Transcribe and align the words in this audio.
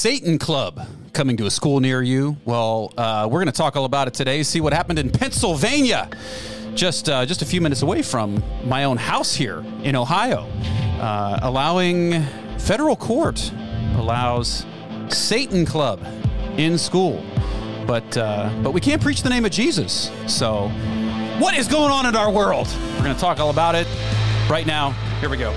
Satan 0.00 0.38
Club 0.38 0.80
coming 1.12 1.36
to 1.36 1.44
a 1.44 1.50
school 1.50 1.78
near 1.78 2.00
you. 2.00 2.34
Well, 2.46 2.90
uh, 2.96 3.28
we're 3.30 3.40
going 3.40 3.52
to 3.52 3.52
talk 3.52 3.76
all 3.76 3.84
about 3.84 4.08
it 4.08 4.14
today. 4.14 4.42
See 4.42 4.62
what 4.62 4.72
happened 4.72 4.98
in 4.98 5.10
Pennsylvania, 5.10 6.08
just 6.74 7.10
uh, 7.10 7.26
just 7.26 7.42
a 7.42 7.44
few 7.44 7.60
minutes 7.60 7.82
away 7.82 8.00
from 8.00 8.42
my 8.64 8.84
own 8.84 8.96
house 8.96 9.34
here 9.34 9.62
in 9.82 9.94
Ohio, 9.96 10.48
uh, 11.02 11.40
allowing 11.42 12.22
federal 12.56 12.96
court 12.96 13.52
allows 13.96 14.64
Satan 15.10 15.66
Club 15.66 16.02
in 16.56 16.78
school, 16.78 17.22
but 17.86 18.16
uh, 18.16 18.48
but 18.62 18.70
we 18.70 18.80
can't 18.80 19.02
preach 19.02 19.22
the 19.22 19.28
name 19.28 19.44
of 19.44 19.50
Jesus. 19.50 20.10
So, 20.26 20.68
what 21.38 21.54
is 21.54 21.68
going 21.68 21.90
on 21.90 22.06
in 22.06 22.16
our 22.16 22.32
world? 22.32 22.68
We're 22.94 23.04
going 23.04 23.14
to 23.14 23.20
talk 23.20 23.38
all 23.38 23.50
about 23.50 23.74
it 23.74 23.86
right 24.48 24.66
now. 24.66 24.92
Here 25.20 25.28
we 25.28 25.36
go. 25.36 25.54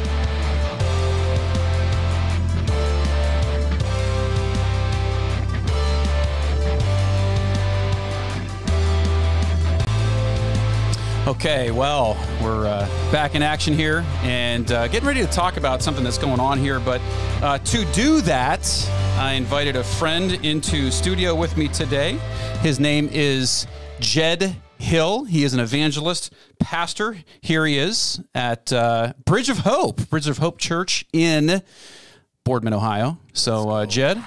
Okay, 11.26 11.72
well, 11.72 12.18
we're 12.44 12.66
uh, 12.68 12.86
back 13.10 13.34
in 13.34 13.42
action 13.42 13.74
here 13.74 14.04
and 14.24 14.70
uh, 14.74 14.90
getting 14.90 15.08
ready 15.08 15.22
to 15.22 15.28
talk 15.28 15.56
about 15.56 15.82
something 15.82 16.04
that's 16.04 16.18
going 16.18 16.42
on 16.42 16.60
here. 16.60 16.82
But 16.82 17.00
uh, 17.42 17.60
to 17.60 17.86
do 17.94 18.20
that, 18.22 18.90
I 19.18 19.34
invited 19.34 19.78
a 19.78 19.86
friend 19.86 20.34
into 20.46 20.92
studio 20.92 21.34
with 21.34 21.56
me 21.56 21.70
today. 21.70 22.18
His 22.60 22.78
name 22.78 23.08
is 23.10 23.68
Jed 24.02 24.58
Hill. 24.80 25.24
He 25.24 25.46
is 25.46 25.54
an 25.54 25.62
evangelist, 25.62 26.34
pastor. 26.60 27.16
Here 27.40 27.66
he 27.66 27.78
is 27.78 28.20
at 28.36 28.74
uh, 28.74 29.14
Bridge 29.24 29.48
of 29.48 29.60
Hope, 29.60 30.10
Bridge 30.10 30.28
of 30.28 30.40
Hope 30.40 30.58
Church 30.58 31.06
in 31.14 31.62
Boardman, 32.44 32.74
Ohio. 32.74 33.18
So, 33.32 33.70
uh, 33.70 33.86
Jed, 33.86 34.18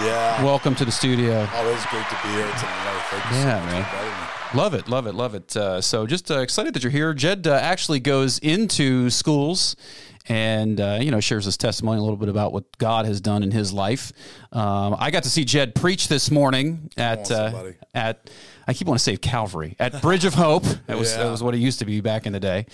Yeah. 0.00 0.44
welcome 0.44 0.76
to 0.76 0.84
the 0.84 0.92
studio. 0.92 1.40
Always 1.56 1.84
great 1.86 2.08
to 2.08 2.16
be 2.22 2.28
here 2.34 2.46
tonight. 2.46 3.02
Thank 3.10 3.24
you 3.32 3.36
Yeah, 3.38 3.58
so 3.58 3.64
much 3.66 3.72
man. 3.92 4.27
For 4.50 4.56
inviting 4.56 4.56
me. 4.56 4.62
Love 4.62 4.74
it, 4.74 4.88
love 4.88 5.06
it, 5.06 5.14
love 5.14 5.34
it. 5.34 5.56
Uh, 5.56 5.80
so 5.80 6.06
just 6.06 6.30
uh, 6.30 6.40
excited 6.40 6.74
that 6.74 6.82
you're 6.82 6.92
here. 6.92 7.14
Jed 7.14 7.46
uh, 7.46 7.54
actually 7.54 8.00
goes 8.00 8.38
into 8.38 9.10
schools 9.10 9.76
and 10.28 10.80
uh, 10.80 10.98
you 11.00 11.10
know 11.10 11.20
shares 11.20 11.44
his 11.44 11.56
testimony 11.56 11.98
a 11.98 12.02
little 12.02 12.16
bit 12.16 12.28
about 12.28 12.52
what 12.52 12.76
God 12.78 13.06
has 13.06 13.20
done 13.20 13.42
in 13.42 13.50
his 13.50 13.72
life. 13.72 14.12
Um, 14.52 14.96
I 14.98 15.10
got 15.10 15.22
to 15.24 15.30
see 15.30 15.44
Jed 15.44 15.74
preach 15.74 16.08
this 16.08 16.30
morning 16.30 16.90
at 16.96 17.30
on, 17.30 17.54
uh, 17.54 17.72
at 17.94 18.30
I 18.66 18.74
keep 18.74 18.86
wanting 18.86 18.98
to 18.98 19.04
say 19.04 19.16
Calvary 19.16 19.76
at 19.78 20.00
Bridge 20.02 20.24
of 20.24 20.34
Hope. 20.34 20.64
That 20.86 20.98
was 20.98 21.14
that 21.16 21.30
was 21.30 21.42
what 21.42 21.54
it 21.54 21.58
used 21.58 21.80
to 21.80 21.84
be 21.84 22.00
back 22.00 22.26
in 22.26 22.32
the 22.32 22.40
day. 22.40 22.66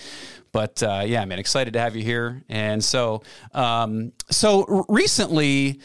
But 0.51 0.81
uh, 0.83 1.03
yeah, 1.05 1.23
man, 1.25 1.39
excited 1.39 1.73
to 1.73 1.79
have 1.79 1.95
you 1.95 2.03
here. 2.03 2.43
And 2.49 2.83
so 2.83 3.23
um, 3.53 4.13
so 4.29 4.85
recently. 4.87 5.79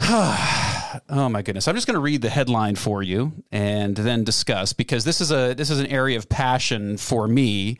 Oh 1.08 1.28
my 1.28 1.42
goodness! 1.42 1.66
I'm 1.66 1.74
just 1.74 1.86
going 1.86 1.94
to 1.94 2.00
read 2.00 2.22
the 2.22 2.30
headline 2.30 2.76
for 2.76 3.02
you 3.02 3.32
and 3.50 3.96
then 3.96 4.24
discuss 4.24 4.72
because 4.72 5.04
this 5.04 5.20
is 5.20 5.32
a 5.32 5.54
this 5.54 5.70
is 5.70 5.80
an 5.80 5.86
area 5.86 6.16
of 6.16 6.28
passion 6.28 6.96
for 6.96 7.26
me. 7.26 7.78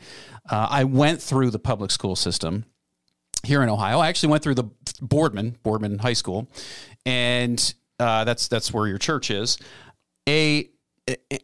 Uh, 0.48 0.66
I 0.70 0.84
went 0.84 1.22
through 1.22 1.50
the 1.50 1.58
public 1.58 1.90
school 1.90 2.16
system 2.16 2.64
here 3.44 3.62
in 3.62 3.68
Ohio. 3.68 3.98
I 3.98 4.08
actually 4.08 4.30
went 4.30 4.42
through 4.42 4.56
the 4.56 4.64
Boardman 5.00 5.56
Boardman 5.62 5.98
High 5.98 6.14
School, 6.14 6.48
and 7.06 7.74
uh, 7.98 8.24
that's 8.24 8.48
that's 8.48 8.72
where 8.72 8.86
your 8.86 8.98
church 8.98 9.30
is. 9.30 9.58
A 10.28 10.68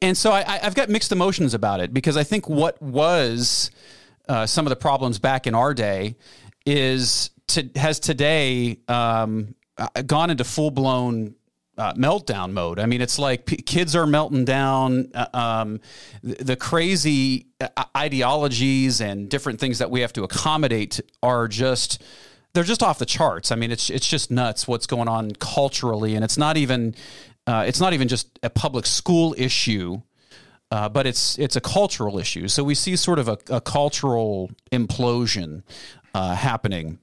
and 0.01 0.17
so 0.17 0.33
I, 0.33 0.61
I've 0.63 0.75
got 0.75 0.89
mixed 0.89 1.13
emotions 1.13 1.55
about 1.55 1.81
it 1.81 1.93
because 1.93 2.17
I 2.17 2.25
think 2.25 2.49
what 2.49 2.81
was 2.81 3.71
uh, 4.29 4.47
some 4.47 4.67
of 4.67 4.71
the 4.71 4.77
problems 4.77 5.19
back 5.19 5.47
in 5.47 5.55
our 5.55 5.75
day 5.75 6.17
is 6.65 7.31
to, 7.49 7.69
has 7.77 8.01
today 8.01 8.79
um, 8.89 9.55
uh, 9.77 9.89
gone 10.07 10.31
into 10.31 10.45
full 10.45 10.71
blown 10.71 11.35
uh, 11.81 11.95
meltdown 11.95 12.53
mode. 12.53 12.79
I 12.79 12.85
mean, 12.85 13.01
it's 13.01 13.19
like 13.19 13.47
p- 13.47 13.57
kids 13.57 13.97
are 13.97 14.07
melting 14.07 14.45
down. 14.45 15.11
Uh, 15.15 15.27
um, 15.33 15.81
the, 16.23 16.55
crazy 16.55 17.47
uh, 17.59 17.85
ideologies 17.97 19.01
and 19.01 19.31
different 19.31 19.61
things 19.61 19.79
that 19.79 19.91
we 19.91 20.03
have 20.03 20.13
to 20.13 20.23
accommodate 20.23 21.01
are 21.23 21.49
just 21.49 22.03
they're 22.53 22.65
just 22.65 22.83
off 22.83 22.99
the 22.99 23.07
charts. 23.07 23.51
I 23.51 23.57
mean, 23.57 23.71
it's 23.71 23.89
it's 23.89 24.07
just 24.07 24.31
nuts 24.31 24.69
what's 24.69 24.87
going 24.87 25.09
on 25.09 25.31
culturally, 25.33 26.15
and 26.17 26.23
it's 26.23 26.37
not 26.37 26.59
even 26.59 26.95
uh, 27.47 27.65
it's 27.67 27.81
not 27.81 27.95
even 27.95 28.09
just 28.09 28.39
a 28.43 28.51
public 28.51 28.85
school 28.85 29.35
issue. 29.39 30.03
Uh, 30.73 30.89
but 30.89 31.07
it's 31.07 31.39
it's 31.39 31.57
a 31.57 31.61
cultural 31.61 32.19
issue. 32.19 32.47
So 32.47 32.63
we 32.63 32.75
see 32.75 32.95
sort 32.95 33.19
of 33.19 33.27
a, 33.27 33.39
a 33.49 33.61
cultural 33.61 34.51
implosion 34.71 35.63
uh, 36.15 36.35
happening 36.35 36.99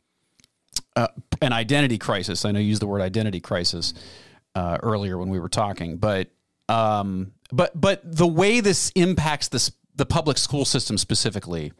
uh, 0.95 1.07
an 1.41 1.51
identity 1.51 1.97
crisis. 1.97 2.45
I 2.45 2.51
know 2.51 2.59
you 2.59 2.67
used 2.67 2.81
the 2.81 2.87
word 2.87 3.01
identity 3.01 3.39
crisis 3.39 3.93
uh, 4.55 4.77
earlier 4.81 5.17
when 5.17 5.29
we 5.29 5.39
were 5.39 5.49
talking, 5.49 5.97
but 5.97 6.29
um, 6.69 7.33
but 7.51 7.79
but 7.79 8.01
the 8.03 8.27
way 8.27 8.59
this 8.59 8.91
impacts 8.95 9.47
this 9.47 9.71
the 9.95 10.05
public 10.05 10.37
school 10.37 10.65
system 10.65 10.97
specifically, 10.97 11.71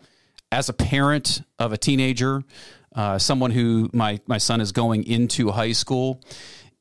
as 0.52 0.70
a 0.70 0.74
parent 0.74 1.42
of 1.60 1.74
a 1.74 1.78
teenager, 1.78 2.44
uh, 2.96 3.18
someone 3.18 3.52
who 3.52 3.90
my 3.94 4.20
my 4.28 4.38
son 4.38 4.62
is 4.62 4.72
going 4.72 5.04
into 5.06 5.52
high 5.52 5.72
school 5.72 6.22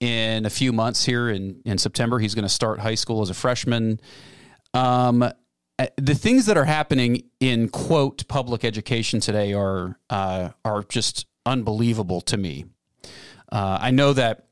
in 0.00 0.46
a 0.46 0.50
few 0.50 0.72
months 0.72 1.04
here 1.04 1.28
in 1.28 1.60
in 1.64 1.78
September. 1.78 2.18
He's 2.18 2.34
going 2.34 2.44
to 2.44 2.48
start 2.48 2.80
high 2.80 2.94
school 2.94 3.22
as 3.22 3.30
a 3.30 3.34
freshman. 3.34 4.00
Um, 4.74 5.22
uh, 5.78 5.86
the 5.96 6.14
things 6.14 6.46
that 6.46 6.56
are 6.56 6.64
happening 6.64 7.24
in 7.40 7.68
quote 7.68 8.26
public 8.28 8.64
education 8.64 9.20
today 9.20 9.52
are 9.52 9.98
uh, 10.10 10.50
are 10.64 10.82
just 10.84 11.26
unbelievable 11.44 12.20
to 12.22 12.36
me. 12.36 12.64
Uh, 13.52 13.78
I 13.80 13.90
know 13.90 14.12
that 14.12 14.46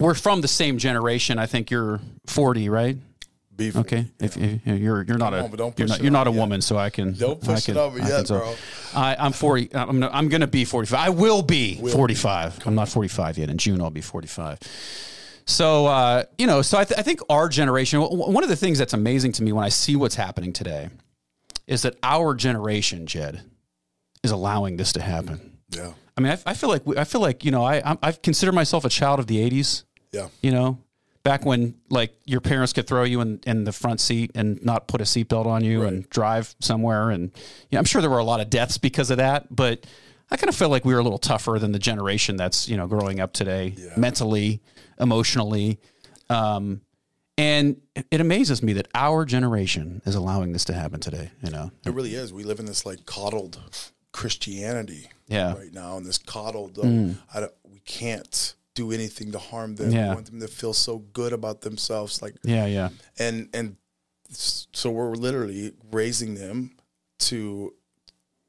we're 0.00 0.14
from 0.14 0.40
the 0.40 0.48
same 0.48 0.78
generation. 0.78 1.38
I 1.38 1.46
think 1.46 1.70
you're 1.70 2.00
40, 2.26 2.68
right? 2.68 2.96
Beef. 3.56 3.76
Okay, 3.76 4.06
if, 4.18 4.38
if 4.38 4.64
you're 4.66 5.02
you're 5.02 5.18
not 5.18 5.32
Come 5.34 5.52
a 5.58 5.62
on, 5.64 5.74
you're 5.76 5.86
not, 5.88 6.02
you're 6.02 6.10
not 6.10 6.26
a 6.26 6.30
yet. 6.30 6.38
woman, 6.38 6.62
so 6.62 6.78
I 6.78 6.88
can 6.88 7.12
Don't 7.12 7.38
push 7.40 7.58
I 7.58 7.60
can, 7.60 7.76
it 7.76 7.80
over 7.80 8.00
I 8.00 8.08
yet, 8.08 8.26
so- 8.26 8.38
bro. 8.38 8.54
I, 8.94 9.16
I'm 9.18 9.32
40. 9.32 9.74
I'm 9.74 10.02
I'm 10.02 10.28
going 10.30 10.40
to 10.40 10.46
be 10.46 10.64
45. 10.64 10.98
I 10.98 11.10
will 11.10 11.42
be 11.42 11.74
45. 11.76 12.66
I'm 12.66 12.74
not 12.74 12.88
45 12.88 13.36
yet. 13.38 13.50
In 13.50 13.58
June, 13.58 13.80
I'll 13.82 13.90
be 13.90 14.00
45. 14.00 14.58
So 15.46 15.86
uh, 15.86 16.24
you 16.38 16.46
know, 16.46 16.62
so 16.62 16.78
I, 16.78 16.84
th- 16.84 16.98
I 16.98 17.02
think 17.02 17.20
our 17.28 17.48
generation. 17.50 18.00
w- 18.00 18.32
One 18.32 18.42
of 18.42 18.48
the 18.48 18.56
things 18.56 18.78
that's 18.78 18.94
amazing 18.94 19.32
to 19.32 19.42
me 19.42 19.52
when 19.52 19.64
I 19.64 19.68
see 19.68 19.94
what's 19.94 20.14
happening 20.14 20.52
today 20.54 20.88
is 21.66 21.82
that 21.82 21.96
our 22.02 22.34
generation, 22.34 23.06
Jed, 23.06 23.42
is 24.22 24.30
allowing 24.30 24.76
this 24.78 24.92
to 24.94 25.02
happen. 25.02 25.58
Yeah. 25.70 25.92
I 26.16 26.20
mean, 26.20 26.32
I, 26.32 26.50
I 26.50 26.54
feel 26.54 26.68
like 26.70 26.86
we, 26.86 26.96
I 26.96 27.04
feel 27.04 27.20
like 27.20 27.44
you 27.44 27.50
know, 27.50 27.62
I 27.64 27.76
I'm- 27.80 27.98
I 28.02 28.12
consider 28.12 28.52
myself 28.52 28.84
a 28.86 28.88
child 28.88 29.20
of 29.20 29.26
the 29.26 29.36
'80s. 29.50 29.84
Yeah. 30.12 30.28
You 30.42 30.50
know, 30.52 30.78
back 31.22 31.44
when 31.44 31.74
like 31.88 32.14
your 32.24 32.40
parents 32.40 32.72
could 32.72 32.86
throw 32.86 33.04
you 33.04 33.20
in, 33.20 33.40
in 33.46 33.64
the 33.64 33.72
front 33.72 34.00
seat 34.00 34.32
and 34.34 34.62
not 34.64 34.88
put 34.88 35.00
a 35.00 35.04
seatbelt 35.04 35.46
on 35.46 35.62
you 35.64 35.82
and 35.82 36.08
drive 36.10 36.54
somewhere, 36.60 37.10
and 37.10 37.30
yeah, 37.70 37.78
I'm 37.78 37.84
sure 37.84 38.00
there 38.00 38.10
were 38.10 38.18
a 38.18 38.24
lot 38.24 38.40
of 38.40 38.50
deaths 38.50 38.78
because 38.78 39.10
of 39.10 39.18
that. 39.18 39.54
But 39.54 39.86
I 40.30 40.36
kind 40.36 40.48
of 40.48 40.54
feel 40.56 40.68
like 40.68 40.84
we 40.84 40.94
were 40.94 41.00
a 41.00 41.02
little 41.02 41.18
tougher 41.18 41.58
than 41.58 41.72
the 41.72 41.78
generation 41.78 42.36
that's 42.36 42.68
you 42.68 42.76
know 42.76 42.86
growing 42.86 43.20
up 43.20 43.32
today, 43.32 43.74
mentally, 43.96 44.60
emotionally. 44.98 45.78
Um, 46.28 46.80
and 47.38 47.80
it 48.10 48.20
amazes 48.20 48.62
me 48.62 48.74
that 48.74 48.86
our 48.94 49.24
generation 49.24 50.02
is 50.04 50.14
allowing 50.14 50.52
this 50.52 50.64
to 50.66 50.74
happen 50.74 51.00
today. 51.00 51.30
You 51.42 51.50
know, 51.50 51.70
It 51.86 51.94
really 51.94 52.14
is. 52.14 52.32
We 52.32 52.44
live 52.44 52.58
in 52.60 52.66
this 52.66 52.84
like 52.84 53.06
coddled 53.06 53.58
Christianity 54.12 55.08
Yeah. 55.28 55.54
right 55.54 55.72
now, 55.72 55.96
and 55.96 56.04
this 56.04 56.18
coddled. 56.18 56.78
Uh, 56.78 57.14
I 57.34 57.40
don't, 57.40 57.52
we 57.64 57.78
can't 57.80 58.54
do 58.74 58.92
anything 58.92 59.32
to 59.32 59.38
harm 59.38 59.76
them. 59.76 59.90
Yeah. 59.90 60.10
We 60.10 60.14
want 60.14 60.26
them 60.26 60.40
to 60.40 60.48
feel 60.48 60.72
so 60.72 60.98
good 60.98 61.32
about 61.32 61.62
themselves, 61.62 62.22
like 62.22 62.34
yeah, 62.42 62.66
yeah, 62.66 62.90
and 63.18 63.48
and 63.52 63.76
so 64.30 64.90
we're 64.90 65.14
literally 65.14 65.72
raising 65.90 66.34
them 66.34 66.76
to 67.18 67.74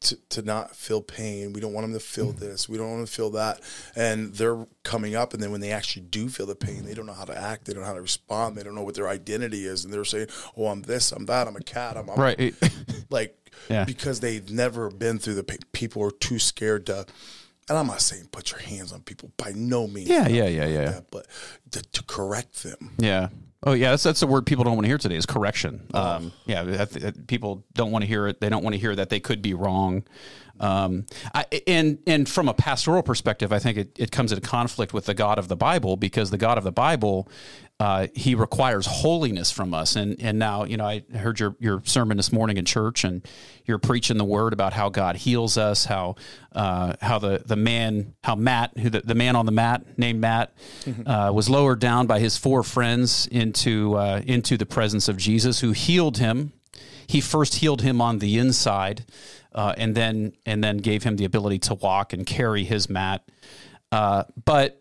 to, 0.02 0.18
to 0.30 0.42
not 0.42 0.76
feel 0.76 1.02
pain. 1.02 1.54
We 1.54 1.62
don't 1.62 1.74
want 1.74 1.86
them 1.86 1.94
to 1.94 2.00
feel 2.00 2.34
mm. 2.34 2.40
this. 2.40 2.68
We 2.68 2.78
don't 2.78 2.88
want 2.88 3.00
them 3.00 3.06
to 3.06 3.12
feel 3.12 3.30
that. 3.32 3.62
And 3.96 4.34
they're 4.34 4.66
coming 4.84 5.16
up, 5.16 5.34
and 5.34 5.42
then 5.42 5.52
when 5.52 5.62
they 5.62 5.72
actually 5.72 6.04
do 6.04 6.28
feel 6.28 6.48
the 6.48 6.56
pain, 6.56 6.86
they 6.86 6.96
don't 6.96 7.06
know 7.06 7.14
how 7.14 7.26
to 7.26 7.38
act. 7.38 7.66
They 7.66 7.74
don't 7.74 7.84
know 7.84 7.88
how 7.88 7.94
to 7.94 8.02
respond. 8.02 8.58
They 8.58 8.64
don't 8.64 8.76
know 8.76 8.84
what 8.84 8.96
their 8.96 9.08
identity 9.08 9.66
is, 9.66 9.86
and 9.86 9.94
they're 9.94 10.04
saying, 10.04 10.28
"Oh, 10.58 10.68
I'm 10.68 10.82
this. 10.82 11.12
I'm 11.12 11.26
that. 11.28 11.48
I'm 11.48 11.56
a 11.56 11.62
cat. 11.62 11.98
I'm, 11.98 12.10
I'm 12.10 12.20
right. 12.20 12.54
like 13.10 13.38
Yeah. 13.70 13.86
because 13.86 14.20
they've 14.20 14.50
never 14.50 14.90
been 14.90 15.20
through 15.20 15.36
the 15.36 15.44
pain. 15.44 15.60
People 15.72 16.04
are 16.04 16.12
too 16.12 16.40
scared 16.40 16.88
to. 16.88 17.06
And 17.70 17.78
I'm 17.78 17.88
not 17.88 18.02
saying 18.02 18.28
put 18.32 18.52
your 18.52 18.60
hands 18.60 18.92
on 18.92 19.02
people 19.02 19.32
by 19.38 19.52
no 19.56 19.88
means. 19.88 20.10
Yeah, 20.10 20.28
yeah, 20.28 20.48
yeah, 20.48 20.66
yeah. 20.66 20.86
that, 20.92 21.12
but 21.12 21.28
to, 21.72 21.82
to 21.82 22.04
correct 22.04 22.64
them. 22.64 22.92
Yeah. 22.98 23.30
Oh 23.64 23.74
yeah, 23.74 23.92
that's 23.92 24.04
that's 24.04 24.20
the 24.20 24.28
word 24.28 24.48
people 24.48 24.64
don't 24.64 24.74
want 24.74 24.86
to 24.86 24.90
hear 24.90 24.98
today 24.98 25.16
is 25.16 25.28
correction. 25.28 25.88
Um, 25.94 26.34
yeah, 26.48 26.82
I 26.82 26.86
th- 26.86 27.28
people 27.28 27.64
don't 27.74 27.92
want 27.92 28.02
to 28.02 28.08
hear 28.08 28.28
it. 28.28 28.42
They 28.42 28.50
don't 28.50 28.64
want 28.64 28.74
to 28.74 28.80
hear 28.80 28.96
that 28.96 29.10
they 29.10 29.20
could 29.20 29.44
be 29.44 29.54
wrong. 29.54 30.04
Um, 30.60 31.06
I, 31.36 31.46
and 31.68 32.00
and 32.08 32.28
from 32.28 32.50
a 32.50 32.56
pastoral 32.56 33.04
perspective, 33.04 33.54
I 33.54 33.60
think 33.60 33.78
it, 33.78 34.00
it 34.00 34.12
comes 34.12 34.32
into 34.32 34.48
conflict 34.48 34.94
with 34.94 35.06
the 35.06 35.14
God 35.14 35.38
of 35.38 35.48
the 35.48 35.56
Bible 35.56 35.96
because 35.96 36.32
the 36.32 36.40
God 36.40 36.58
of 36.58 36.64
the 36.64 36.72
Bible, 36.72 37.30
uh, 37.82 38.06
he 38.14 38.36
requires 38.36 38.86
holiness 38.86 39.50
from 39.50 39.74
us. 39.74 39.96
And 39.96 40.22
and 40.22 40.38
now 40.38 40.66
you 40.66 40.78
know 40.78 40.86
I 40.86 41.02
heard 41.16 41.40
your 41.40 41.56
your 41.60 41.82
sermon 41.84 42.16
this 42.16 42.32
morning 42.32 42.58
in 42.58 42.66
church, 42.66 43.04
and 43.04 43.28
you're 43.66 43.80
preaching 43.80 44.20
the 44.20 44.24
word 44.24 44.54
about 44.54 44.72
how 44.72 44.90
God 44.90 45.16
heals 45.16 45.58
us, 45.58 45.86
how 45.86 46.14
uh, 46.52 46.94
how 47.02 47.18
the 47.18 47.42
the 47.44 47.56
man 47.56 48.14
how 48.24 48.36
Matt 48.36 48.78
who 48.78 48.92
the, 48.92 49.02
the 49.02 49.16
man 49.16 49.36
on 49.36 49.48
the 49.48 49.52
mat 49.52 49.98
named 49.98 50.22
Matt 50.22 50.54
uh, 51.08 51.32
was 51.34 51.50
lowered 51.50 51.80
down 51.80 52.06
by 52.06 52.20
his 52.20 52.38
four 52.38 52.62
friends 52.62 53.26
into 53.32 53.96
uh, 53.96 54.22
into 54.28 54.58
the 54.58 54.68
presence 54.68 55.08
of 55.08 55.18
Jesus, 55.18 55.62
who 55.62 55.72
healed 55.72 56.20
him. 56.20 56.54
He 57.08 57.20
first 57.20 57.56
healed 57.56 57.82
him 57.82 58.00
on 58.00 58.20
the 58.20 58.38
inside 58.38 59.06
uh, 59.56 59.74
and 59.76 59.96
then 59.96 60.34
and 60.46 60.64
then 60.64 60.78
gave 60.78 61.02
him 61.02 61.16
the 61.16 61.26
ability 61.26 61.58
to 61.58 61.74
walk 61.74 62.14
and 62.14 62.28
carry 62.28 62.64
his 62.64 62.92
mat. 62.92 63.28
Uh, 63.92 64.26
but 64.46 64.81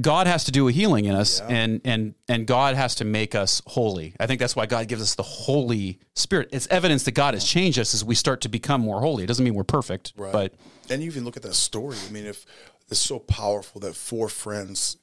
God 0.00 0.26
has 0.26 0.44
to 0.44 0.52
do 0.52 0.68
a 0.68 0.72
healing 0.72 1.06
in 1.06 1.14
us, 1.14 1.40
yeah. 1.40 1.54
and 1.54 1.80
and 1.84 2.14
and 2.28 2.46
God 2.46 2.76
has 2.76 2.94
to 2.96 3.04
make 3.04 3.34
us 3.34 3.62
holy. 3.66 4.14
I 4.20 4.26
think 4.26 4.40
that's 4.40 4.56
why 4.56 4.66
God 4.66 4.88
gives 4.88 5.02
us 5.02 5.14
the 5.14 5.22
Holy 5.22 5.98
Spirit. 6.14 6.48
It's 6.52 6.66
evidence 6.68 7.04
that 7.04 7.12
God 7.12 7.34
has 7.34 7.44
changed 7.44 7.78
us 7.78 7.94
as 7.94 8.04
we 8.04 8.14
start 8.14 8.42
to 8.42 8.48
become 8.48 8.80
more 8.80 9.00
holy. 9.00 9.24
It 9.24 9.26
doesn't 9.26 9.44
mean 9.44 9.54
we're 9.54 9.64
perfect, 9.64 10.12
right. 10.16 10.32
but 10.32 10.54
and 10.90 11.02
you 11.02 11.08
even 11.08 11.24
look 11.24 11.36
at 11.36 11.42
that 11.42 11.54
story. 11.54 11.96
I 12.06 12.12
mean, 12.12 12.26
if 12.26 12.44
it's 12.90 13.00
so 13.00 13.18
powerful 13.18 13.80
that 13.80 13.94
four 13.94 14.28
friends, 14.28 14.96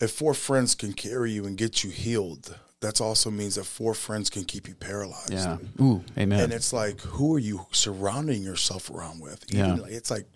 if 0.00 0.10
four 0.10 0.34
friends 0.34 0.74
can 0.74 0.92
carry 0.92 1.32
you 1.32 1.44
and 1.44 1.56
get 1.56 1.84
you 1.84 1.90
healed, 1.90 2.56
that 2.80 3.00
also 3.00 3.30
means 3.30 3.56
that 3.56 3.64
four 3.64 3.94
friends 3.94 4.30
can 4.30 4.44
keep 4.44 4.66
you 4.68 4.74
paralyzed. 4.74 5.32
Yeah. 5.32 5.58
Ooh, 5.80 6.02
amen. 6.16 6.40
And 6.40 6.52
it's 6.52 6.72
like, 6.72 7.00
who 7.00 7.34
are 7.34 7.38
you 7.38 7.66
surrounding 7.72 8.42
yourself 8.42 8.90
around 8.90 9.20
with? 9.20 9.44
Even 9.52 9.66
yeah. 9.66 9.74
Like, 9.74 9.92
it's 9.92 10.10
like 10.10 10.26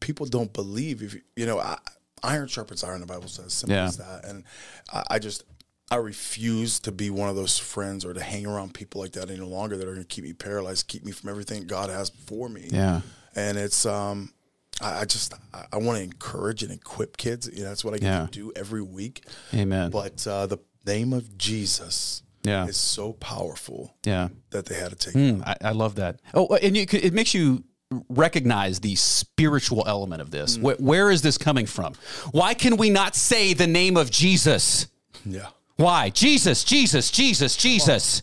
people 0.00 0.26
don't 0.26 0.52
believe 0.52 1.02
if 1.02 1.14
you, 1.14 1.20
you 1.36 1.46
know, 1.46 1.58
I, 1.58 1.78
iron 2.26 2.48
sharpens 2.48 2.84
iron. 2.84 3.00
The 3.00 3.06
Bible 3.06 3.28
says 3.28 3.52
simple 3.52 3.76
yeah. 3.76 3.84
as 3.84 3.96
that. 3.98 4.24
And 4.24 4.44
I, 4.92 5.04
I, 5.10 5.18
just, 5.18 5.44
I 5.90 5.96
refuse 5.96 6.80
to 6.80 6.92
be 6.92 7.10
one 7.10 7.28
of 7.28 7.36
those 7.36 7.58
friends 7.58 8.04
or 8.04 8.12
to 8.12 8.22
hang 8.22 8.46
around 8.46 8.74
people 8.74 9.00
like 9.00 9.12
that 9.12 9.30
any 9.30 9.40
longer 9.40 9.76
that 9.76 9.86
are 9.86 9.92
going 9.92 10.04
to 10.04 10.08
keep 10.08 10.24
me 10.24 10.32
paralyzed, 10.32 10.88
keep 10.88 11.04
me 11.04 11.12
from 11.12 11.30
everything 11.30 11.66
God 11.66 11.90
has 11.90 12.10
for 12.10 12.48
me. 12.48 12.68
Yeah. 12.70 13.00
And 13.34 13.56
it's, 13.58 13.86
um, 13.86 14.32
I, 14.80 15.00
I 15.00 15.04
just 15.04 15.34
I, 15.54 15.64
I 15.72 15.76
want 15.78 15.98
to 15.98 16.04
encourage 16.04 16.62
and 16.62 16.72
equip 16.72 17.16
kids. 17.16 17.48
You 17.52 17.62
know, 17.62 17.68
that's 17.68 17.84
what 17.84 17.94
I 17.94 17.98
get 17.98 18.06
yeah. 18.06 18.26
to 18.26 18.30
do 18.30 18.52
every 18.56 18.82
week. 18.82 19.24
Amen. 19.54 19.90
But 19.90 20.26
uh, 20.26 20.46
the 20.46 20.58
name 20.86 21.12
of 21.12 21.36
Jesus 21.38 22.22
yeah. 22.42 22.66
is 22.66 22.76
so 22.76 23.12
powerful 23.14 23.96
yeah. 24.04 24.28
that 24.50 24.66
they 24.66 24.76
had 24.76 24.90
to 24.90 24.96
take 24.96 25.14
mm, 25.14 25.42
I, 25.46 25.56
I, 25.68 25.72
love 25.72 25.96
that. 25.96 26.20
Oh, 26.32 26.46
and 26.62 26.76
you, 26.76 26.86
it 26.92 27.12
makes 27.12 27.34
you 27.34 27.64
recognize 28.08 28.80
the 28.80 28.94
spiritual 28.94 29.84
element 29.86 30.22
of 30.22 30.30
this. 30.30 30.58
Mm. 30.58 30.62
Where, 30.62 30.76
where 30.76 31.10
is 31.10 31.22
this 31.22 31.38
coming 31.38 31.66
from? 31.66 31.94
Why 32.32 32.54
can 32.54 32.76
we 32.76 32.90
not 32.90 33.14
say 33.14 33.54
the 33.54 33.66
name 33.66 33.96
of 33.96 34.10
Jesus? 34.10 34.88
Yeah. 35.24 35.48
Why? 35.76 36.10
Jesus, 36.10 36.64
Jesus, 36.64 37.10
Jesus, 37.10 37.56
Jesus. 37.56 38.22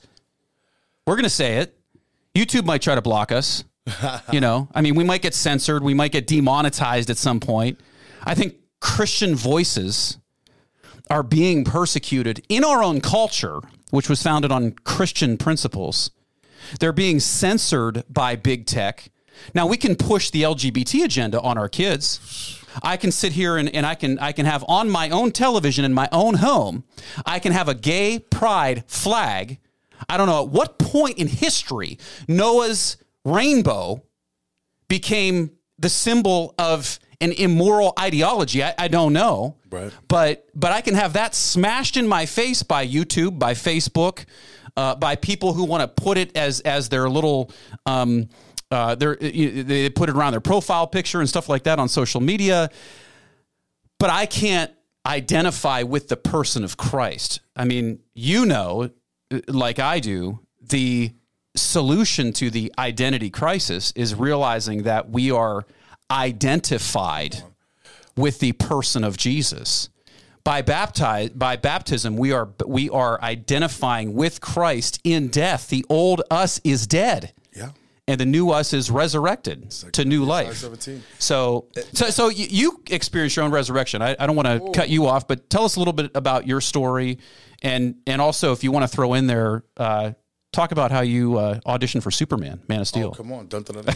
We're 1.06 1.16
going 1.16 1.24
to 1.24 1.30
say 1.30 1.58
it. 1.58 1.78
YouTube 2.36 2.66
might 2.66 2.82
try 2.82 2.96
to 2.96 3.02
block 3.02 3.32
us. 3.32 3.64
you 4.32 4.40
know, 4.40 4.70
I 4.74 4.82
mean, 4.82 4.96
we 4.96 5.04
might 5.04 5.22
get 5.22 5.34
censored. 5.34 5.84
We 5.84 5.94
might 5.94 6.12
get 6.12 6.26
demonetized 6.26 7.10
at 7.10 7.18
some 7.18 7.40
point. 7.40 7.80
I 8.24 8.34
think 8.34 8.56
Christian 8.80 9.36
voices 9.36 10.18
are 11.10 11.24
being 11.24 11.64
persecuted 11.64 12.44
in 12.50 12.64
our 12.64 12.82
own 12.82 13.02
culture, 13.02 13.60
which 13.92 14.10
was 14.10 14.24
founded 14.24 14.52
on 14.52 14.72
Christian 14.84 15.38
principles. 15.38 16.12
They're 16.80 16.94
being 16.94 17.20
censored 17.20 18.04
by 18.10 18.36
big 18.36 18.66
tech. 18.66 19.10
Now 19.54 19.68
we 19.68 19.78
can 19.78 19.96
push 19.96 20.30
the 20.30 20.44
LGBT 20.44 21.04
agenda 21.04 21.42
on 21.42 21.58
our 21.58 21.70
kids. 21.70 22.60
I 22.82 22.98
can 22.98 23.12
sit 23.12 23.34
here 23.34 23.58
and, 23.58 23.74
and 23.74 23.86
I 23.86 23.96
can 23.96 24.18
I 24.20 24.32
can 24.32 24.46
have 24.46 24.66
on 24.68 24.90
my 24.90 25.10
own 25.10 25.32
television 25.32 25.86
in 25.86 25.94
my 25.94 26.10
own 26.12 26.36
home, 26.36 26.84
I 27.26 27.40
can 27.40 27.52
have 27.52 27.68
a 27.68 27.76
gay 27.76 28.20
pride 28.20 28.84
flag. 28.88 29.60
I 30.10 30.18
don't 30.18 30.28
know 30.28 30.44
at 30.44 30.50
what 30.50 30.80
point 30.80 31.18
in 31.18 31.28
history 31.28 32.00
Noah's 32.28 32.98
rainbow 33.24 34.04
became 34.88 35.52
the 35.80 35.90
symbol 35.90 36.56
of 36.58 37.00
an 37.22 37.32
immoral 37.32 37.94
ideology. 38.00 38.64
I, 38.64 38.74
I 38.78 38.88
don't 38.88 39.14
know. 39.14 39.58
Right. 39.70 39.92
But 40.08 40.48
but 40.54 40.72
I 40.72 40.82
can 40.82 40.96
have 40.96 41.14
that 41.14 41.36
smashed 41.36 41.98
in 41.98 42.08
my 42.08 42.26
face 42.26 42.64
by 42.64 42.86
YouTube, 42.86 43.40
by 43.40 43.54
Facebook, 43.54 44.26
uh, 44.76 44.96
by 44.96 45.16
people 45.16 45.54
who 45.54 45.64
want 45.64 45.82
to 45.82 46.04
put 46.04 46.18
it 46.18 46.36
as 46.36 46.60
as 46.62 46.90
their 46.90 47.10
little 47.10 47.52
um, 47.86 48.30
uh, 48.74 48.96
they 48.96 49.90
put 49.90 50.10
it 50.10 50.16
around 50.16 50.32
their 50.32 50.42
profile 50.42 50.88
picture 50.88 51.20
and 51.20 51.30
stuff 51.30 51.48
like 51.48 51.64
that 51.64 51.80
on 51.80 51.88
social 51.88 52.22
media. 52.22 52.70
But 54.00 54.10
I 54.10 54.26
can't 54.26 54.72
identify 55.06 55.84
with 55.84 56.08
the 56.08 56.18
person 56.18 56.64
of 56.64 56.78
Christ. 56.78 57.42
I 57.56 57.66
mean, 57.66 58.00
you 58.14 58.46
know, 58.46 58.90
like 59.48 59.80
I 59.80 60.00
do, 60.00 60.40
the 60.62 61.12
solution 61.56 62.34
to 62.34 62.50
the 62.50 62.74
identity 62.78 63.30
crisis 63.30 63.94
is 63.96 64.16
realizing 64.16 64.84
that 64.84 65.10
we 65.10 65.30
are 65.30 65.66
identified 66.10 67.44
with 68.16 68.40
the 68.40 68.54
person 68.54 69.04
of 69.04 69.18
Jesus. 69.18 69.90
By 70.44 70.62
baptize 70.62 71.30
by 71.30 71.56
baptism, 71.56 72.18
we 72.18 72.34
are 72.34 72.50
we 72.66 72.90
are 72.90 73.22
identifying 73.22 74.14
with 74.14 74.42
Christ 74.42 75.00
in 75.04 75.30
death. 75.30 75.70
The 75.70 75.86
old 75.90 76.22
us 76.30 76.60
is 76.64 76.86
dead. 76.86 77.34
And 78.06 78.20
the 78.20 78.26
new 78.26 78.50
us 78.50 78.74
is 78.74 78.92
resurrected 78.92 79.72
to 79.94 80.04
new 80.04 80.26
life. 80.26 80.66
So, 81.20 81.68
so, 81.94 82.10
so 82.10 82.28
you 82.28 82.84
experienced 82.90 83.38
your 83.38 83.46
own 83.46 83.52
resurrection. 83.52 84.02
I, 84.02 84.16
I 84.20 84.28
don't 84.28 84.36
want 84.36 84.48
to 84.48 84.72
cut 84.78 84.90
you 84.90 85.08
off, 85.08 85.26
but 85.26 85.50
tell 85.50 85.64
us 85.64 85.78
a 85.78 85.80
little 85.80 85.94
bit 85.94 86.12
about 86.14 86.46
your 86.46 86.60
story, 86.60 87.20
and 87.62 87.96
and 88.06 88.22
also 88.22 88.52
if 88.52 88.62
you 88.62 88.74
want 88.74 88.84
to 88.84 88.94
throw 88.94 89.14
in 89.14 89.28
there, 89.28 89.64
uh, 89.78 90.12
talk 90.52 90.72
about 90.74 90.92
how 90.92 91.02
you 91.02 91.38
uh, 91.38 91.60
auditioned 91.66 92.04
for 92.04 92.12
Superman, 92.12 92.62
Man 92.68 92.82
of 92.82 92.88
Steel. 92.88 93.12
Oh, 93.14 93.16
come 93.16 93.32
on, 93.32 93.48
dun, 93.48 93.64
dun, 93.64 93.84
dun, 93.84 93.96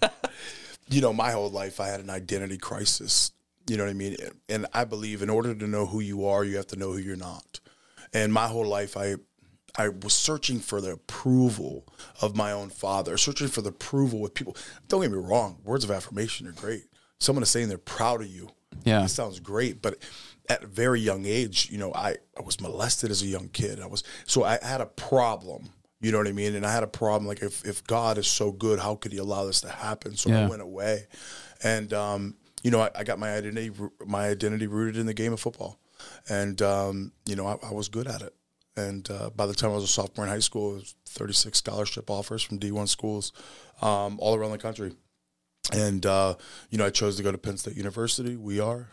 you 0.88 1.00
know, 1.00 1.12
my 1.12 1.32
whole 1.32 1.50
life 1.50 1.80
I 1.80 1.88
had 1.88 2.00
an 2.00 2.10
identity 2.10 2.58
crisis. 2.58 3.32
You 3.68 3.76
know 3.76 3.84
what 3.84 3.90
I 3.90 3.94
mean? 3.94 4.16
And 4.48 4.66
I 4.72 4.84
believe 4.84 5.22
in 5.22 5.30
order 5.30 5.54
to 5.54 5.66
know 5.66 5.86
who 5.86 6.00
you 6.00 6.26
are, 6.26 6.44
you 6.44 6.56
have 6.56 6.68
to 6.68 6.76
know 6.76 6.92
who 6.92 6.98
you're 6.98 7.16
not. 7.16 7.60
And 8.12 8.32
my 8.32 8.46
whole 8.46 8.66
life, 8.66 8.96
I 8.96 9.16
I 9.76 9.88
was 9.88 10.14
searching 10.14 10.60
for 10.60 10.80
the 10.80 10.92
approval 10.92 11.86
of 12.20 12.36
my 12.36 12.52
own 12.52 12.70
father, 12.70 13.16
searching 13.16 13.48
for 13.48 13.62
the 13.62 13.70
approval 13.70 14.20
with 14.20 14.34
people. 14.34 14.56
Don't 14.88 15.02
get 15.02 15.10
me 15.10 15.18
wrong, 15.18 15.58
words 15.64 15.84
of 15.84 15.90
affirmation 15.90 16.46
are 16.46 16.52
great. 16.52 16.84
Someone 17.20 17.42
is 17.42 17.50
saying 17.50 17.68
they're 17.68 17.78
proud 17.78 18.20
of 18.20 18.28
you. 18.28 18.50
Yeah, 18.84 19.02
that 19.02 19.08
sounds 19.08 19.40
great. 19.40 19.82
But 19.82 19.98
at 20.48 20.64
a 20.64 20.66
very 20.66 21.00
young 21.00 21.26
age, 21.26 21.68
you 21.70 21.78
know, 21.78 21.92
I, 21.94 22.16
I 22.36 22.42
was 22.44 22.60
molested 22.60 23.10
as 23.10 23.22
a 23.22 23.26
young 23.26 23.48
kid. 23.48 23.80
I 23.80 23.86
was 23.86 24.04
so 24.26 24.44
I 24.44 24.58
had 24.62 24.80
a 24.80 24.86
problem 24.86 25.70
you 26.00 26.12
know 26.12 26.18
what 26.18 26.28
I 26.28 26.32
mean? 26.32 26.54
And 26.54 26.64
I 26.64 26.72
had 26.72 26.82
a 26.82 26.88
problem 26.88 27.26
like 27.26 27.42
if 27.42 27.64
if 27.64 27.84
God 27.84 28.18
is 28.18 28.26
so 28.26 28.52
good, 28.52 28.78
how 28.78 28.94
could 28.94 29.12
He 29.12 29.18
allow 29.18 29.46
this 29.46 29.60
to 29.62 29.68
happen? 29.68 30.16
So 30.16 30.30
yeah. 30.30 30.44
I 30.44 30.48
went 30.48 30.62
away, 30.62 31.06
and 31.62 31.92
um, 31.92 32.36
you 32.62 32.70
know 32.70 32.80
I, 32.80 32.90
I, 32.94 33.04
got 33.04 33.18
my 33.18 33.34
identity 33.34 33.72
my 34.06 34.28
identity 34.28 34.68
rooted 34.68 35.00
in 35.00 35.06
the 35.06 35.14
game 35.14 35.32
of 35.32 35.40
football, 35.40 35.80
and 36.28 36.60
um, 36.62 37.12
you 37.26 37.34
know 37.34 37.46
I, 37.46 37.56
I, 37.68 37.72
was 37.72 37.88
good 37.88 38.06
at 38.06 38.22
it. 38.22 38.32
And 38.78 39.10
uh, 39.10 39.30
by 39.30 39.46
the 39.46 39.54
time 39.54 39.70
I 39.70 39.74
was 39.74 39.84
a 39.84 39.88
sophomore 39.88 40.26
in 40.26 40.32
high 40.32 40.38
school, 40.38 40.72
it 40.72 40.74
was 40.76 40.94
36 41.06 41.58
scholarship 41.58 42.10
offers 42.10 42.42
from 42.42 42.58
D1 42.58 42.88
schools 42.88 43.32
um, 43.82 44.18
all 44.20 44.34
around 44.34 44.52
the 44.52 44.58
country. 44.58 44.92
And 45.72 46.06
uh, 46.06 46.36
you 46.70 46.78
know 46.78 46.86
I 46.86 46.90
chose 46.90 47.16
to 47.16 47.22
go 47.22 47.32
to 47.32 47.38
Penn 47.38 47.58
State 47.58 47.76
University. 47.76 48.36
We 48.36 48.60
are. 48.60 48.88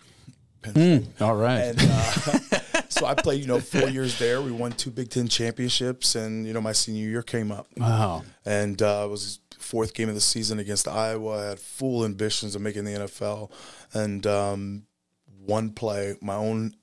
Penn 0.62 0.74
State. 0.74 1.18
Mm, 1.18 1.22
all 1.22 1.36
right. 1.36 1.60
And, 1.60 1.78
uh, 1.80 2.82
so 2.90 3.06
I 3.06 3.14
played, 3.14 3.40
you 3.40 3.48
know, 3.48 3.62
four 3.62 3.88
years 3.90 4.20
there. 4.20 4.42
We 4.42 4.52
won 4.52 4.72
two 4.74 4.92
Big 4.92 5.10
Ten 5.10 5.28
championships, 5.28 6.16
and 6.16 6.46
you 6.46 6.54
know, 6.54 6.62
my 6.62 6.74
senior 6.74 7.08
year 7.08 7.22
came 7.22 7.52
up. 7.52 7.68
Wow! 7.78 8.24
And 8.46 8.82
uh, 8.82 9.04
it 9.06 9.12
was 9.12 9.40
fourth 9.58 9.94
game 9.94 10.10
of 10.10 10.16
the 10.16 10.22
season 10.22 10.60
against 10.60 10.88
Iowa. 10.88 11.40
I 11.40 11.50
had 11.50 11.60
full 11.60 12.04
ambitions 12.04 12.56
of 12.56 12.62
making 12.62 12.86
the 12.86 12.92
NFL, 12.92 13.52
and 13.94 14.26
um, 14.28 14.84
one 15.46 15.72
play, 15.72 16.16
my 16.22 16.36
own 16.36 16.76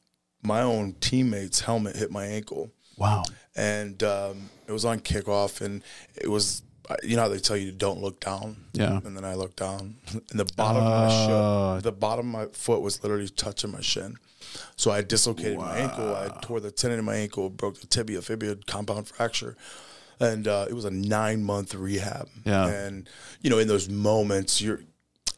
my 0.43 0.63
own 0.63 0.95
teammate's 1.01 1.61
helmet 1.61 1.97
hit 1.97 2.11
my 2.11 2.27
ankle. 2.27 2.71
Wow! 2.97 3.25
And 3.55 4.03
um, 4.03 4.51
it 4.67 4.73
was 4.73 4.85
on 4.85 5.01
kickoff, 5.01 5.61
and 5.61 5.83
it 6.15 6.29
was 6.29 6.63
you 7.03 7.17
know 7.17 7.23
how 7.23 7.29
they 7.29 7.39
tell 7.39 7.57
you 7.57 7.73
don't 7.73 8.01
look 8.01 8.21
down. 8.21 8.57
Yeah. 8.73 9.01
And 9.05 9.17
then 9.17 9.25
I 9.25 9.35
looked 9.35 9.57
down, 9.57 9.97
and 10.13 10.41
the 10.41 10.51
bottom 10.57 10.83
uh, 10.83 10.87
of 10.87 11.09
my 11.09 11.09
shin, 11.09 11.31
uh. 11.33 11.81
the 11.83 11.93
bottom 11.93 12.35
of 12.35 12.41
my 12.41 12.53
foot 12.53 12.81
was 12.81 13.03
literally 13.03 13.29
touching 13.29 13.73
my 13.73 13.81
shin. 13.81 14.17
So 14.77 14.91
I 14.91 15.03
dislocated 15.03 15.59
wow. 15.59 15.67
my 15.67 15.79
ankle. 15.79 16.15
I 16.15 16.29
tore 16.41 16.61
the 16.61 16.71
tendon 16.71 16.99
in 16.99 17.05
my 17.05 17.17
ankle, 17.17 17.51
broke 17.51 17.81
the 17.81 17.87
tibia, 17.87 18.23
fibula, 18.23 18.57
compound 18.67 19.09
fracture. 19.09 19.57
And 20.21 20.47
uh, 20.47 20.67
it 20.69 20.75
was 20.75 20.85
a 20.85 20.91
nine 20.91 21.43
month 21.43 21.75
rehab. 21.75 22.29
Yeah. 22.45 22.67
And, 22.67 23.09
you 23.41 23.51
know, 23.51 23.59
in 23.59 23.67
those 23.67 23.89
moments, 23.89 24.61
you're, 24.61 24.81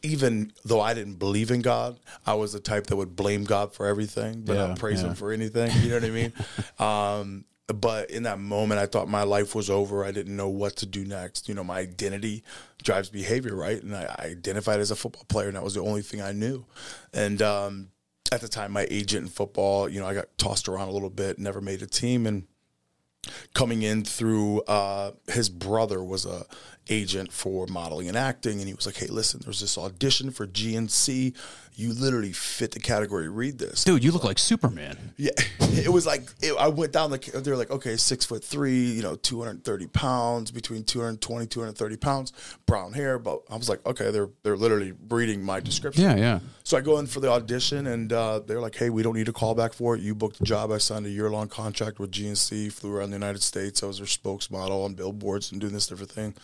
even 0.05 0.51
though 0.63 0.81
I 0.81 0.93
didn't 0.93 1.15
believe 1.15 1.51
in 1.51 1.61
God, 1.61 1.99
I 2.25 2.35
was 2.35 2.53
the 2.53 2.59
type 2.59 2.87
that 2.87 2.95
would 2.95 3.15
blame 3.15 3.43
God 3.43 3.73
for 3.73 3.85
everything, 3.85 4.41
but 4.41 4.53
yeah, 4.53 4.67
not 4.67 4.79
praise 4.79 5.01
yeah. 5.01 5.09
Him 5.09 5.15
for 5.15 5.31
anything. 5.31 5.71
You 5.81 5.89
know 5.89 5.95
what 5.95 6.03
I 6.05 6.09
mean? 6.09 6.33
Um, 6.77 7.45
but 7.67 8.11
in 8.11 8.23
that 8.23 8.37
moment, 8.37 8.79
I 8.79 8.85
thought 8.85 9.07
my 9.07 9.23
life 9.23 9.55
was 9.55 9.69
over. 9.69 10.05
I 10.05 10.11
didn't 10.11 10.35
know 10.35 10.49
what 10.49 10.75
to 10.77 10.85
do 10.85 11.03
next. 11.03 11.49
You 11.49 11.55
know, 11.55 11.63
my 11.63 11.79
identity 11.79 12.43
drives 12.83 13.09
behavior, 13.09 13.55
right? 13.55 13.81
And 13.81 13.95
I, 13.95 14.03
I 14.19 14.25
identified 14.25 14.79
as 14.79 14.91
a 14.91 14.95
football 14.95 15.25
player, 15.27 15.47
and 15.47 15.55
that 15.55 15.63
was 15.63 15.73
the 15.73 15.81
only 15.81 16.03
thing 16.03 16.21
I 16.21 16.31
knew. 16.31 16.65
And 17.11 17.41
um, 17.41 17.89
at 18.31 18.41
the 18.41 18.47
time, 18.47 18.71
my 18.71 18.85
agent 18.91 19.23
in 19.23 19.29
football, 19.29 19.89
you 19.89 19.99
know, 19.99 20.05
I 20.05 20.13
got 20.13 20.37
tossed 20.37 20.69
around 20.69 20.89
a 20.89 20.91
little 20.91 21.09
bit, 21.09 21.39
never 21.39 21.59
made 21.59 21.81
a 21.81 21.87
team, 21.87 22.27
and 22.27 22.43
coming 23.53 23.81
in 23.81 24.03
through 24.03 24.61
uh, 24.63 25.11
his 25.27 25.49
brother 25.49 26.03
was 26.03 26.25
a 26.25 26.45
agent 26.89 27.31
for 27.31 27.65
modeling 27.67 28.07
and 28.07 28.17
acting 28.17 28.59
and 28.59 28.67
he 28.67 28.73
was 28.73 28.85
like 28.85 28.97
hey 28.97 29.07
listen 29.07 29.41
there's 29.43 29.59
this 29.59 29.77
audition 29.77 30.29
for 30.29 30.45
gnc 30.45 31.33
you 31.77 31.93
literally 31.93 32.31
fit 32.31 32.71
the 32.71 32.79
category. 32.79 33.27
Read 33.27 33.59
this. 33.59 33.83
Dude 33.83 34.03
you 34.03 34.11
look 34.11 34.23
like 34.23 34.39
superman. 34.39 34.97
Yeah. 35.17 35.31
It 35.75 35.91
was 35.91 36.05
like 36.05 36.29
it, 36.41 36.55
i 36.57 36.69
went 36.69 36.93
down 36.93 37.11
the 37.11 37.17
they're 37.43 37.57
like 37.57 37.69
okay 37.69 37.97
six 37.97 38.23
foot 38.23 38.41
three 38.41 38.85
you 38.85 39.01
know 39.01 39.15
230 39.15 39.87
pounds 39.87 40.49
between 40.49 40.85
220 40.85 41.47
230 41.47 41.97
pounds 41.97 42.31
brown 42.65 42.93
hair. 42.93 43.19
But 43.19 43.41
i 43.49 43.57
was 43.57 43.67
like 43.67 43.85
okay 43.85 44.09
they're 44.09 44.29
they're 44.43 44.55
literally 44.55 44.93
reading 45.09 45.43
my 45.43 45.59
description. 45.59 46.03
Yeah 46.03 46.15
yeah. 46.15 46.39
So 46.63 46.77
i 46.77 46.81
go 46.81 46.97
in 46.99 47.07
for 47.07 47.19
the 47.19 47.29
audition 47.29 47.87
and 47.87 48.13
uh, 48.13 48.39
they're 48.39 48.61
like 48.61 48.75
hey 48.75 48.89
we 48.89 49.03
don't 49.03 49.15
need 49.15 49.27
a 49.27 49.33
callback 49.33 49.73
for 49.73 49.95
it. 49.95 50.01
You 50.01 50.15
booked 50.15 50.39
the 50.39 50.45
job. 50.45 50.71
I 50.71 50.77
signed 50.77 51.05
a 51.05 51.09
year-long 51.09 51.49
contract 51.49 51.99
with 51.99 52.11
gnc 52.11 52.71
flew 52.71 52.95
around 52.95 53.09
the 53.09 53.17
united 53.17 53.43
states. 53.43 53.83
I 53.83 53.87
was 53.87 53.97
their 53.97 54.07
spokesmodel 54.07 54.85
on 54.85 54.93
billboards 54.93 55.51
and 55.51 55.59
doing 55.59 55.73
this 55.73 55.87
different 55.87 56.11
thing 56.11 56.35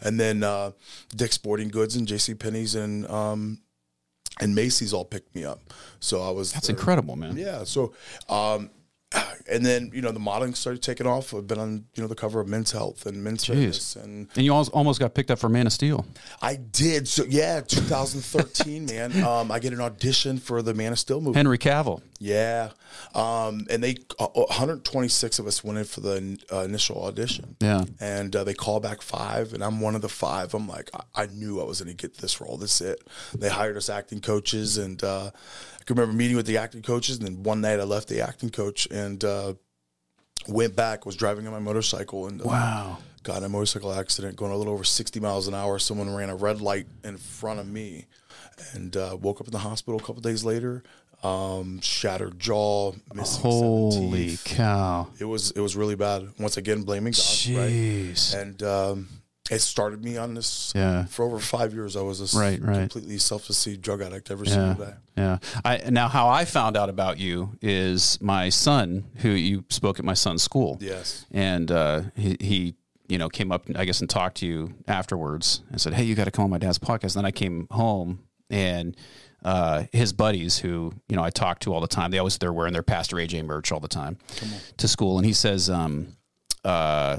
and 0.00 0.18
then 0.18 0.42
uh, 0.42 0.72
Dick's 1.14 1.34
Sporting 1.34 1.68
Goods 1.68 1.96
and 1.96 2.06
J.C. 2.06 2.34
Penney's 2.34 2.74
and 2.74 3.06
um, 3.08 3.60
and 4.40 4.54
Macy's 4.54 4.92
all 4.92 5.04
picked 5.04 5.34
me 5.34 5.44
up. 5.44 5.60
So 6.00 6.22
I 6.22 6.30
was 6.30 6.52
that's 6.52 6.68
incredible, 6.68 7.16
man. 7.16 7.36
Yeah. 7.36 7.64
So, 7.64 7.92
um, 8.28 8.70
and 9.50 9.64
then 9.64 9.90
you 9.92 10.02
know 10.02 10.12
the 10.12 10.18
modeling 10.18 10.54
started 10.54 10.82
taking 10.82 11.06
off. 11.06 11.34
I've 11.34 11.46
been 11.46 11.58
on 11.58 11.84
you 11.94 12.02
know 12.02 12.06
the 12.06 12.14
cover 12.14 12.40
of 12.40 12.48
Men's 12.48 12.72
Health 12.72 13.06
and 13.06 13.22
Men's 13.22 13.44
Jeez. 13.44 13.54
Fitness, 13.54 13.96
and 13.96 14.28
and 14.34 14.44
you 14.44 14.52
almost 14.52 15.00
got 15.00 15.14
picked 15.14 15.30
up 15.30 15.38
for 15.38 15.48
Man 15.48 15.66
of 15.66 15.72
Steel. 15.72 16.06
I 16.42 16.56
did. 16.56 17.08
So 17.08 17.24
yeah, 17.24 17.60
2013, 17.60 18.86
man. 18.90 19.22
Um, 19.24 19.50
I 19.50 19.58
get 19.58 19.72
an 19.72 19.80
audition 19.80 20.38
for 20.38 20.62
the 20.62 20.74
Man 20.74 20.92
of 20.92 20.98
Steel 20.98 21.20
movie. 21.20 21.36
Henry 21.36 21.58
Cavill. 21.58 22.02
Yeah, 22.20 22.70
um, 23.14 23.66
and 23.70 23.82
they 23.82 23.96
uh, 24.18 24.26
126 24.28 25.38
of 25.38 25.46
us 25.46 25.62
went 25.62 25.78
in 25.78 25.84
for 25.84 26.00
the 26.00 26.38
uh, 26.52 26.60
initial 26.60 27.04
audition. 27.04 27.56
Yeah, 27.60 27.84
and 28.00 28.34
uh, 28.34 28.44
they 28.44 28.54
call 28.54 28.80
back 28.80 29.02
five, 29.02 29.52
and 29.52 29.62
I'm 29.62 29.80
one 29.80 29.94
of 29.94 30.02
the 30.02 30.08
five. 30.08 30.54
I'm 30.54 30.68
like, 30.68 30.90
I, 30.94 31.22
I 31.22 31.26
knew 31.26 31.60
I 31.60 31.64
was 31.64 31.80
going 31.80 31.94
to 31.94 32.00
get 32.00 32.18
this 32.18 32.40
role. 32.40 32.56
This 32.56 32.80
is 32.80 32.88
it. 32.88 33.08
They 33.34 33.48
hired 33.48 33.76
us 33.76 33.88
acting 33.88 34.20
coaches, 34.20 34.78
and 34.78 35.02
uh, 35.02 35.30
can 35.88 35.96
remember 35.96 36.16
meeting 36.16 36.36
with 36.36 36.46
the 36.46 36.58
acting 36.58 36.82
coaches. 36.82 37.18
And 37.18 37.26
then 37.26 37.42
one 37.42 37.60
night 37.60 37.80
I 37.80 37.84
left 37.84 38.08
the 38.08 38.20
acting 38.20 38.50
coach 38.50 38.86
and 38.90 39.22
uh, 39.24 39.54
went 40.46 40.76
back. 40.76 41.04
Was 41.04 41.16
driving 41.16 41.46
on 41.46 41.52
my 41.52 41.58
motorcycle 41.58 42.26
and 42.26 42.40
uh, 42.40 42.44
wow. 42.44 42.98
Got 43.24 43.38
in 43.38 43.44
a 43.44 43.48
motorcycle 43.48 43.92
accident, 43.92 44.36
going 44.36 44.52
a 44.52 44.56
little 44.56 44.72
over 44.72 44.84
60 44.84 45.18
miles 45.20 45.48
an 45.48 45.54
hour. 45.54 45.78
Someone 45.80 46.14
ran 46.14 46.30
a 46.30 46.36
red 46.36 46.60
light 46.60 46.86
in 47.02 47.16
front 47.16 47.58
of 47.58 47.66
me, 47.66 48.06
and 48.72 48.94
woke 49.20 49.40
up 49.40 49.48
in 49.48 49.52
the 49.52 49.58
hospital 49.58 49.98
a 49.98 50.02
couple 50.02 50.22
days 50.22 50.44
later 50.44 50.84
um, 51.22 51.80
shattered 51.80 52.38
jaw, 52.38 52.92
missing 53.12 53.42
Holy 53.42 54.36
cow! 54.44 55.08
It 55.18 55.24
was 55.24 55.50
it 55.50 55.60
was 55.60 55.76
really 55.76 55.96
bad. 55.96 56.28
Once 56.38 56.56
again, 56.56 56.82
blaming 56.82 57.12
God, 57.12 57.20
Jeez. 57.20 58.34
right? 58.34 58.42
And 58.42 58.62
um, 58.62 59.08
it 59.50 59.60
started 59.60 60.04
me 60.04 60.16
on 60.16 60.34
this. 60.34 60.72
Yeah. 60.74 61.04
For 61.06 61.24
over 61.24 61.38
five 61.38 61.74
years, 61.74 61.96
I 61.96 62.02
was 62.02 62.34
a 62.34 62.38
right, 62.38 62.60
right. 62.60 62.80
completely 62.80 63.18
self-deceived 63.18 63.80
drug 63.82 64.02
addict 64.02 64.30
every 64.30 64.48
yeah. 64.48 64.54
single 64.54 64.86
day. 64.86 64.94
Yeah. 65.16 65.38
I 65.64 65.90
now 65.90 66.08
how 66.08 66.28
I 66.28 66.44
found 66.44 66.76
out 66.76 66.88
about 66.88 67.18
you 67.18 67.56
is 67.60 68.20
my 68.20 68.48
son, 68.48 69.04
who 69.16 69.30
you 69.30 69.64
spoke 69.68 69.98
at 69.98 70.04
my 70.04 70.14
son's 70.14 70.42
school. 70.42 70.78
Yes. 70.80 71.26
And 71.30 71.70
uh, 71.70 72.02
he, 72.14 72.36
he 72.40 72.74
you 73.08 73.16
know, 73.16 73.28
came 73.28 73.50
up, 73.50 73.64
I 73.74 73.84
guess, 73.84 74.00
and 74.00 74.08
talked 74.10 74.38
to 74.38 74.46
you 74.46 74.74
afterwards 74.86 75.62
and 75.70 75.80
said, 75.80 75.94
Hey, 75.94 76.04
you 76.04 76.14
got 76.14 76.24
to 76.24 76.30
come 76.30 76.44
on 76.44 76.50
my 76.50 76.58
dad's 76.58 76.78
podcast. 76.78 77.16
And 77.16 77.24
then 77.24 77.24
I 77.24 77.30
came 77.30 77.66
home 77.70 78.20
and 78.50 78.96
uh, 79.44 79.84
his 79.92 80.12
buddies 80.12 80.58
who 80.58 80.92
you 81.08 81.16
know 81.16 81.22
I 81.22 81.30
talk 81.30 81.60
to 81.60 81.72
all 81.72 81.80
the 81.80 81.86
time. 81.86 82.10
They 82.10 82.18
always 82.18 82.38
they're 82.38 82.52
wearing 82.52 82.72
their 82.72 82.82
Pastor 82.82 83.16
AJ 83.16 83.44
merch 83.44 83.70
all 83.70 83.80
the 83.80 83.88
time 83.88 84.18
to 84.78 84.88
school, 84.88 85.16
and 85.16 85.26
he 85.26 85.32
says, 85.32 85.70
um, 85.70 86.16
uh, 86.64 87.18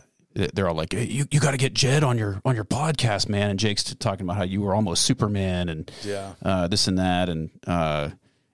they're 0.53 0.67
all 0.67 0.75
like, 0.75 0.93
hey, 0.93 1.05
"You 1.05 1.25
you 1.31 1.39
got 1.39 1.51
to 1.51 1.57
get 1.57 1.73
Jed 1.73 2.03
on 2.03 2.17
your 2.17 2.41
on 2.45 2.55
your 2.55 2.65
podcast, 2.65 3.29
man." 3.29 3.49
And 3.49 3.59
Jake's 3.59 3.83
talking 3.95 4.25
about 4.25 4.37
how 4.37 4.43
you 4.43 4.61
were 4.61 4.73
almost 4.73 5.05
Superman 5.05 5.69
and 5.69 5.91
yeah, 6.03 6.33
uh, 6.43 6.67
this 6.67 6.87
and 6.87 6.97
that, 6.99 7.29
and 7.29 7.49
uh, 7.67 8.09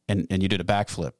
and 0.08 0.27
and 0.30 0.42
you 0.44 0.50
did 0.50 0.62
a 0.62 0.65
backflip 0.65 1.12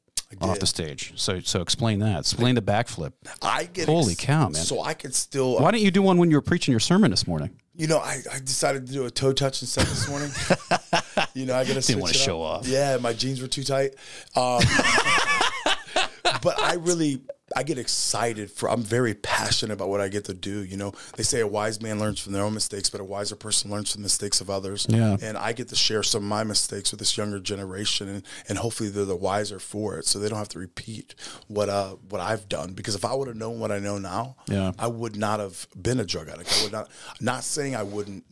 off 0.42 0.60
the 0.60 0.66
stage. 0.66 1.14
So 1.16 1.40
so 1.40 1.62
explain 1.62 2.00
that. 2.00 2.20
Explain 2.20 2.56
the 2.56 2.62
backflip. 2.62 3.14
I 3.42 3.66
get 3.66 3.88
holy 3.88 4.14
ex- 4.14 4.26
cow, 4.26 4.50
man. 4.50 4.56
So 4.56 4.82
I 4.82 4.94
could 4.94 5.16
still. 5.16 5.60
Why 5.60 5.72
didn't 5.72 5.84
you 5.84 5.92
do 5.92 6.02
one 6.02 6.18
when 6.18 6.30
you 6.30 6.38
were 6.38 6.42
preaching 6.42 6.72
your 6.72 6.80
sermon 6.80 7.12
this 7.12 7.28
morning? 7.28 7.52
You 7.78 7.88
know, 7.88 7.98
I, 7.98 8.22
I 8.34 8.40
decided 8.40 8.88
to 8.88 8.94
do 8.94 9.06
a 9.06 9.12
toe 9.12 9.34
touch 9.34 9.62
instead 9.62 9.86
this 9.88 10.08
morning. 10.08 10.30
you 11.34 11.46
know, 11.46 11.56
I 11.56 11.66
gotta 11.66 11.82
didn't 11.82 12.02
want 12.02 12.14
to 12.14 12.20
show 12.20 12.42
off. 12.42 12.68
Yeah, 12.68 12.98
my 12.98 13.14
jeans 13.14 13.42
were 13.42 13.48
too 13.48 13.64
tight. 13.64 13.96
Um, 14.36 14.62
but 16.42 16.60
I 16.62 16.76
really 16.80 17.22
I 17.56 17.62
get 17.62 17.78
excited 17.78 18.50
for 18.50 18.70
I'm 18.70 18.82
very 18.82 19.14
passionate 19.14 19.74
about 19.74 19.90
what 19.90 20.02
I 20.02 20.08
get 20.08 20.26
to 20.26 20.34
do. 20.34 20.64
You 20.64 20.78
know, 20.78 20.94
they 21.16 21.22
say 21.22 21.42
a 21.42 21.48
wise 21.48 21.80
man 21.80 22.00
learns 22.00 22.20
from 22.20 22.34
their 22.34 22.44
own 22.44 22.56
mistakes, 22.56 22.90
but 22.90 23.02
a 23.02 23.04
wiser 23.04 23.36
person 23.36 23.70
learns 23.70 23.92
from 23.92 24.02
the 24.02 24.06
mistakes 24.06 24.42
of 24.42 24.50
others. 24.50 24.88
Yeah. 24.90 25.18
And 25.22 25.38
I 25.38 25.54
get 25.54 25.68
to 25.70 25.76
share 25.76 26.02
some 26.02 26.24
of 26.24 26.30
my 26.30 26.44
mistakes 26.44 26.92
with 26.92 27.00
this 27.00 27.18
younger 27.18 27.40
generation 27.40 28.10
and, 28.10 28.24
and 28.50 28.58
hopefully 28.58 28.90
they're 28.90 29.06
the 29.06 29.16
wiser 29.16 29.60
for 29.60 30.00
it. 30.00 30.06
So 30.06 30.18
they 30.18 30.28
don't 30.28 30.40
have 30.40 30.50
to 30.50 30.60
repeat 30.60 31.14
what 31.48 31.70
uh 31.70 31.96
what 32.10 32.20
I've 32.20 32.50
done. 32.50 32.74
Because 32.74 32.96
if 32.96 33.06
I 33.06 33.14
would 33.14 33.28
have 33.28 33.38
known 33.38 33.60
what 33.60 33.72
I 33.72 33.78
know 33.78 34.00
now, 34.00 34.38
yeah. 34.48 34.72
I 34.80 34.88
would 34.88 35.16
not 35.16 35.40
have 35.40 35.68
been 35.80 36.00
a 36.00 36.06
drug 36.06 36.30
addict. 36.30 36.52
I 36.60 36.64
would 36.64 36.72
not 36.72 36.90
not 37.22 37.44
saying 37.44 37.76
I 37.76 37.84
wouldn't 37.84 38.26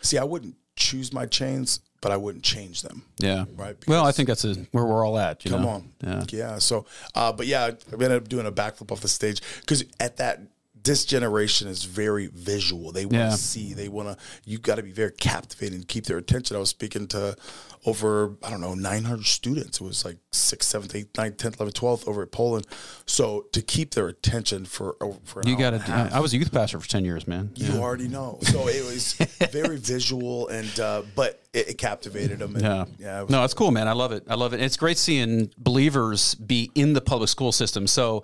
see 0.00 0.16
I 0.16 0.24
wouldn't 0.24 0.56
choose 0.74 1.12
my 1.12 1.26
chains 1.26 1.80
but 2.00 2.12
I 2.12 2.16
wouldn't 2.16 2.44
change 2.44 2.82
them. 2.82 3.04
Yeah. 3.18 3.44
Right. 3.56 3.78
Because 3.78 3.90
well, 3.90 4.06
I 4.06 4.12
think 4.12 4.28
that's 4.28 4.44
a, 4.44 4.54
where 4.72 4.84
we're 4.84 5.04
all 5.04 5.18
at. 5.18 5.42
come 5.44 5.62
know? 5.62 5.68
on. 5.68 5.92
Yeah. 6.02 6.24
Yeah. 6.28 6.58
So, 6.58 6.86
uh, 7.14 7.32
but 7.32 7.46
yeah, 7.46 7.70
we 7.96 8.04
ended 8.04 8.22
up 8.22 8.28
doing 8.28 8.46
a 8.46 8.52
backflip 8.52 8.92
off 8.92 9.00
the 9.00 9.08
stage 9.08 9.40
because 9.60 9.84
at 9.98 10.16
that 10.18 10.40
this 10.88 11.04
generation 11.04 11.68
is 11.68 11.84
very 11.84 12.28
visual. 12.28 12.92
They 12.92 13.04
want 13.04 13.12
to 13.12 13.18
yeah. 13.18 13.30
see. 13.32 13.74
They 13.74 13.88
want 13.88 14.08
to. 14.08 14.24
You 14.46 14.58
got 14.58 14.76
to 14.76 14.82
be 14.82 14.90
very 14.90 15.12
captivating, 15.12 15.76
and 15.76 15.86
keep 15.86 16.06
their 16.06 16.16
attention. 16.16 16.56
I 16.56 16.60
was 16.60 16.70
speaking 16.70 17.06
to 17.08 17.36
over 17.84 18.36
I 18.42 18.50
don't 18.50 18.62
know 18.62 18.74
900 18.74 19.26
students. 19.26 19.80
It 19.80 19.84
was 19.84 20.04
like 20.04 20.16
sixth, 20.32 20.70
seventh, 20.70 20.94
eighth, 20.94 21.16
ninth, 21.18 21.36
tenth, 21.36 21.56
eleventh, 21.56 21.74
twelfth 21.74 22.08
over 22.08 22.22
at 22.22 22.32
Poland. 22.32 22.66
So 23.04 23.46
to 23.52 23.60
keep 23.60 23.94
their 23.94 24.08
attention 24.08 24.64
for 24.64 24.96
for 25.24 25.42
you 25.44 25.58
got 25.58 25.70
to. 25.70 26.10
I 26.10 26.20
was 26.20 26.32
a 26.32 26.38
youth 26.38 26.52
pastor 26.52 26.80
for 26.80 26.88
10 26.88 27.04
years, 27.04 27.28
man. 27.28 27.50
You 27.54 27.74
yeah. 27.74 27.80
already 27.80 28.08
know. 28.08 28.38
So 28.40 28.66
it 28.68 28.82
was 28.84 29.12
very 29.52 29.76
visual 29.76 30.48
and 30.48 30.80
uh, 30.80 31.02
but 31.14 31.42
it, 31.52 31.70
it, 31.70 31.78
captivated 31.78 32.38
them. 32.38 32.54
And, 32.56 32.64
yeah, 32.64 32.84
yeah. 32.98 33.26
No, 33.28 33.44
it's 33.44 33.54
cool, 33.54 33.70
man. 33.70 33.88
I 33.88 33.92
love 33.92 34.12
it. 34.12 34.24
I 34.26 34.36
love 34.36 34.54
it. 34.54 34.60
It's 34.60 34.78
great 34.78 34.96
seeing 34.96 35.50
believers 35.58 36.34
be 36.34 36.70
in 36.74 36.94
the 36.94 37.00
public 37.02 37.28
school 37.28 37.52
system. 37.52 37.86
So 37.86 38.22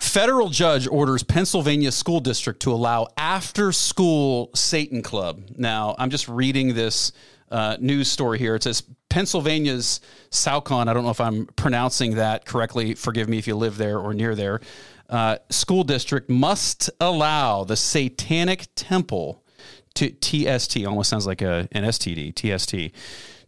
Federal 0.00 0.48
judge 0.48 0.86
orders 0.86 1.22
Pennsylvania 1.22 1.90
school 1.90 2.20
district 2.20 2.60
to 2.60 2.72
allow 2.72 3.08
after 3.16 3.72
school 3.72 4.50
Satan 4.54 5.02
club. 5.02 5.42
Now, 5.56 5.94
I'm 5.98 6.10
just 6.10 6.28
reading 6.28 6.74
this 6.74 7.12
uh, 7.50 7.76
news 7.80 8.10
story 8.10 8.38
here. 8.38 8.54
It 8.54 8.62
says 8.62 8.82
Pennsylvania's 9.08 10.00
Saucon, 10.30 10.88
I 10.88 10.94
don't 10.94 11.04
know 11.04 11.10
if 11.10 11.20
I'm 11.20 11.46
pronouncing 11.46 12.16
that 12.16 12.44
correctly. 12.44 12.94
Forgive 12.94 13.28
me 13.28 13.38
if 13.38 13.46
you 13.46 13.56
live 13.56 13.76
there 13.76 13.98
or 13.98 14.12
near 14.14 14.34
there. 14.34 14.60
Uh, 15.08 15.38
school 15.50 15.84
district 15.84 16.28
must 16.28 16.90
allow 17.00 17.64
the 17.64 17.76
Satanic 17.76 18.66
Temple 18.74 19.42
to 19.94 20.10
TST, 20.10 20.84
almost 20.84 21.08
sounds 21.08 21.26
like 21.26 21.40
a, 21.40 21.68
an 21.72 21.84
STD, 21.84 22.34
TST 22.34 22.94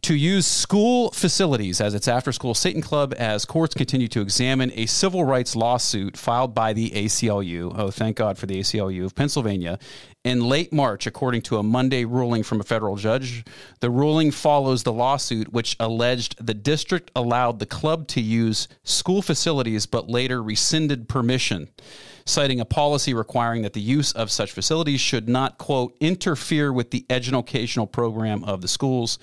to 0.03 0.15
use 0.15 0.47
school 0.47 1.11
facilities 1.11 1.81
as 1.81 1.95
its 1.95 2.07
after 2.07 2.31
school 2.31 2.55
Satan 2.55 2.81
Club 2.81 3.15
as 3.19 3.45
courts 3.45 3.75
continue 3.75 4.09
to 4.09 4.21
examine 4.21 4.71
a 4.75 4.87
civil 4.87 5.25
rights 5.25 5.57
lawsuit 5.57 6.17
filed 6.17 6.55
by 6.55 6.73
the 6.73 6.91
ACLU. 6.91 7.75
Oh, 7.77 7.91
thank 7.91 8.17
God 8.17 8.39
for 8.39 8.47
the 8.47 8.61
ACLU 8.61 9.05
of 9.05 9.15
Pennsylvania. 9.15 9.79
In 10.25 10.49
late 10.49 10.73
March, 10.73 11.07
according 11.07 11.43
to 11.43 11.59
a 11.59 11.63
Monday 11.63 12.05
ruling 12.05 12.43
from 12.43 12.61
a 12.61 12.65
federal 12.65 12.97
judge, 12.97 13.45
the 13.81 13.91
ruling 13.91 14.31
follows 14.31 14.83
the 14.83 14.93
lawsuit, 14.93 15.53
which 15.53 15.77
alleged 15.81 16.45
the 16.45 16.55
district 16.55 17.11
allowed 17.17 17.59
the 17.59 17.67
club 17.67 18.07
to 18.09 18.21
use 18.21 18.69
school 18.85 19.23
facilities 19.23 19.87
but 19.87 20.09
later 20.09 20.43
rescinded 20.43 21.09
permission 21.09 21.69
citing 22.29 22.61
a 22.61 22.65
policy 22.65 23.15
requiring 23.15 23.63
that 23.63 23.73
the 23.73 23.81
use 23.81 24.13
of 24.13 24.31
such 24.31 24.53
facilities 24.53 25.01
should 25.01 25.29
not, 25.29 25.57
quote, 25.57 25.97
interfere 25.99 26.73
with 26.73 26.91
the 26.91 27.07
educational 27.09 27.87
program 27.87 28.45
of 28.45 28.61
the 28.61 28.69
schools. 28.69 29.19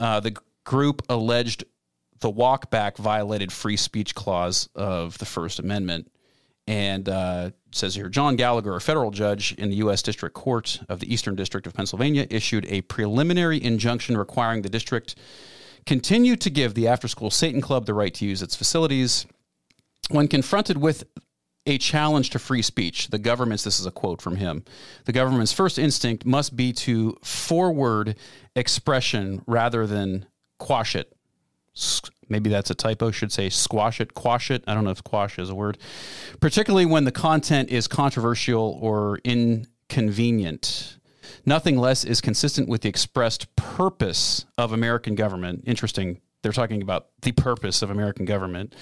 Uh, 0.00 0.18
the 0.18 0.34
group 0.64 1.02
alleged 1.08 1.64
the 2.20 2.32
walkback 2.32 2.96
violated 2.96 3.52
free 3.52 3.76
speech 3.76 4.14
clause 4.14 4.68
of 4.74 5.16
the 5.18 5.26
First 5.26 5.58
Amendment. 5.58 6.10
And 6.66 7.08
uh, 7.08 7.50
says 7.72 7.94
here 7.94 8.08
John 8.08 8.36
Gallagher, 8.36 8.74
a 8.74 8.80
federal 8.80 9.10
judge 9.10 9.52
in 9.54 9.70
the 9.70 9.76
U.S. 9.76 10.02
District 10.02 10.34
Court 10.34 10.80
of 10.88 11.00
the 11.00 11.12
Eastern 11.12 11.34
District 11.34 11.66
of 11.66 11.74
Pennsylvania, 11.74 12.26
issued 12.30 12.66
a 12.66 12.82
preliminary 12.82 13.62
injunction 13.62 14.16
requiring 14.16 14.62
the 14.62 14.68
district 14.68 15.16
continue 15.86 16.36
to 16.36 16.50
give 16.50 16.74
the 16.74 16.86
after 16.88 17.08
school 17.08 17.30
Satan 17.30 17.60
Club 17.60 17.86
the 17.86 17.94
right 17.94 18.12
to 18.14 18.26
use 18.26 18.42
its 18.42 18.54
facilities. 18.54 19.26
When 20.10 20.28
confronted 20.28 20.78
with 20.78 21.04
a 21.70 21.78
challenge 21.78 22.30
to 22.30 22.38
free 22.38 22.62
speech, 22.62 23.08
the 23.08 23.18
government's, 23.18 23.62
this 23.62 23.78
is 23.78 23.86
a 23.86 23.90
quote 23.90 24.20
from 24.20 24.36
him, 24.36 24.64
the 25.04 25.12
government's 25.12 25.52
first 25.52 25.78
instinct 25.78 26.26
must 26.26 26.56
be 26.56 26.72
to 26.72 27.16
forward 27.22 28.16
expression 28.56 29.42
rather 29.46 29.86
than 29.86 30.26
quash 30.58 30.96
it. 30.96 31.16
Maybe 32.28 32.50
that's 32.50 32.70
a 32.70 32.74
typo, 32.74 33.12
should 33.12 33.32
say 33.32 33.48
squash 33.48 34.00
it, 34.00 34.14
quash 34.14 34.50
it. 34.50 34.64
I 34.66 34.74
don't 34.74 34.84
know 34.84 34.90
if 34.90 35.02
quash 35.02 35.38
is 35.38 35.48
a 35.48 35.54
word. 35.54 35.78
Particularly 36.40 36.86
when 36.86 37.04
the 37.04 37.12
content 37.12 37.70
is 37.70 37.86
controversial 37.86 38.78
or 38.82 39.18
inconvenient. 39.24 40.98
Nothing 41.46 41.78
less 41.78 42.04
is 42.04 42.20
consistent 42.20 42.68
with 42.68 42.82
the 42.82 42.88
expressed 42.88 43.54
purpose 43.56 44.44
of 44.58 44.72
American 44.72 45.14
government. 45.14 45.64
Interesting. 45.66 46.20
They're 46.42 46.52
talking 46.52 46.82
about 46.82 47.08
the 47.22 47.32
purpose 47.32 47.82
of 47.82 47.90
American 47.90 48.24
government 48.24 48.74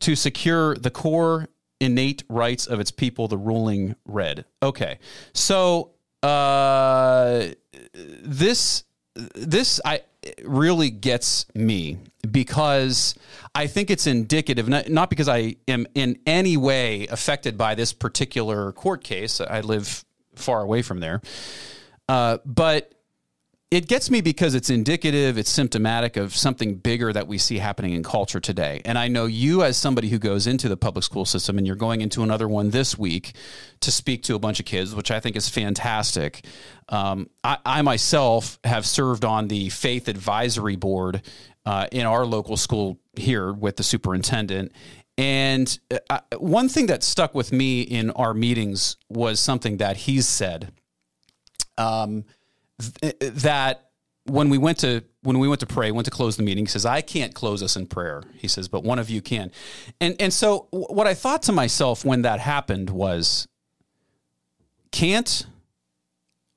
to 0.00 0.14
secure 0.14 0.74
the 0.76 0.90
core 0.90 1.48
innate 1.80 2.24
rights 2.28 2.66
of 2.66 2.80
its 2.80 2.90
people, 2.90 3.28
the 3.28 3.38
ruling 3.38 3.94
read. 4.06 4.44
Okay. 4.62 4.98
So, 5.32 5.90
uh, 6.22 7.46
this, 7.94 8.84
this, 9.14 9.80
I, 9.84 10.02
really 10.44 10.90
gets 10.90 11.46
me 11.54 11.98
because 12.30 13.14
I 13.54 13.66
think 13.66 13.90
it's 13.90 14.06
indicative, 14.06 14.68
not, 14.68 14.88
not 14.88 15.10
because 15.10 15.28
I 15.28 15.56
am 15.66 15.86
in 15.94 16.18
any 16.26 16.56
way 16.56 17.06
affected 17.06 17.56
by 17.56 17.74
this 17.74 17.92
particular 17.92 18.72
court 18.72 19.04
case. 19.04 19.40
I 19.40 19.60
live 19.60 20.04
far 20.34 20.62
away 20.62 20.82
from 20.82 21.00
there. 21.00 21.20
Uh, 22.08 22.38
but 22.44 22.92
it 23.70 23.86
gets 23.86 24.10
me 24.10 24.22
because 24.22 24.54
it's 24.54 24.70
indicative, 24.70 25.36
it's 25.36 25.50
symptomatic 25.50 26.16
of 26.16 26.34
something 26.34 26.76
bigger 26.76 27.12
that 27.12 27.28
we 27.28 27.36
see 27.36 27.58
happening 27.58 27.92
in 27.92 28.02
culture 28.02 28.40
today. 28.40 28.80
And 28.86 28.96
I 28.96 29.08
know 29.08 29.26
you, 29.26 29.62
as 29.62 29.76
somebody 29.76 30.08
who 30.08 30.18
goes 30.18 30.46
into 30.46 30.70
the 30.70 30.76
public 30.76 31.04
school 31.04 31.26
system, 31.26 31.58
and 31.58 31.66
you're 31.66 31.76
going 31.76 32.00
into 32.00 32.22
another 32.22 32.48
one 32.48 32.70
this 32.70 32.96
week 32.96 33.34
to 33.80 33.90
speak 33.90 34.22
to 34.24 34.34
a 34.34 34.38
bunch 34.38 34.58
of 34.58 34.64
kids, 34.64 34.94
which 34.94 35.10
I 35.10 35.20
think 35.20 35.36
is 35.36 35.50
fantastic. 35.50 36.46
Um, 36.88 37.28
I, 37.44 37.58
I, 37.66 37.82
myself 37.82 38.58
have 38.64 38.86
served 38.86 39.26
on 39.26 39.48
the 39.48 39.68
faith 39.68 40.08
advisory 40.08 40.76
board 40.76 41.20
uh, 41.66 41.88
in 41.92 42.06
our 42.06 42.24
local 42.24 42.56
school 42.56 42.98
here 43.16 43.52
with 43.52 43.76
the 43.76 43.82
superintendent. 43.82 44.72
And 45.18 45.78
uh, 46.08 46.20
one 46.38 46.70
thing 46.70 46.86
that 46.86 47.02
stuck 47.02 47.34
with 47.34 47.52
me 47.52 47.82
in 47.82 48.12
our 48.12 48.32
meetings 48.32 48.96
was 49.10 49.40
something 49.40 49.76
that 49.76 49.98
he's 49.98 50.26
said 50.26 50.72
um, 51.78 52.24
that 52.78 53.90
when 54.24 54.50
we 54.50 54.58
went 54.58 54.78
to 54.78 55.02
when 55.22 55.38
we 55.38 55.48
went 55.48 55.60
to 55.60 55.66
pray, 55.66 55.90
went 55.90 56.04
to 56.04 56.10
close 56.10 56.36
the 56.36 56.42
meeting, 56.42 56.64
he 56.64 56.70
says, 56.70 56.86
"I 56.86 57.00
can't 57.00 57.34
close 57.34 57.62
us 57.62 57.76
in 57.76 57.86
prayer." 57.86 58.22
He 58.36 58.48
says, 58.48 58.68
"But 58.68 58.84
one 58.84 58.98
of 58.98 59.10
you 59.10 59.20
can." 59.20 59.50
And 60.00 60.16
and 60.20 60.32
so 60.32 60.68
what 60.70 61.06
I 61.06 61.14
thought 61.14 61.42
to 61.44 61.52
myself 61.52 62.04
when 62.04 62.22
that 62.22 62.40
happened 62.40 62.90
was, 62.90 63.48
can't 64.92 65.46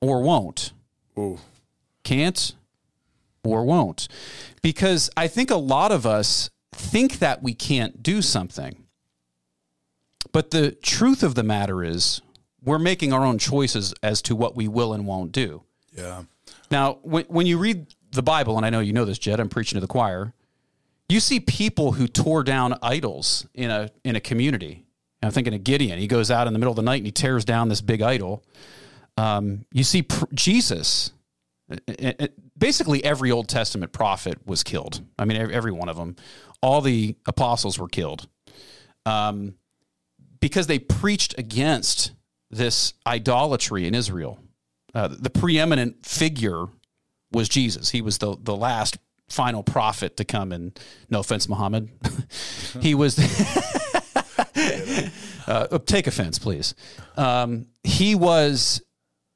or 0.00 0.22
won't. 0.22 0.72
Ooh. 1.18 1.38
Can't 2.04 2.54
or 3.44 3.64
won't, 3.64 4.08
because 4.62 5.10
I 5.16 5.26
think 5.26 5.50
a 5.50 5.56
lot 5.56 5.90
of 5.90 6.06
us 6.06 6.50
think 6.72 7.18
that 7.18 7.42
we 7.42 7.54
can't 7.54 8.02
do 8.02 8.22
something. 8.22 8.76
But 10.30 10.50
the 10.52 10.70
truth 10.70 11.22
of 11.22 11.34
the 11.34 11.42
matter 11.42 11.82
is, 11.84 12.22
we're 12.64 12.78
making 12.78 13.12
our 13.12 13.24
own 13.24 13.38
choices 13.38 13.92
as 14.02 14.22
to 14.22 14.36
what 14.36 14.56
we 14.56 14.68
will 14.68 14.92
and 14.92 15.06
won't 15.06 15.32
do. 15.32 15.62
Yeah. 15.96 16.22
Now, 16.70 16.98
when, 17.02 17.24
when 17.26 17.46
you 17.46 17.58
read 17.58 17.86
the 18.12 18.22
Bible, 18.22 18.56
and 18.56 18.64
I 18.64 18.70
know 18.70 18.80
you 18.80 18.92
know 18.92 19.04
this, 19.04 19.18
Jed, 19.18 19.40
I'm 19.40 19.48
preaching 19.48 19.76
to 19.76 19.80
the 19.80 19.86
choir, 19.86 20.32
you 21.08 21.20
see 21.20 21.40
people 21.40 21.92
who 21.92 22.06
tore 22.06 22.42
down 22.42 22.78
idols 22.82 23.46
in 23.54 23.70
a, 23.70 23.90
in 24.04 24.16
a 24.16 24.20
community. 24.20 24.84
And 25.20 25.28
I'm 25.28 25.32
thinking 25.32 25.54
of 25.54 25.62
Gideon. 25.62 25.98
He 25.98 26.06
goes 26.06 26.30
out 26.30 26.46
in 26.46 26.52
the 26.52 26.58
middle 26.58 26.72
of 26.72 26.76
the 26.76 26.82
night 26.82 26.96
and 26.96 27.06
he 27.06 27.12
tears 27.12 27.44
down 27.44 27.68
this 27.68 27.80
big 27.80 28.02
idol. 28.02 28.42
Um, 29.16 29.66
you 29.72 29.84
see 29.84 30.02
pr- 30.02 30.24
Jesus. 30.34 31.12
It, 31.68 32.20
it, 32.20 32.58
basically, 32.58 33.04
every 33.04 33.30
Old 33.30 33.48
Testament 33.48 33.92
prophet 33.92 34.38
was 34.46 34.62
killed. 34.62 35.02
I 35.18 35.24
mean, 35.24 35.36
every, 35.36 35.54
every 35.54 35.72
one 35.72 35.88
of 35.88 35.96
them. 35.96 36.16
All 36.60 36.80
the 36.80 37.16
apostles 37.26 37.78
were 37.78 37.88
killed 37.88 38.28
um, 39.04 39.54
because 40.40 40.66
they 40.66 40.78
preached 40.78 41.38
against 41.38 42.12
this 42.50 42.94
idolatry 43.06 43.86
in 43.86 43.94
Israel. 43.94 44.38
Uh, 44.94 45.08
the 45.08 45.30
preeminent 45.30 46.04
figure 46.04 46.66
was 47.32 47.48
Jesus. 47.48 47.90
He 47.90 48.00
was 48.00 48.18
the 48.18 48.36
the 48.40 48.56
last 48.56 48.98
final 49.32 49.62
prophet 49.62 50.16
to 50.18 50.24
come. 50.24 50.52
And 50.52 50.78
no 51.10 51.20
offense, 51.20 51.48
Muhammad, 51.48 51.88
he 52.80 52.94
was. 52.94 53.18
uh, 55.46 55.78
take 55.86 56.06
offense, 56.06 56.38
please. 56.38 56.74
Um, 57.16 57.66
he 57.82 58.14
was 58.14 58.82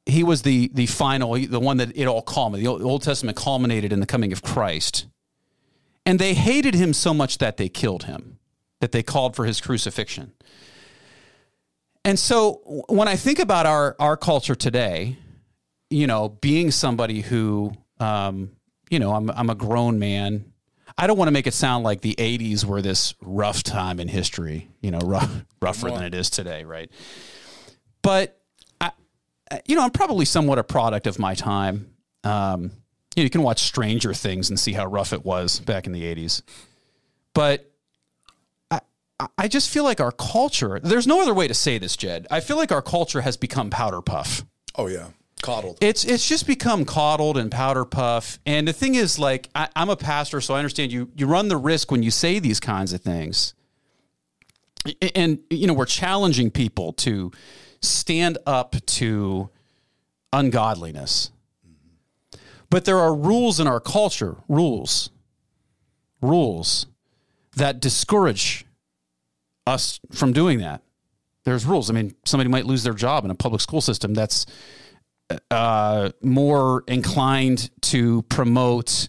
he 0.04 0.22
was 0.22 0.42
the 0.42 0.70
the 0.72 0.86
final, 0.86 1.34
the 1.34 1.60
one 1.60 1.78
that 1.78 1.96
it 1.96 2.06
all 2.06 2.22
culminated. 2.22 2.80
The 2.80 2.84
Old 2.84 3.02
Testament 3.02 3.36
culminated 3.36 3.92
in 3.92 4.00
the 4.00 4.06
coming 4.06 4.32
of 4.32 4.42
Christ, 4.42 5.06
and 6.04 6.18
they 6.18 6.34
hated 6.34 6.74
him 6.74 6.92
so 6.92 7.12
much 7.12 7.38
that 7.38 7.56
they 7.56 7.68
killed 7.68 8.04
him, 8.04 8.38
that 8.80 8.92
they 8.92 9.02
called 9.02 9.34
for 9.34 9.44
his 9.44 9.60
crucifixion. 9.60 10.32
And 12.04 12.20
so 12.20 12.84
when 12.88 13.08
I 13.08 13.16
think 13.16 13.40
about 13.40 13.66
our 13.66 13.96
our 13.98 14.16
culture 14.16 14.54
today, 14.54 15.16
you 15.90 16.06
know, 16.06 16.28
being 16.28 16.70
somebody 16.70 17.20
who, 17.20 17.72
um, 18.00 18.50
you 18.90 18.98
know, 18.98 19.14
I'm 19.14 19.30
I'm 19.30 19.50
a 19.50 19.54
grown 19.54 19.98
man. 19.98 20.52
I 20.98 21.06
don't 21.06 21.18
want 21.18 21.28
to 21.28 21.32
make 21.32 21.46
it 21.46 21.54
sound 21.54 21.84
like 21.84 22.00
the 22.00 22.14
'80s 22.14 22.64
were 22.64 22.82
this 22.82 23.14
rough 23.20 23.62
time 23.62 24.00
in 24.00 24.08
history, 24.08 24.68
you 24.80 24.90
know, 24.90 24.98
rough, 24.98 25.30
rougher 25.60 25.90
than 25.90 26.04
it 26.04 26.14
is 26.14 26.30
today, 26.30 26.64
right? 26.64 26.90
But 28.02 28.40
I, 28.80 28.92
you 29.66 29.76
know, 29.76 29.82
I'm 29.82 29.90
probably 29.90 30.24
somewhat 30.24 30.58
a 30.58 30.64
product 30.64 31.06
of 31.06 31.18
my 31.18 31.34
time. 31.34 31.90
Um, 32.24 32.70
you, 33.14 33.22
know, 33.22 33.24
you 33.24 33.30
can 33.30 33.42
watch 33.42 33.60
Stranger 33.60 34.14
Things 34.14 34.48
and 34.48 34.58
see 34.58 34.72
how 34.72 34.86
rough 34.86 35.12
it 35.12 35.24
was 35.24 35.60
back 35.60 35.86
in 35.86 35.92
the 35.92 36.02
'80s, 36.02 36.42
but 37.34 37.70
I 38.70 38.80
I 39.38 39.48
just 39.48 39.70
feel 39.70 39.84
like 39.84 40.00
our 40.00 40.12
culture, 40.12 40.80
there's 40.82 41.06
no 41.06 41.22
other 41.22 41.34
way 41.34 41.48
to 41.48 41.54
say 41.54 41.78
this, 41.78 41.96
Jed. 41.96 42.26
I 42.30 42.40
feel 42.40 42.56
like 42.56 42.72
our 42.72 42.82
culture 42.82 43.22
has 43.22 43.36
become 43.36 43.70
powder 43.70 44.02
puff. 44.02 44.44
Oh, 44.74 44.88
yeah. 44.88 45.08
Coddled. 45.46 45.78
It's 45.80 46.04
it's 46.04 46.28
just 46.28 46.44
become 46.44 46.84
coddled 46.84 47.38
and 47.38 47.52
powder 47.52 47.84
puff. 47.84 48.40
And 48.44 48.66
the 48.66 48.72
thing 48.72 48.96
is, 48.96 49.16
like, 49.16 49.48
I, 49.54 49.68
I'm 49.76 49.88
a 49.88 49.96
pastor, 49.96 50.40
so 50.40 50.54
I 50.54 50.58
understand 50.58 50.90
you 50.90 51.08
you 51.14 51.28
run 51.28 51.46
the 51.46 51.56
risk 51.56 51.92
when 51.92 52.02
you 52.02 52.10
say 52.10 52.40
these 52.40 52.58
kinds 52.58 52.92
of 52.92 53.00
things. 53.00 53.54
And, 55.14 55.38
you 55.48 55.66
know, 55.66 55.72
we're 55.72 55.84
challenging 55.84 56.50
people 56.50 56.92
to 56.94 57.30
stand 57.80 58.38
up 58.44 58.74
to 58.86 59.50
ungodliness. 60.32 61.30
But 62.68 62.84
there 62.84 62.98
are 62.98 63.14
rules 63.14 63.60
in 63.60 63.68
our 63.68 63.80
culture, 63.80 64.36
rules, 64.48 65.10
rules 66.20 66.86
that 67.56 67.80
discourage 67.80 68.64
us 69.66 70.00
from 70.12 70.32
doing 70.32 70.58
that. 70.58 70.82
There's 71.44 71.64
rules. 71.64 71.88
I 71.90 71.92
mean, 71.92 72.14
somebody 72.24 72.50
might 72.50 72.66
lose 72.66 72.82
their 72.82 72.94
job 72.94 73.24
in 73.24 73.30
a 73.30 73.34
public 73.36 73.60
school 73.60 73.80
system 73.80 74.14
that's 74.14 74.46
uh, 75.50 76.10
more 76.22 76.84
inclined 76.86 77.70
to 77.82 78.22
promote 78.22 79.08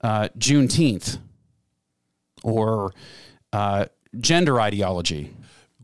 uh, 0.00 0.28
Juneteenth 0.38 1.18
or 2.42 2.92
uh, 3.52 3.86
gender 4.20 4.60
ideology 4.60 5.34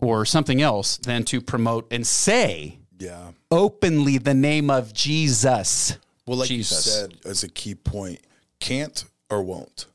or 0.01 0.25
something 0.25 0.61
else 0.61 0.97
than 0.99 1.25
to 1.25 1.41
promote 1.41 1.93
and 1.93 2.07
say 2.07 2.79
yeah. 2.99 3.31
openly 3.51 4.19
the 4.19 4.35
name 4.35 4.71
of 4.71 4.93
Jesus. 4.93 5.99
Well, 6.27 6.39
like 6.39 6.49
Jesus. 6.49 6.87
you 6.87 6.93
said, 6.93 7.15
as 7.25 7.43
a 7.43 7.49
key 7.49 7.75
point, 7.75 8.21
can't 8.61 9.05
or 9.31 9.43
won't. 9.43 9.87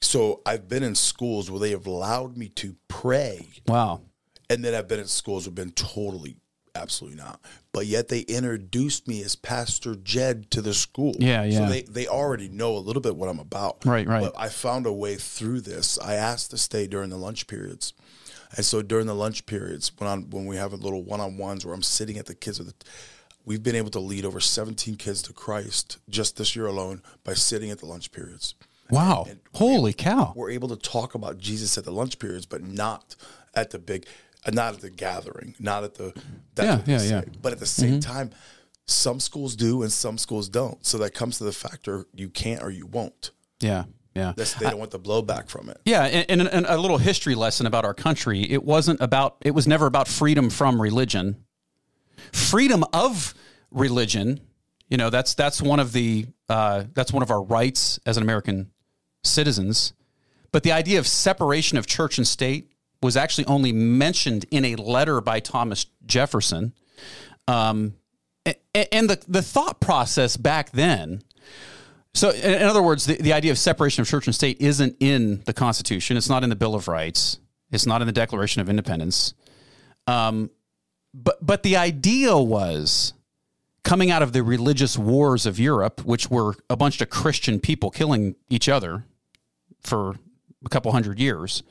So 0.00 0.42
I've 0.44 0.68
been 0.68 0.82
in 0.82 0.94
schools 0.94 1.50
where 1.50 1.60
they 1.60 1.70
have 1.70 1.86
allowed 1.86 2.36
me 2.36 2.48
to 2.50 2.76
pray. 2.88 3.48
Wow. 3.66 4.02
And 4.50 4.64
then 4.64 4.74
I've 4.74 4.88
been 4.88 5.00
in 5.00 5.06
schools 5.06 5.44
who've 5.44 5.54
been 5.54 5.70
totally, 5.70 6.36
absolutely 6.74 7.18
not. 7.18 7.40
But 7.72 7.86
yet 7.86 8.08
they 8.08 8.20
introduced 8.20 9.08
me 9.08 9.22
as 9.22 9.36
Pastor 9.36 9.94
Jed 9.94 10.50
to 10.50 10.60
the 10.60 10.74
school. 10.74 11.14
Yeah, 11.18 11.44
yeah. 11.44 11.58
So 11.58 11.66
they, 11.66 11.82
they 11.82 12.06
already 12.06 12.48
know 12.48 12.76
a 12.76 12.78
little 12.78 13.02
bit 13.02 13.16
what 13.16 13.28
I'm 13.28 13.38
about. 13.38 13.84
Right, 13.84 14.06
right. 14.06 14.22
But 14.22 14.34
I 14.38 14.48
found 14.48 14.86
a 14.86 14.92
way 14.92 15.16
through 15.16 15.62
this. 15.62 15.98
I 15.98 16.14
asked 16.14 16.50
to 16.50 16.58
stay 16.58 16.86
during 16.86 17.10
the 17.10 17.16
lunch 17.16 17.46
periods. 17.46 17.92
And 18.54 18.64
so 18.64 18.82
during 18.82 19.06
the 19.06 19.14
lunch 19.14 19.46
periods, 19.46 19.92
when 19.96 20.08
I'm, 20.08 20.30
when 20.30 20.46
we 20.46 20.56
have 20.56 20.72
a 20.72 20.76
little 20.76 21.02
one 21.02 21.20
on 21.20 21.38
ones 21.38 21.64
where 21.64 21.74
I'm 21.74 21.82
sitting 21.82 22.18
at 22.18 22.26
the 22.26 22.34
kids 22.34 22.58
with 22.58 22.68
the, 22.68 22.84
we've 23.44 23.62
been 23.62 23.74
able 23.74 23.90
to 23.90 24.00
lead 24.00 24.24
over 24.24 24.40
17 24.40 24.96
kids 24.96 25.22
to 25.22 25.32
Christ 25.32 25.98
just 26.08 26.36
this 26.36 26.54
year 26.54 26.66
alone 26.66 27.02
by 27.24 27.34
sitting 27.34 27.70
at 27.70 27.78
the 27.78 27.86
lunch 27.86 28.12
periods. 28.12 28.54
Wow. 28.90 29.24
And 29.28 29.40
Holy 29.54 29.94
cow. 29.94 30.34
We're 30.36 30.50
able 30.50 30.68
to 30.68 30.76
talk 30.76 31.14
about 31.14 31.38
Jesus 31.38 31.78
at 31.78 31.84
the 31.84 31.90
lunch 31.90 32.18
periods, 32.18 32.44
but 32.44 32.62
not 32.62 33.16
at 33.54 33.70
the 33.70 33.78
big, 33.78 34.06
not 34.50 34.74
at 34.74 34.80
the 34.80 34.90
gathering, 34.90 35.54
not 35.58 35.84
at 35.84 35.94
the. 35.94 36.12
Yeah, 36.56 36.80
yeah, 36.86 36.98
say. 36.98 37.08
yeah. 37.08 37.20
Mm-hmm. 37.20 37.40
But 37.42 37.52
at 37.52 37.58
the 37.58 37.66
same 37.66 38.00
time, 38.00 38.30
some 38.86 39.20
schools 39.20 39.56
do 39.56 39.82
and 39.82 39.92
some 39.92 40.18
schools 40.18 40.48
don't. 40.48 40.84
So 40.84 40.98
that 40.98 41.14
comes 41.14 41.38
to 41.38 41.44
the 41.44 41.52
factor 41.52 42.06
you 42.14 42.28
can't 42.28 42.62
or 42.62 42.70
you 42.70 42.86
won't. 42.86 43.30
Yeah. 43.60 43.84
Yeah. 44.14 44.34
That's, 44.36 44.54
they 44.54 44.68
don't 44.68 44.78
want 44.78 44.90
the 44.90 45.00
blowback 45.00 45.48
from 45.48 45.70
it. 45.70 45.80
Yeah, 45.86 46.02
and, 46.04 46.40
and, 46.40 46.48
and 46.48 46.66
a 46.66 46.76
little 46.76 46.98
history 46.98 47.34
lesson 47.34 47.66
about 47.66 47.86
our 47.86 47.94
country. 47.94 48.42
It 48.42 48.62
wasn't 48.62 49.00
about. 49.00 49.36
It 49.40 49.52
was 49.52 49.66
never 49.66 49.86
about 49.86 50.06
freedom 50.06 50.50
from 50.50 50.80
religion. 50.82 51.44
Freedom 52.32 52.84
of 52.92 53.34
religion. 53.70 54.40
You 54.90 54.98
know, 54.98 55.08
that's 55.08 55.34
that's 55.34 55.62
one 55.62 55.80
of 55.80 55.92
the 55.92 56.26
uh, 56.50 56.84
that's 56.92 57.10
one 57.10 57.22
of 57.22 57.30
our 57.30 57.42
rights 57.42 57.98
as 58.04 58.18
an 58.18 58.22
American 58.22 58.70
citizens. 59.24 59.94
But 60.50 60.62
the 60.62 60.72
idea 60.72 60.98
of 60.98 61.06
separation 61.06 61.78
of 61.78 61.86
church 61.86 62.18
and 62.18 62.28
state 62.28 62.71
was 63.02 63.16
actually 63.16 63.46
only 63.46 63.72
mentioned 63.72 64.46
in 64.50 64.64
a 64.64 64.76
letter 64.76 65.20
by 65.20 65.40
Thomas 65.40 65.86
Jefferson. 66.06 66.72
Um, 67.48 67.94
and 68.74 69.10
the 69.10 69.22
the 69.28 69.42
thought 69.42 69.80
process 69.80 70.36
back 70.36 70.70
then. 70.70 71.22
So, 72.14 72.30
in 72.30 72.54
in 72.54 72.62
other 72.62 72.82
words, 72.82 73.06
the, 73.06 73.16
the 73.16 73.32
idea 73.32 73.50
of 73.50 73.58
separation 73.58 74.02
of 74.02 74.08
church 74.08 74.26
and 74.26 74.34
state 74.34 74.60
isn't 74.60 74.96
in 75.00 75.42
the 75.46 75.52
Constitution. 75.52 76.16
It's 76.16 76.28
not 76.28 76.44
in 76.44 76.50
the 76.50 76.56
Bill 76.56 76.74
of 76.74 76.88
Rights. 76.88 77.38
It's 77.70 77.86
not 77.86 78.02
in 78.02 78.06
the 78.06 78.12
Declaration 78.12 78.60
of 78.60 78.68
Independence. 78.68 79.34
Um, 80.06 80.50
but 81.14 81.44
but 81.44 81.62
the 81.62 81.76
idea 81.76 82.36
was 82.36 83.14
coming 83.84 84.10
out 84.10 84.22
of 84.22 84.32
the 84.32 84.42
religious 84.42 84.96
wars 84.96 85.46
of 85.46 85.58
Europe, 85.58 86.04
which 86.04 86.30
were 86.30 86.54
a 86.70 86.76
bunch 86.76 87.00
of 87.00 87.10
Christian 87.10 87.60
people 87.60 87.90
killing 87.90 88.36
each 88.48 88.68
other 88.68 89.04
for 89.80 90.16
a 90.64 90.68
couple 90.68 90.92
hundred 90.92 91.18
years. 91.18 91.62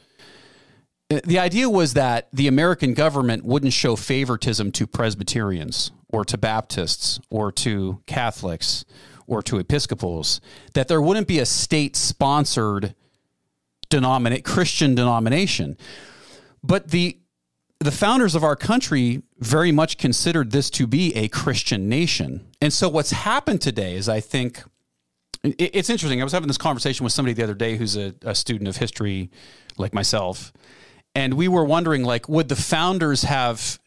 The 1.12 1.40
idea 1.40 1.70
was 1.70 1.94
that 1.96 2.30
the 2.32 2.48
American 2.48 2.94
government 2.94 3.44
wouldn't 3.44 3.74
show 3.74 3.98
favoritism 3.98 4.72
to 4.74 4.88
Presbyterians 4.88 5.92
or 6.08 6.24
to 6.24 6.38
Baptists 6.38 7.20
or 7.30 7.52
to 7.54 8.02
Catholics 8.06 8.86
or 9.28 9.42
to 9.44 9.60
Episcopals, 9.60 10.40
that 10.74 10.88
there 10.88 11.02
wouldn't 11.02 11.28
be 11.28 11.40
a 11.40 11.46
state 11.46 11.96
sponsored 11.98 12.96
denominate 13.90 14.46
Christian 14.46 14.96
denomination. 14.96 15.78
But 16.64 16.90
the 16.92 17.18
the 17.80 17.92
founders 17.92 18.36
of 18.36 18.44
our 18.44 18.56
country 18.56 19.24
very 19.40 19.72
much 19.72 19.98
considered 19.98 20.52
this 20.52 20.70
to 20.70 20.86
be 20.86 21.16
a 21.16 21.28
Christian 21.30 21.90
nation. 21.90 22.46
And 22.62 22.72
so 22.72 22.88
what's 22.88 23.10
happened 23.12 23.60
today 23.60 23.96
is 23.96 24.08
I 24.08 24.20
think 24.20 24.64
it- 25.44 25.72
it's 25.74 25.90
interesting. 25.90 26.22
I 26.22 26.24
was 26.24 26.32
having 26.32 26.48
this 26.48 26.60
conversation 26.60 27.04
with 27.04 27.12
somebody 27.12 27.34
the 27.34 27.44
other 27.44 27.56
day 27.56 27.78
who's 27.78 27.98
a, 27.98 28.14
a 28.22 28.36
student 28.36 28.68
of 28.68 28.78
history 28.78 29.32
like 29.78 29.96
myself. 29.96 30.54
And 31.14 31.34
we 31.34 31.48
were 31.48 31.66
wondering 31.66 32.04
like 32.04 32.30
would 32.30 32.50
the 32.50 32.56
founders 32.56 33.24
have 33.24 33.80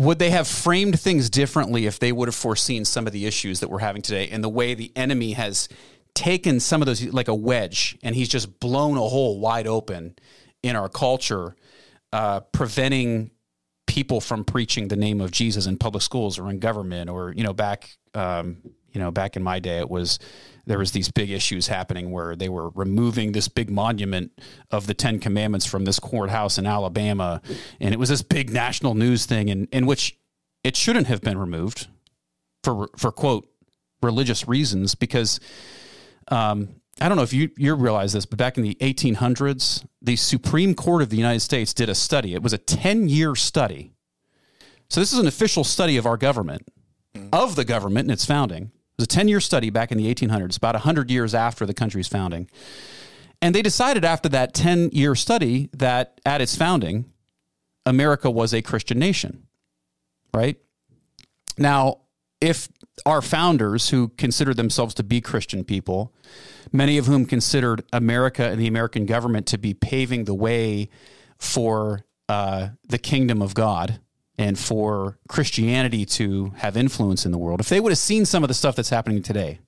would 0.00 0.18
they 0.18 0.30
have 0.30 0.48
framed 0.48 0.98
things 0.98 1.28
differently 1.28 1.86
if 1.86 1.98
they 1.98 2.10
would 2.10 2.26
have 2.26 2.34
foreseen 2.34 2.84
some 2.84 3.06
of 3.06 3.12
the 3.12 3.26
issues 3.26 3.60
that 3.60 3.68
we're 3.68 3.80
having 3.80 4.00
today 4.00 4.28
and 4.28 4.42
the 4.42 4.48
way 4.48 4.74
the 4.74 4.90
enemy 4.96 5.32
has 5.32 5.68
taken 6.14 6.58
some 6.58 6.80
of 6.80 6.86
those 6.86 7.04
like 7.12 7.28
a 7.28 7.34
wedge 7.34 7.98
and 8.02 8.14
he's 8.14 8.28
just 8.28 8.58
blown 8.60 8.96
a 8.96 9.00
hole 9.00 9.38
wide 9.38 9.66
open 9.66 10.16
in 10.62 10.74
our 10.74 10.88
culture 10.88 11.54
uh, 12.12 12.40
preventing 12.40 13.30
people 13.86 14.20
from 14.20 14.44
preaching 14.44 14.88
the 14.88 14.96
name 14.96 15.20
of 15.20 15.30
Jesus 15.30 15.66
in 15.66 15.76
public 15.76 16.02
schools 16.02 16.38
or 16.38 16.48
in 16.48 16.58
government 16.58 17.10
or 17.10 17.32
you 17.32 17.44
know 17.44 17.52
back 17.52 17.96
um, 18.14 18.58
you 18.92 19.00
know 19.00 19.10
back 19.10 19.36
in 19.36 19.42
my 19.42 19.58
day 19.58 19.78
it 19.78 19.90
was 19.90 20.18
there 20.66 20.78
was 20.78 20.92
these 20.92 21.10
big 21.10 21.30
issues 21.30 21.68
happening 21.68 22.10
where 22.10 22.36
they 22.36 22.48
were 22.48 22.70
removing 22.70 23.32
this 23.32 23.48
big 23.48 23.70
monument 23.70 24.30
of 24.70 24.86
the 24.86 24.94
Ten 24.94 25.18
Commandments 25.18 25.66
from 25.66 25.84
this 25.84 25.98
courthouse 25.98 26.58
in 26.58 26.66
Alabama 26.66 27.40
and 27.80 27.92
it 27.92 27.98
was 27.98 28.08
this 28.08 28.22
big 28.22 28.50
national 28.50 28.94
news 28.94 29.26
thing 29.26 29.48
in, 29.48 29.66
in 29.72 29.86
which 29.86 30.16
it 30.62 30.76
shouldn't 30.76 31.06
have 31.06 31.20
been 31.20 31.38
removed 31.38 31.88
for 32.62 32.88
for 32.96 33.10
quote 33.10 33.48
religious 34.02 34.48
reasons 34.48 34.94
because 34.94 35.40
um, 36.28 36.80
I 37.00 37.08
don't 37.08 37.16
know 37.16 37.22
if 37.22 37.32
you, 37.32 37.50
you 37.56 37.74
realize 37.74 38.12
this, 38.12 38.26
but 38.26 38.38
back 38.38 38.58
in 38.58 38.62
the 38.62 38.74
1800s, 38.80 39.86
the 40.02 40.16
Supreme 40.16 40.74
Court 40.74 41.02
of 41.02 41.08
the 41.08 41.16
United 41.16 41.40
States 41.40 41.72
did 41.72 41.88
a 41.88 41.94
study. 41.94 42.34
It 42.34 42.42
was 42.42 42.52
a 42.52 42.58
10 42.58 43.08
year 43.08 43.34
study. 43.34 43.92
So, 44.88 45.00
this 45.00 45.12
is 45.12 45.18
an 45.18 45.26
official 45.26 45.64
study 45.64 45.96
of 45.96 46.04
our 46.04 46.16
government, 46.16 46.68
of 47.32 47.54
the 47.54 47.64
government 47.64 48.06
and 48.06 48.12
its 48.12 48.26
founding. 48.26 48.72
Was 49.00 49.04
a 49.04 49.06
10 49.06 49.28
year 49.28 49.40
study 49.40 49.70
back 49.70 49.90
in 49.90 49.96
the 49.96 50.14
1800s, 50.14 50.58
about 50.58 50.74
100 50.74 51.10
years 51.10 51.34
after 51.34 51.64
the 51.64 51.72
country's 51.72 52.06
founding. 52.06 52.50
And 53.40 53.54
they 53.54 53.62
decided 53.62 54.04
after 54.04 54.28
that 54.28 54.52
10 54.52 54.90
year 54.92 55.14
study 55.14 55.70
that 55.72 56.20
at 56.26 56.42
its 56.42 56.54
founding, 56.54 57.06
America 57.86 58.30
was 58.30 58.52
a 58.52 58.60
Christian 58.60 58.98
nation, 58.98 59.46
right? 60.34 60.58
Now, 61.56 62.00
if 62.42 62.68
our 63.06 63.22
founders, 63.22 63.88
who 63.88 64.08
considered 64.18 64.58
themselves 64.58 64.92
to 64.96 65.02
be 65.02 65.22
Christian 65.22 65.64
people, 65.64 66.14
many 66.70 66.98
of 66.98 67.06
whom 67.06 67.24
considered 67.24 67.82
America 67.94 68.44
and 68.50 68.60
the 68.60 68.66
American 68.66 69.06
government 69.06 69.46
to 69.46 69.56
be 69.56 69.72
paving 69.72 70.24
the 70.24 70.34
way 70.34 70.90
for 71.38 72.04
uh, 72.28 72.68
the 72.86 72.98
kingdom 72.98 73.40
of 73.40 73.54
God 73.54 73.98
and 74.40 74.58
for 74.58 75.18
Christianity 75.28 76.06
to 76.06 76.54
have 76.56 76.74
influence 76.74 77.26
in 77.26 77.30
the 77.30 77.36
world, 77.36 77.60
if 77.60 77.68
they 77.68 77.78
would 77.78 77.92
have 77.92 77.98
seen 77.98 78.24
some 78.24 78.42
of 78.42 78.48
the 78.48 78.54
stuff 78.54 78.74
that's 78.74 78.88
happening 78.88 79.22
today, 79.22 79.60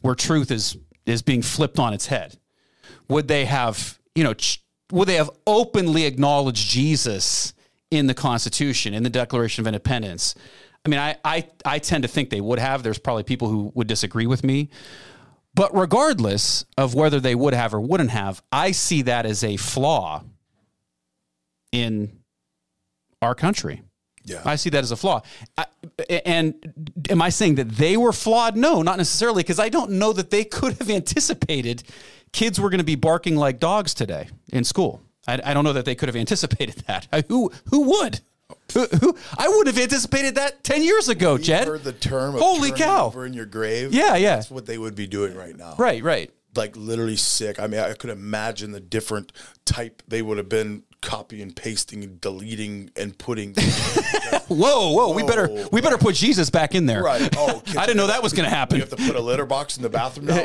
where 0.00 0.14
truth 0.14 0.50
is 0.50 0.78
is 1.04 1.20
being 1.20 1.42
flipped 1.42 1.78
on 1.78 1.92
its 1.92 2.06
head, 2.06 2.38
would 3.08 3.28
they 3.28 3.44
have 3.44 4.00
you 4.14 4.24
know 4.24 4.32
ch- 4.32 4.64
would 4.90 5.06
they 5.06 5.16
have 5.16 5.28
openly 5.46 6.06
acknowledged 6.06 6.70
Jesus 6.70 7.52
in 7.90 8.06
the 8.06 8.14
Constitution 8.14 8.94
in 8.94 9.02
the 9.02 9.10
Declaration 9.10 9.60
of 9.60 9.66
Independence? 9.66 10.34
I 10.82 10.88
mean, 10.88 10.98
I, 10.98 11.16
I 11.22 11.46
I 11.66 11.78
tend 11.78 12.02
to 12.04 12.08
think 12.08 12.30
they 12.30 12.40
would 12.40 12.58
have. 12.58 12.82
There's 12.82 12.98
probably 12.98 13.24
people 13.24 13.48
who 13.48 13.70
would 13.74 13.86
disagree 13.86 14.26
with 14.26 14.42
me, 14.42 14.70
but 15.54 15.76
regardless 15.76 16.64
of 16.78 16.94
whether 16.94 17.20
they 17.20 17.34
would 17.34 17.52
have 17.52 17.74
or 17.74 17.82
wouldn't 17.82 18.12
have, 18.12 18.42
I 18.50 18.70
see 18.70 19.02
that 19.02 19.26
as 19.26 19.44
a 19.44 19.58
flaw 19.58 20.24
in 21.70 22.20
our 23.20 23.34
country. 23.34 23.82
Yeah. 24.24 24.42
I 24.44 24.56
see 24.56 24.70
that 24.70 24.84
as 24.84 24.90
a 24.92 24.96
flaw. 24.96 25.22
I, 25.56 25.66
and 26.24 26.94
am 27.08 27.22
I 27.22 27.30
saying 27.30 27.54
that 27.56 27.70
they 27.70 27.96
were 27.96 28.12
flawed? 28.12 28.56
No, 28.56 28.82
not 28.82 28.98
necessarily, 28.98 29.42
because 29.42 29.58
I 29.58 29.68
don't 29.68 29.92
know 29.92 30.12
that 30.12 30.30
they 30.30 30.44
could 30.44 30.74
have 30.78 30.90
anticipated 30.90 31.82
kids 32.32 32.60
were 32.60 32.70
going 32.70 32.78
to 32.78 32.84
be 32.84 32.94
barking 32.96 33.36
like 33.36 33.58
dogs 33.58 33.94
today 33.94 34.28
in 34.52 34.64
school. 34.64 35.02
I, 35.26 35.40
I 35.44 35.54
don't 35.54 35.64
know 35.64 35.72
that 35.72 35.84
they 35.84 35.94
could 35.94 36.08
have 36.08 36.16
anticipated 36.16 36.76
that. 36.86 37.08
I, 37.12 37.24
who 37.28 37.50
who 37.70 37.82
would? 37.90 38.20
Who, 38.74 38.86
who, 38.86 39.16
I 39.38 39.48
would 39.48 39.66
have 39.68 39.78
anticipated 39.78 40.34
that 40.36 40.62
ten 40.64 40.82
years 40.82 41.08
ago, 41.08 41.32
You've 41.34 41.42
Jed. 41.42 41.66
heard 41.66 41.84
the 41.84 41.92
term 41.92 42.34
of 42.34 42.40
Holy 42.40 42.72
cow. 42.72 43.06
over 43.06 43.24
in 43.26 43.32
your 43.32 43.46
grave. 43.46 43.92
Yeah, 43.92 44.16
yeah. 44.16 44.36
That's 44.36 44.50
what 44.50 44.66
they 44.66 44.78
would 44.78 44.94
be 44.94 45.06
doing 45.06 45.34
right 45.36 45.56
now. 45.56 45.74
Right, 45.78 46.02
right. 46.02 46.30
Like 46.56 46.76
literally 46.76 47.16
sick. 47.16 47.60
I 47.60 47.66
mean, 47.68 47.80
I 47.80 47.92
could 47.94 48.10
imagine 48.10 48.72
the 48.72 48.80
different 48.80 49.32
type 49.64 50.02
they 50.08 50.20
would 50.20 50.38
have 50.38 50.48
been 50.48 50.82
copy 51.00 51.42
and 51.42 51.54
pasting 51.54 52.04
and 52.04 52.20
deleting 52.20 52.90
and 52.96 53.16
putting. 53.16 53.54
Whoa, 54.48 54.90
whoa, 54.92 55.12
we 55.14 55.22
better 55.22 55.46
Whoa. 55.46 55.68
we 55.70 55.80
better 55.80 55.98
put 55.98 56.16
Jesus 56.16 56.50
back 56.50 56.74
in 56.74 56.86
there. 56.86 57.02
Right. 57.04 57.28
Oh, 57.36 57.62
I 57.78 57.86
didn't 57.86 57.98
know 57.98 58.08
that 58.08 58.22
was 58.22 58.32
going 58.32 58.48
to 58.48 58.54
happen. 58.54 58.76
You 58.76 58.82
have 58.82 58.90
to 58.90 58.96
put 58.96 59.14
a 59.14 59.20
litter 59.20 59.46
box 59.46 59.76
in 59.76 59.82
the 59.84 59.88
bathroom 59.88 60.26
now. 60.26 60.44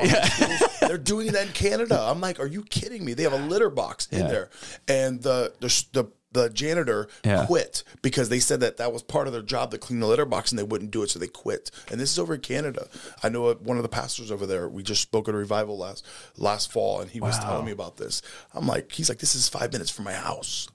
They're 0.87 0.99
doing 0.99 1.31
that 1.31 1.47
in 1.47 1.53
Canada. 1.53 1.99
I'm 1.99 2.21
like, 2.21 2.39
are 2.39 2.45
you 2.45 2.61
kidding 2.63 3.03
me? 3.03 3.13
They 3.13 3.23
have 3.23 3.33
a 3.33 3.37
litter 3.37 3.71
box 3.71 4.07
in 4.11 4.27
there, 4.27 4.49
and 4.87 5.21
the 5.23 5.53
the 5.59 5.85
the, 5.93 6.11
the 6.35 6.49
janitor 6.51 7.07
Yeah. 7.25 7.45
quit 7.47 7.83
because 8.03 8.29
they 8.29 8.39
said 8.39 8.59
that 8.59 8.77
that 8.77 8.93
was 8.93 9.01
part 9.01 9.25
of 9.25 9.33
their 9.33 9.41
job 9.41 9.71
to 9.71 9.79
clean 9.79 9.99
the 9.99 10.05
litter 10.07 10.25
box, 10.25 10.51
and 10.51 10.59
they 10.59 10.63
wouldn't 10.63 10.91
do 10.91 11.01
it, 11.01 11.09
so 11.09 11.17
they 11.17 11.27
quit. 11.27 11.71
And 11.89 11.99
this 11.99 12.11
is 12.11 12.19
over 12.19 12.35
in 12.35 12.41
Canada. 12.41 12.87
I 13.23 13.29
know 13.29 13.51
one 13.53 13.77
of 13.77 13.83
the 13.83 13.89
pastors 13.89 14.29
over 14.31 14.45
there. 14.45 14.69
We 14.69 14.83
just 14.83 15.01
spoke 15.01 15.27
at 15.27 15.33
a 15.33 15.37
revival 15.37 15.77
last 15.77 16.05
last 16.37 16.71
fall, 16.71 17.01
and 17.01 17.09
he 17.09 17.19
was 17.19 17.39
telling 17.39 17.65
me 17.65 17.71
about 17.71 17.97
this. 17.97 18.21
I'm 18.53 18.67
like, 18.67 18.91
he's 18.91 19.09
like, 19.09 19.17
this 19.17 19.33
is 19.33 19.49
five 19.49 19.71
minutes 19.73 19.89
from 19.89 20.05
my 20.05 20.13
house. 20.13 20.67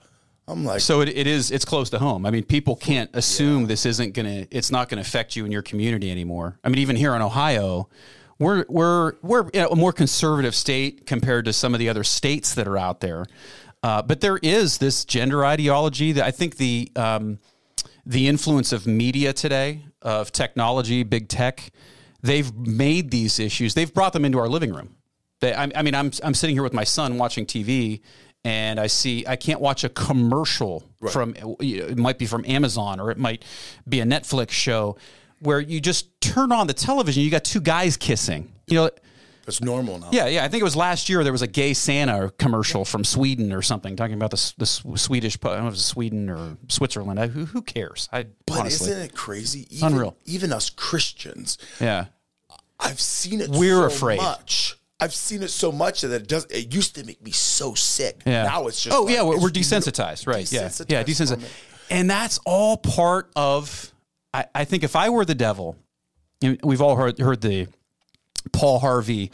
I'm 0.48 0.64
like, 0.64 0.80
So 0.80 1.00
it, 1.00 1.08
it 1.08 1.28
is 1.28 1.52
it's 1.52 1.64
close 1.64 1.90
to 1.90 1.98
home. 2.00 2.26
I 2.26 2.30
mean, 2.32 2.42
people 2.42 2.74
can't 2.74 3.08
assume 3.14 3.66
this 3.66 3.86
isn't 3.86 4.14
gonna 4.14 4.46
it's 4.50 4.72
not 4.72 4.88
gonna 4.88 5.02
affect 5.02 5.36
you 5.36 5.44
in 5.44 5.52
your 5.52 5.62
community 5.62 6.10
anymore. 6.10 6.58
I 6.64 6.68
mean, 6.70 6.78
even 6.80 6.96
here 6.96 7.14
in 7.14 7.22
Ohio, 7.22 7.88
we're 8.40 8.64
we're 8.68 9.12
we're 9.22 9.44
you 9.54 9.60
know, 9.60 9.68
a 9.68 9.76
more 9.76 9.92
conservative 9.92 10.54
state 10.56 11.06
compared 11.06 11.44
to 11.44 11.52
some 11.52 11.72
of 11.74 11.78
the 11.78 11.88
other 11.88 12.02
states 12.02 12.54
that 12.54 12.66
are 12.66 12.78
out 12.78 13.00
there. 13.00 13.26
Uh, 13.82 14.02
but 14.02 14.20
there 14.20 14.38
is 14.42 14.78
this 14.78 15.04
gender 15.04 15.44
ideology 15.44 16.12
that 16.12 16.24
I 16.24 16.30
think 16.30 16.56
the 16.56 16.90
um, 16.96 17.38
the 18.04 18.28
influence 18.28 18.72
of 18.72 18.86
media 18.86 19.32
today, 19.32 19.84
of 20.02 20.32
technology, 20.32 21.02
big 21.02 21.28
tech, 21.28 21.70
they've 22.22 22.54
made 22.54 23.10
these 23.10 23.38
issues. 23.38 23.74
They've 23.74 23.92
brought 23.92 24.12
them 24.12 24.24
into 24.24 24.38
our 24.38 24.48
living 24.48 24.72
room. 24.72 24.96
They, 25.40 25.54
I, 25.54 25.70
I 25.74 25.82
mean, 25.82 25.94
I'm 25.94 26.10
I'm 26.22 26.34
sitting 26.34 26.56
here 26.56 26.62
with 26.62 26.74
my 26.74 26.84
son 26.84 27.16
watching 27.16 27.46
TV, 27.46 28.00
and 28.44 28.78
I 28.78 28.86
see 28.86 29.24
I 29.26 29.36
can't 29.36 29.60
watch 29.60 29.84
a 29.84 29.88
commercial 29.88 30.84
from 31.10 31.34
you 31.60 31.78
know, 31.80 31.86
it 31.86 31.98
might 31.98 32.18
be 32.18 32.26
from 32.26 32.44
Amazon 32.46 33.00
or 33.00 33.10
it 33.10 33.18
might 33.18 33.44
be 33.88 34.00
a 34.00 34.04
Netflix 34.04 34.50
show 34.50 34.96
where 35.40 35.60
you 35.60 35.80
just 35.80 36.20
turn 36.20 36.52
on 36.52 36.66
the 36.66 36.74
television, 36.74 37.22
you 37.22 37.30
got 37.30 37.44
two 37.44 37.60
guys 37.60 37.96
kissing. 37.96 38.52
You 38.66 38.74
know, 38.76 38.90
it's 39.46 39.60
normal 39.60 39.98
now. 39.98 40.08
yeah, 40.12 40.26
yeah. 40.26 40.44
I 40.44 40.48
think 40.48 40.60
it 40.60 40.64
was 40.64 40.76
last 40.76 41.08
year 41.08 41.22
there 41.24 41.32
was 41.32 41.42
a 41.42 41.46
gay 41.46 41.74
Santa 41.74 42.32
commercial 42.38 42.84
from 42.84 43.04
Sweden 43.04 43.52
or 43.52 43.62
something 43.62 43.96
talking 43.96 44.14
about 44.14 44.30
the, 44.30 44.52
the 44.58 44.66
Swedish. 44.66 45.38
I 45.42 45.48
don't 45.48 45.60
know 45.62 45.66
if 45.66 45.72
it 45.72 45.76
was 45.76 45.84
Sweden 45.84 46.30
or 46.30 46.56
Switzerland. 46.68 47.18
I, 47.18 47.26
who, 47.28 47.46
who 47.46 47.62
cares? 47.62 48.08
I 48.12 48.26
But 48.46 48.60
honestly, 48.60 48.90
isn't 48.90 49.02
it 49.02 49.14
crazy? 49.14 49.66
Even, 49.70 49.92
Unreal. 49.92 50.16
Even 50.24 50.52
us 50.52 50.70
Christians, 50.70 51.58
yeah. 51.80 52.06
I've 52.78 53.00
seen 53.00 53.40
it. 53.40 53.50
We're 53.50 53.90
so 53.90 53.96
afraid. 53.96 54.18
much 54.18 54.76
I've 55.00 55.14
seen 55.14 55.42
it 55.42 55.48
so 55.48 55.72
much 55.72 56.02
that 56.02 56.12
it 56.12 56.28
does. 56.28 56.44
It 56.46 56.74
used 56.74 56.94
to 56.96 57.04
make 57.04 57.22
me 57.22 57.30
so 57.30 57.74
sick. 57.74 58.20
Yeah. 58.26 58.44
Now 58.44 58.66
it's 58.66 58.82
just. 58.82 58.96
oh 58.96 59.04
like, 59.04 59.14
yeah, 59.14 59.22
we're, 59.22 59.40
we're 59.40 59.48
desensitized, 59.48 60.26
right? 60.26 60.50
yeah, 60.52 60.64
desensitized 60.64 60.90
yeah, 60.90 61.02
from 61.02 61.12
desensitized, 61.12 61.48
and 61.90 62.10
that's 62.10 62.38
all 62.44 62.76
part 62.76 63.30
of. 63.34 63.92
I, 64.34 64.44
I 64.54 64.64
think 64.64 64.84
if 64.84 64.94
I 64.94 65.08
were 65.08 65.24
the 65.24 65.34
devil, 65.34 65.76
we've 66.62 66.82
all 66.82 66.96
heard 66.96 67.18
heard 67.18 67.40
the 67.40 67.68
Paul 68.52 68.78
Harvey 68.78 69.30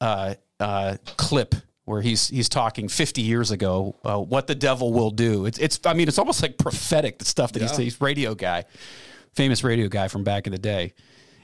uh, 0.00 0.34
uh, 0.60 0.96
clip 1.16 1.54
where 1.84 2.00
he's 2.00 2.28
he's 2.28 2.48
talking 2.48 2.88
50 2.88 3.20
years 3.22 3.50
ago 3.50 3.96
uh, 4.04 4.18
what 4.18 4.46
the 4.46 4.54
devil 4.54 4.92
will 4.92 5.10
do. 5.10 5.46
It's 5.46 5.58
it's 5.58 5.80
I 5.84 5.92
mean 5.92 6.08
it's 6.08 6.18
almost 6.18 6.42
like 6.42 6.56
prophetic 6.58 7.18
the 7.18 7.24
stuff 7.24 7.52
that 7.52 7.62
he's, 7.62 7.76
he's 7.76 8.00
radio 8.00 8.34
guy, 8.34 8.64
famous 9.34 9.62
radio 9.62 9.88
guy 9.88 10.08
from 10.08 10.24
back 10.24 10.46
in 10.46 10.52
the 10.52 10.58
day. 10.58 10.94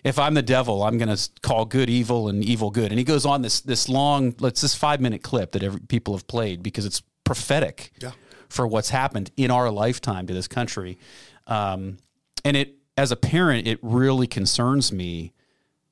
If 0.03 0.19
I'm 0.19 0.33
the 0.33 0.41
devil, 0.43 0.83
I'm 0.83 0.97
going 0.97 1.15
to 1.15 1.29
call 1.43 1.67
good 1.67 1.91
evil 1.91 2.29
and 2.29 2.43
evil 2.43 2.71
good. 2.71 2.91
And 2.91 2.99
he 2.99 3.05
goes 3.05 3.27
on 3.27 3.43
this 3.43 3.61
this 3.61 3.87
long, 3.87 4.35
let's 4.41 4.63
this 4.63 4.75
five 4.75 4.99
minute 4.99 5.23
clip 5.23 5.53
that 5.53 5.63
every, 5.63 5.81
people 5.81 6.15
have 6.15 6.27
played 6.27 6.63
because 6.63 6.87
it's 6.87 7.03
prophetic 7.25 7.93
Yeah. 8.01 8.13
for 8.49 8.67
what's 8.67 8.89
happened 8.89 9.31
in 9.37 9.51
our 9.51 9.71
lifetime 9.71 10.27
to 10.27 10.33
this 10.33 10.49
country. 10.49 10.99
Um, 11.47 11.99
and 12.47 12.57
it, 12.57 12.77
as 12.97 13.13
a 13.13 13.17
parent, 13.17 13.67
it 13.69 13.79
really 13.83 14.27
concerns 14.27 14.91
me 14.91 15.33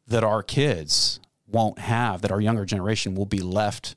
that 0.09 0.25
our 0.25 0.43
kids 0.43 1.21
won't 1.47 1.79
have, 1.79 2.23
that 2.23 2.33
our 2.33 2.41
younger 2.41 2.65
generation 2.65 3.15
will 3.15 3.27
be 3.27 3.41
left 3.41 3.95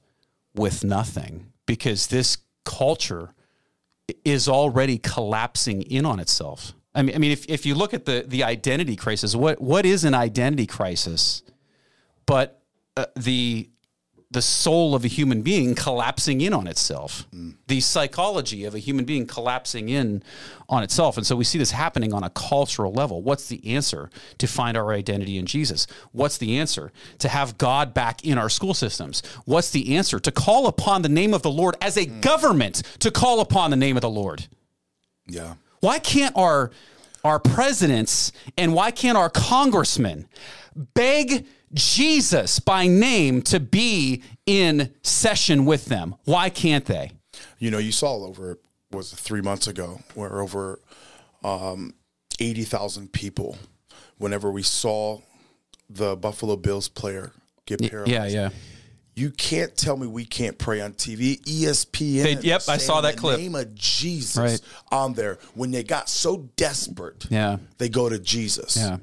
with 0.53 0.83
nothing 0.83 1.51
because 1.65 2.07
this 2.07 2.37
culture 2.65 3.33
is 4.25 4.47
already 4.47 4.97
collapsing 4.97 5.81
in 5.83 6.05
on 6.05 6.19
itself. 6.19 6.73
I 6.93 7.01
mean, 7.01 7.15
I 7.15 7.19
mean, 7.19 7.31
if, 7.31 7.45
if 7.47 7.65
you 7.65 7.75
look 7.75 7.93
at 7.93 8.05
the 8.05 8.25
the 8.27 8.43
identity 8.43 8.97
crisis, 8.97 9.35
what 9.35 9.61
what 9.61 9.85
is 9.85 10.03
an 10.03 10.13
identity 10.13 10.67
crisis? 10.67 11.41
But 12.25 12.61
uh, 12.97 13.05
the 13.15 13.69
the 14.31 14.41
soul 14.41 14.95
of 14.95 15.03
a 15.03 15.09
human 15.09 15.41
being 15.41 15.75
collapsing 15.75 16.39
in 16.39 16.53
on 16.53 16.65
itself, 16.65 17.27
the 17.67 17.81
psychology 17.81 18.63
of 18.63 18.73
a 18.73 18.79
human 18.79 19.03
being 19.03 19.27
collapsing 19.27 19.89
in 19.89 20.23
on 20.69 20.83
itself. 20.83 21.17
And 21.17 21.27
so 21.27 21.35
we 21.35 21.43
see 21.43 21.57
this 21.57 21.71
happening 21.71 22.13
on 22.13 22.23
a 22.23 22.29
cultural 22.29 22.93
level. 22.93 23.21
What's 23.21 23.49
the 23.49 23.75
answer 23.75 24.09
to 24.37 24.47
find 24.47 24.77
our 24.77 24.93
identity 24.93 25.37
in 25.37 25.45
Jesus? 25.45 25.85
What's 26.13 26.37
the 26.37 26.57
answer 26.57 26.93
to 27.19 27.27
have 27.27 27.57
God 27.57 27.93
back 27.93 28.23
in 28.23 28.37
our 28.37 28.49
school 28.49 28.73
systems? 28.73 29.21
What's 29.43 29.71
the 29.71 29.97
answer 29.97 30.17
to 30.21 30.31
call 30.31 30.67
upon 30.67 31.01
the 31.01 31.09
name 31.09 31.33
of 31.33 31.41
the 31.41 31.51
Lord 31.51 31.75
as 31.81 31.97
a 31.97 32.05
government 32.05 32.83
to 32.99 33.11
call 33.11 33.41
upon 33.41 33.69
the 33.69 33.77
name 33.77 33.97
of 33.97 34.01
the 34.01 34.09
Lord? 34.09 34.47
Yeah. 35.27 35.55
Why 35.81 35.99
can't 35.99 36.35
our 36.37 36.71
our 37.23 37.37
presidents 37.37 38.31
and 38.57 38.73
why 38.73 38.91
can't 38.91 39.17
our 39.17 39.29
congressmen 39.29 40.27
beg 40.75 41.45
Jesus 41.73 42.59
by 42.59 42.87
name 42.87 43.41
to 43.43 43.59
be 43.59 44.23
in 44.45 44.93
session 45.03 45.65
with 45.65 45.85
them? 45.85 46.15
Why 46.25 46.49
can't 46.49 46.85
they? 46.85 47.11
You 47.59 47.71
know, 47.71 47.77
you 47.77 47.91
saw 47.91 48.15
over 48.25 48.59
was 48.91 49.13
it 49.13 49.17
three 49.17 49.41
months 49.41 49.67
ago 49.67 50.01
where 50.15 50.41
over 50.41 50.79
um, 51.43 51.93
eighty 52.39 52.63
thousand 52.63 53.13
people. 53.13 53.57
Whenever 54.17 54.51
we 54.51 54.61
saw 54.63 55.19
the 55.89 56.15
Buffalo 56.15 56.55
Bills 56.55 56.87
player 56.87 57.31
get 57.65 57.81
paralyzed, 57.81 58.11
Yeah, 58.11 58.25
yeah. 58.27 58.49
You 59.13 59.29
can't 59.31 59.75
tell 59.75 59.97
me 59.97 60.07
we 60.07 60.23
can't 60.25 60.57
pray 60.57 60.79
on 60.79 60.93
TV. 60.93 61.41
ESPN. 61.41 62.23
They- 62.23 62.47
yep, 62.47 62.61
I 62.69 62.77
saw 62.77 63.01
that 63.01 63.15
the 63.15 63.21
clip. 63.21 63.39
Name 63.39 63.55
of 63.55 63.73
Jesus 63.75 64.37
Right. 64.37 64.61
on 64.91 65.13
there. 65.13 65.37
When 65.53 65.71
they 65.71 65.83
got 65.83 66.07
so 66.07 66.49
desperate, 66.55 67.25
Yeah. 67.29 67.57
they 67.77 67.89
go 67.89 68.09
to 68.09 68.19
Jesus. 68.19 68.77
Yeah. 68.77 68.97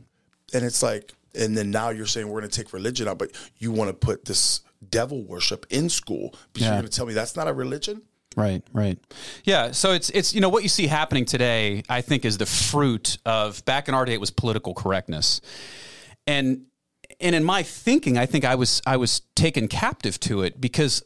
and 0.54 0.64
it's 0.64 0.82
like, 0.82 1.12
and 1.34 1.56
then 1.56 1.70
now 1.70 1.90
you're 1.90 2.06
saying 2.06 2.28
we're 2.28 2.40
going 2.40 2.50
to 2.50 2.62
take 2.62 2.72
religion 2.72 3.08
out, 3.08 3.18
but 3.18 3.30
you 3.58 3.70
want 3.72 3.88
to 3.90 3.94
put 3.94 4.24
this 4.24 4.60
devil 4.90 5.22
worship 5.24 5.66
in 5.70 5.88
school 5.88 6.34
because 6.52 6.66
Yeah. 6.66 6.74
you're 6.74 6.82
going 6.82 6.90
to 6.90 6.96
tell 6.96 7.06
me 7.06 7.12
that's 7.14 7.36
not 7.36 7.48
a 7.48 7.52
religion. 7.52 8.02
Right, 8.36 8.62
right. 8.72 8.98
Yeah, 9.44 9.72
so 9.72 9.92
it's 9.92 10.10
it's 10.10 10.32
you 10.34 10.40
know 10.40 10.48
what 10.48 10.62
you 10.62 10.68
see 10.68 10.86
happening 10.86 11.24
today 11.24 11.82
I 11.88 12.02
think 12.02 12.24
is 12.24 12.38
the 12.38 12.46
fruit 12.46 13.18
of 13.26 13.64
back 13.64 13.88
in 13.88 13.94
our 13.94 14.04
day 14.04 14.12
it 14.14 14.20
was 14.20 14.30
political 14.30 14.74
correctness. 14.74 15.40
And 16.26 16.66
and 17.20 17.34
in 17.34 17.42
my 17.42 17.62
thinking 17.64 18.16
I 18.16 18.26
think 18.26 18.44
I 18.44 18.54
was 18.54 18.80
I 18.86 18.96
was 18.96 19.22
taken 19.34 19.66
captive 19.66 20.20
to 20.20 20.42
it 20.42 20.60
because 20.60 21.02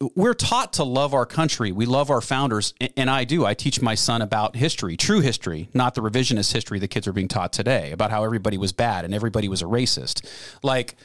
we're 0.00 0.34
taught 0.34 0.74
to 0.74 0.84
love 0.84 1.14
our 1.14 1.26
country. 1.26 1.72
We 1.72 1.86
love 1.86 2.10
our 2.10 2.20
founders, 2.20 2.74
and 2.96 3.08
I 3.08 3.24
do. 3.24 3.44
I 3.46 3.54
teach 3.54 3.80
my 3.80 3.94
son 3.94 4.22
about 4.22 4.56
history, 4.56 4.96
true 4.96 5.20
history, 5.20 5.68
not 5.72 5.94
the 5.94 6.00
revisionist 6.00 6.52
history 6.52 6.78
the 6.78 6.88
kids 6.88 7.06
are 7.06 7.12
being 7.12 7.28
taught 7.28 7.52
today 7.52 7.92
about 7.92 8.10
how 8.10 8.24
everybody 8.24 8.58
was 8.58 8.72
bad 8.72 9.04
and 9.04 9.14
everybody 9.14 9.48
was 9.48 9.62
a 9.62 9.66
racist. 9.66 10.26
Like 10.62 10.96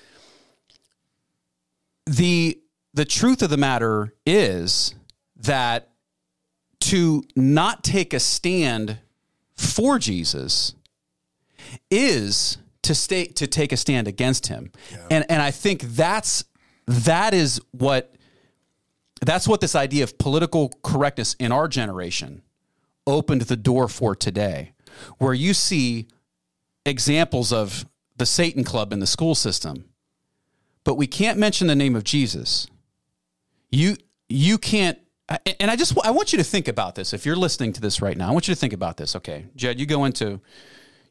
the 2.05 2.59
the 2.93 3.05
truth 3.05 3.41
of 3.43 3.51
the 3.51 3.57
matter 3.57 4.13
is 4.25 4.95
that 5.37 5.89
to 6.79 7.23
not 7.35 7.83
take 7.83 8.13
a 8.13 8.19
stand 8.19 8.97
for 9.55 9.99
Jesus 9.99 10.73
is 11.91 12.57
to 12.81 12.95
stay 12.95 13.25
to 13.27 13.45
take 13.45 13.71
a 13.71 13.77
stand 13.77 14.07
against 14.07 14.47
him. 14.47 14.71
And 15.11 15.25
and 15.29 15.41
I 15.41 15.51
think 15.51 15.81
that's 15.83 16.43
that 16.87 17.35
is 17.35 17.61
what 17.71 18.15
that's 19.21 19.47
what 19.47 19.61
this 19.61 19.75
idea 19.75 20.03
of 20.03 20.17
political 20.17 20.69
correctness 20.83 21.35
in 21.39 21.51
our 21.51 21.67
generation 21.67 22.41
opened 23.05 23.41
the 23.43 23.57
door 23.57 23.87
for 23.87 24.15
today, 24.15 24.73
where 25.17 25.33
you 25.33 25.53
see 25.53 26.07
examples 26.85 27.51
of 27.51 27.85
the 28.17 28.25
Satan 28.25 28.63
Club 28.63 28.93
in 28.93 28.99
the 28.99 29.07
school 29.07 29.35
system, 29.35 29.85
but 30.83 30.95
we 30.95 31.07
can't 31.07 31.37
mention 31.37 31.67
the 31.67 31.75
name 31.75 31.95
of 31.95 32.03
Jesus. 32.03 32.67
You 33.71 33.95
you 34.27 34.57
can't. 34.57 34.99
And 35.59 35.69
I 35.69 35.75
just 35.75 35.97
I 36.03 36.11
want 36.11 36.33
you 36.33 36.37
to 36.37 36.43
think 36.43 36.67
about 36.67 36.95
this. 36.95 37.13
If 37.13 37.25
you're 37.25 37.35
listening 37.35 37.73
to 37.73 37.81
this 37.81 38.01
right 38.01 38.17
now, 38.17 38.29
I 38.29 38.31
want 38.31 38.47
you 38.47 38.53
to 38.53 38.59
think 38.59 38.73
about 38.73 38.97
this. 38.97 39.15
Okay, 39.15 39.45
Jed, 39.55 39.79
you 39.79 39.85
go 39.85 40.05
into 40.05 40.39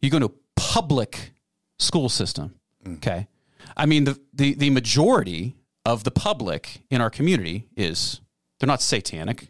you 0.03 0.11
go 0.11 0.17
into 0.17 0.29
a 0.29 0.33
public 0.57 1.33
school 1.79 2.09
system. 2.09 2.55
Mm. 2.85 2.97
Okay, 2.97 3.29
I 3.77 3.87
mean 3.87 4.05
the 4.05 4.21
the 4.33 4.55
the 4.55 4.71
majority 4.71 5.57
of 5.85 6.05
the 6.05 6.11
public 6.11 6.83
in 6.91 7.01
our 7.01 7.11
community 7.11 7.69
is 7.77 8.21
they're 8.59 8.67
not 8.67 8.83
satanic, 8.83 9.49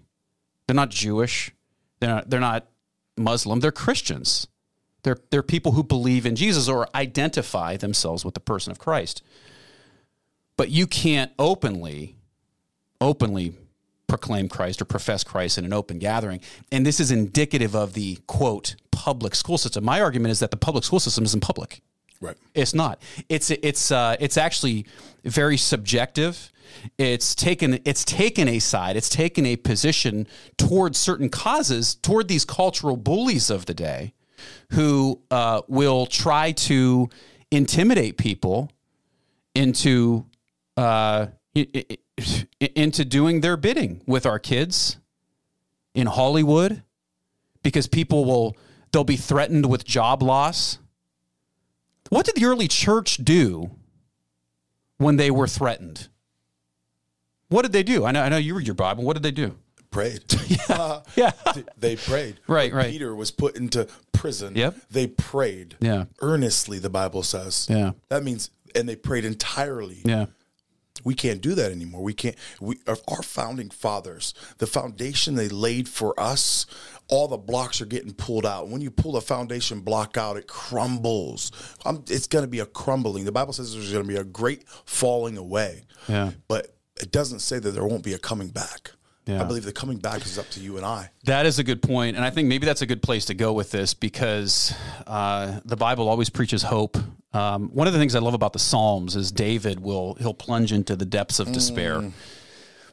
they're 0.66 0.74
not 0.74 0.90
Jewish, 0.90 1.52
they're 2.00 2.10
not, 2.10 2.30
they're 2.30 2.40
not 2.40 2.66
Muslim, 3.16 3.60
they're 3.60 3.72
Christians. 3.72 4.46
They're 5.04 5.18
they're 5.30 5.42
people 5.42 5.72
who 5.72 5.84
believe 5.84 6.26
in 6.26 6.36
Jesus 6.36 6.68
or 6.68 6.88
identify 6.94 7.76
themselves 7.76 8.24
with 8.24 8.34
the 8.34 8.40
person 8.40 8.70
of 8.70 8.78
Christ. 8.78 9.22
But 10.56 10.70
you 10.70 10.86
can't 10.86 11.32
openly 11.38 12.16
openly 13.00 13.54
proclaim 14.08 14.48
Christ 14.48 14.82
or 14.82 14.86
profess 14.86 15.22
Christ 15.22 15.58
in 15.58 15.64
an 15.64 15.72
open 15.72 15.98
gathering. 15.98 16.40
And 16.72 16.84
this 16.84 16.98
is 16.98 17.10
indicative 17.10 17.76
of 17.76 17.92
the 17.92 18.18
quote 18.26 18.74
public 18.90 19.34
school 19.34 19.58
system. 19.58 19.84
My 19.84 20.00
argument 20.00 20.32
is 20.32 20.40
that 20.40 20.50
the 20.50 20.56
public 20.56 20.84
school 20.84 20.98
system 20.98 21.24
isn't 21.24 21.40
public. 21.40 21.80
Right. 22.20 22.36
It's 22.54 22.74
not. 22.74 23.00
It's 23.28 23.50
it's 23.50 23.92
uh, 23.92 24.16
it's 24.18 24.36
actually 24.36 24.86
very 25.24 25.56
subjective. 25.56 26.50
It's 26.98 27.34
taken 27.34 27.78
it's 27.84 28.04
taken 28.04 28.48
a 28.48 28.58
side. 28.58 28.96
It's 28.96 29.08
taken 29.08 29.46
a 29.46 29.56
position 29.56 30.26
towards 30.56 30.98
certain 30.98 31.28
causes, 31.28 31.94
toward 31.94 32.28
these 32.28 32.44
cultural 32.44 32.96
bullies 32.96 33.50
of 33.50 33.66
the 33.66 33.74
day, 33.74 34.14
who 34.72 35.20
uh, 35.30 35.62
will 35.68 36.06
try 36.06 36.52
to 36.52 37.08
intimidate 37.50 38.18
people 38.18 38.70
into 39.54 40.26
uh, 40.76 41.26
into 42.74 43.04
doing 43.04 43.40
their 43.42 43.56
bidding 43.56 44.02
with 44.06 44.26
our 44.26 44.38
kids 44.40 44.98
in 45.94 46.08
Hollywood, 46.08 46.82
because 47.62 47.86
people 47.86 48.24
will 48.24 48.56
they'll 48.90 49.04
be 49.04 49.16
threatened 49.16 49.66
with 49.66 49.84
job 49.84 50.22
loss. 50.22 50.78
What 52.08 52.26
did 52.26 52.36
the 52.36 52.44
early 52.46 52.68
church 52.68 53.16
do 53.18 53.70
when 54.98 55.16
they 55.16 55.30
were 55.30 55.46
threatened? 55.46 56.08
What 57.48 57.62
did 57.62 57.72
they 57.72 57.82
do? 57.82 58.04
I 58.04 58.12
know, 58.12 58.22
I 58.22 58.28
know 58.28 58.36
you 58.36 58.54
read 58.54 58.66
your 58.66 58.74
Bible. 58.74 59.04
What 59.04 59.14
did 59.14 59.22
they 59.22 59.30
do? 59.30 59.56
Prayed. 59.90 60.22
Uh, 60.68 61.00
Yeah. 61.16 61.30
they 61.78 61.96
prayed. 61.96 62.40
Right, 62.46 62.70
When 62.70 62.84
right. 62.84 62.90
Peter 62.90 63.14
was 63.14 63.30
put 63.30 63.56
into 63.56 63.88
prison. 64.12 64.54
Yep. 64.54 64.76
They 64.90 65.06
prayed. 65.06 65.76
Yeah. 65.80 66.04
Earnestly, 66.20 66.78
the 66.78 66.90
Bible 66.90 67.22
says. 67.22 67.66
Yeah. 67.70 67.92
That 68.10 68.22
means, 68.22 68.50
and 68.74 68.86
they 68.86 68.96
prayed 68.96 69.24
entirely. 69.24 70.02
Yeah. 70.04 70.26
We 71.04 71.14
can't 71.14 71.40
do 71.40 71.54
that 71.54 71.72
anymore. 71.72 72.02
We 72.02 72.12
can't. 72.12 72.36
We 72.60 72.80
our 72.86 73.22
founding 73.22 73.70
fathers, 73.70 74.34
the 74.58 74.66
foundation 74.66 75.36
they 75.36 75.48
laid 75.48 75.88
for 75.88 76.12
us, 76.20 76.66
all 77.08 77.28
the 77.28 77.38
blocks 77.38 77.80
are 77.80 77.86
getting 77.86 78.12
pulled 78.12 78.44
out. 78.46 78.68
When 78.68 78.80
you 78.80 78.90
pull 78.90 79.12
the 79.12 79.20
foundation 79.20 79.80
block 79.80 80.16
out, 80.16 80.36
it 80.36 80.46
crumbles. 80.46 81.52
Um 81.84 82.04
it's 82.08 82.26
going 82.26 82.44
to 82.44 82.50
be 82.50 82.60
a 82.60 82.66
crumbling. 82.66 83.24
The 83.24 83.32
Bible 83.32 83.52
says 83.52 83.72
there's 83.72 83.92
going 83.92 84.04
to 84.04 84.08
be 84.08 84.16
a 84.16 84.24
great 84.24 84.68
falling 84.84 85.36
away. 85.38 85.84
Yeah. 86.08 86.32
But 86.48 86.76
it 87.00 87.10
doesn't 87.10 87.40
say 87.40 87.58
that 87.58 87.70
there 87.70 87.86
won't 87.86 88.04
be 88.04 88.12
a 88.12 88.18
coming 88.18 88.48
back. 88.48 88.92
Yeah. 89.26 89.42
I 89.42 89.44
believe 89.44 89.64
the 89.64 89.72
coming 89.72 89.98
back 89.98 90.24
is 90.24 90.38
up 90.38 90.48
to 90.50 90.60
you 90.60 90.78
and 90.78 90.86
I. 90.86 91.10
That 91.24 91.44
is 91.44 91.58
a 91.58 91.62
good 91.64 91.82
point, 91.82 92.16
and 92.16 92.24
I 92.24 92.30
think 92.30 92.48
maybe 92.48 92.64
that's 92.64 92.80
a 92.80 92.86
good 92.86 93.02
place 93.02 93.26
to 93.26 93.34
go 93.34 93.52
with 93.52 93.70
this 93.70 93.92
because 93.92 94.74
uh, 95.06 95.60
the 95.66 95.76
Bible 95.76 96.08
always 96.08 96.30
preaches 96.30 96.62
hope 96.62 96.96
Um, 97.34 97.68
one 97.74 97.86
of 97.86 97.92
the 97.92 97.98
things 97.98 98.14
I 98.14 98.20
love 98.20 98.32
about 98.34 98.54
the 98.54 98.58
Psalms 98.58 99.14
is 99.16 99.30
David 99.30 99.80
will 99.80 100.14
he'll 100.14 100.32
plunge 100.32 100.72
into 100.72 100.96
the 100.96 101.04
depths 101.04 101.40
of 101.40 101.52
despair, 101.52 102.10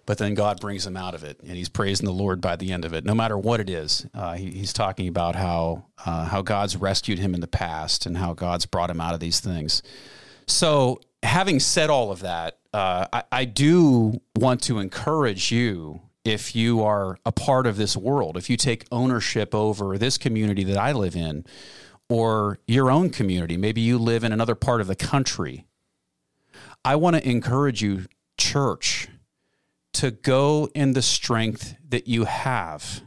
but 0.05 0.17
then 0.17 0.33
God 0.35 0.59
brings 0.59 0.85
him 0.85 0.95
out 0.95 1.15
of 1.15 1.23
it, 1.23 1.39
and 1.41 1.51
he's 1.51 1.69
praising 1.69 2.05
the 2.05 2.13
Lord 2.13 2.41
by 2.41 2.55
the 2.55 2.71
end 2.71 2.85
of 2.85 2.93
it. 2.93 3.05
No 3.05 3.15
matter 3.15 3.37
what 3.37 3.59
it 3.59 3.69
is, 3.69 4.05
uh, 4.13 4.33
he, 4.33 4.51
he's 4.51 4.73
talking 4.73 5.07
about 5.07 5.35
how 5.35 5.85
uh, 6.05 6.25
how 6.25 6.41
God's 6.41 6.75
rescued 6.77 7.19
him 7.19 7.33
in 7.33 7.41
the 7.41 7.47
past 7.47 8.05
and 8.05 8.17
how 8.17 8.33
God's 8.33 8.65
brought 8.65 8.89
him 8.89 9.01
out 9.01 9.13
of 9.13 9.19
these 9.19 9.39
things. 9.39 9.81
So, 10.47 10.99
having 11.23 11.59
said 11.59 11.89
all 11.89 12.11
of 12.11 12.19
that, 12.19 12.59
uh, 12.73 13.07
I, 13.11 13.23
I 13.31 13.45
do 13.45 14.21
want 14.35 14.61
to 14.63 14.79
encourage 14.79 15.51
you 15.51 16.01
if 16.23 16.55
you 16.55 16.83
are 16.83 17.17
a 17.25 17.31
part 17.31 17.67
of 17.67 17.77
this 17.77 17.95
world, 17.95 18.35
if 18.35 18.49
you 18.49 18.57
take 18.57 18.85
ownership 18.91 19.53
over 19.53 19.97
this 19.97 20.17
community 20.17 20.63
that 20.65 20.77
I 20.77 20.91
live 20.91 21.15
in, 21.15 21.45
or 22.09 22.59
your 22.67 22.91
own 22.91 23.09
community, 23.09 23.57
maybe 23.57 23.81
you 23.81 23.97
live 23.97 24.23
in 24.23 24.31
another 24.31 24.55
part 24.55 24.81
of 24.81 24.87
the 24.87 24.95
country. 24.95 25.65
I 26.83 26.95
want 26.95 27.15
to 27.15 27.27
encourage 27.27 27.81
you, 27.81 28.05
church, 28.37 29.04
to 29.95 30.11
go 30.11 30.69
in 30.75 30.93
the 30.93 31.01
strength 31.01 31.75
that 31.89 32.07
you 32.07 32.25
have. 32.25 33.01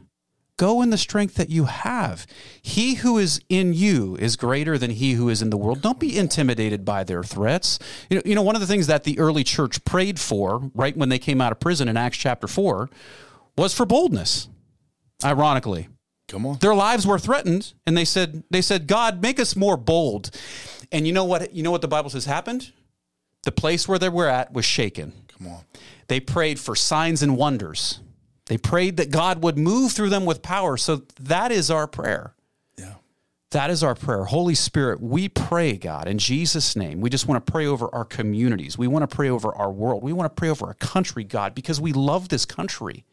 Go 0.57 0.81
in 0.81 0.89
the 0.89 0.97
strength 0.97 1.35
that 1.35 1.49
you 1.49 1.65
have. 1.65 2.27
He 2.61 2.95
who 2.95 3.17
is 3.17 3.39
in 3.47 3.73
you 3.73 4.17
is 4.17 4.35
greater 4.35 4.77
than 4.77 4.91
he 4.91 5.13
who 5.13 5.29
is 5.29 5.41
in 5.41 5.51
the 5.51 5.57
world. 5.57 5.81
Don't 5.81 5.99
be 5.99 6.17
intimidated 6.17 6.83
by 6.83 7.05
their 7.05 7.23
threats. 7.23 7.79
You 8.09 8.17
know, 8.17 8.23
you 8.25 8.35
know, 8.35 8.41
one 8.41 8.55
of 8.55 8.61
the 8.61 8.67
things 8.67 8.87
that 8.87 9.05
the 9.05 9.17
early 9.19 9.45
church 9.45 9.85
prayed 9.85 10.19
for, 10.19 10.69
right 10.75 10.97
when 10.97 11.07
they 11.07 11.19
came 11.19 11.39
out 11.39 11.53
of 11.53 11.61
prison 11.61 11.87
in 11.87 11.95
Acts 11.95 12.17
chapter 12.17 12.47
4, 12.47 12.89
was 13.57 13.73
for 13.73 13.85
boldness, 13.85 14.49
ironically. 15.23 15.87
Come 16.27 16.45
on. 16.45 16.57
Their 16.57 16.75
lives 16.75 17.07
were 17.07 17.19
threatened, 17.19 17.73
and 17.87 17.95
they 17.95 18.05
said, 18.05 18.43
they 18.49 18.61
said, 18.61 18.85
God, 18.85 19.21
make 19.21 19.39
us 19.39 19.55
more 19.55 19.77
bold. 19.77 20.29
And 20.91 21.07
you 21.07 21.13
know 21.13 21.23
what? 21.25 21.53
You 21.53 21.63
know 21.63 21.71
what 21.71 21.81
the 21.81 21.87
Bible 21.87 22.09
says 22.09 22.25
happened? 22.25 22.73
The 23.43 23.51
place 23.53 23.87
where 23.87 23.97
they 23.97 24.09
were 24.09 24.27
at 24.27 24.51
was 24.51 24.65
shaken. 24.65 25.13
Come 25.39 25.53
on. 25.53 25.61
They 26.07 26.19
prayed 26.19 26.59
for 26.59 26.75
signs 26.75 27.23
and 27.23 27.37
wonders. 27.37 28.01
They 28.45 28.57
prayed 28.57 28.97
that 28.97 29.11
God 29.11 29.43
would 29.43 29.57
move 29.57 29.91
through 29.91 30.09
them 30.09 30.25
with 30.25 30.41
power. 30.41 30.75
So 30.75 31.03
that 31.19 31.51
is 31.51 31.71
our 31.71 31.87
prayer. 31.87 32.33
Yeah. 32.77 32.95
That 33.51 33.69
is 33.69 33.83
our 33.83 33.95
prayer. 33.95 34.25
Holy 34.25 34.55
Spirit, 34.55 35.01
we 35.01 35.29
pray, 35.29 35.77
God, 35.77 36.07
in 36.07 36.17
Jesus' 36.17 36.75
name. 36.75 36.99
We 36.99 37.09
just 37.09 37.27
want 37.27 37.45
to 37.45 37.51
pray 37.51 37.67
over 37.67 37.93
our 37.93 38.05
communities. 38.05 38.77
We 38.77 38.87
want 38.87 39.09
to 39.09 39.15
pray 39.15 39.29
over 39.29 39.53
our 39.55 39.71
world. 39.71 40.03
We 40.03 40.13
want 40.13 40.35
to 40.35 40.39
pray 40.39 40.49
over 40.49 40.65
our 40.65 40.73
country, 40.73 41.23
God, 41.23 41.53
because 41.55 41.79
we 41.79 41.93
love 41.93 42.29
this 42.29 42.45
country. 42.45 43.05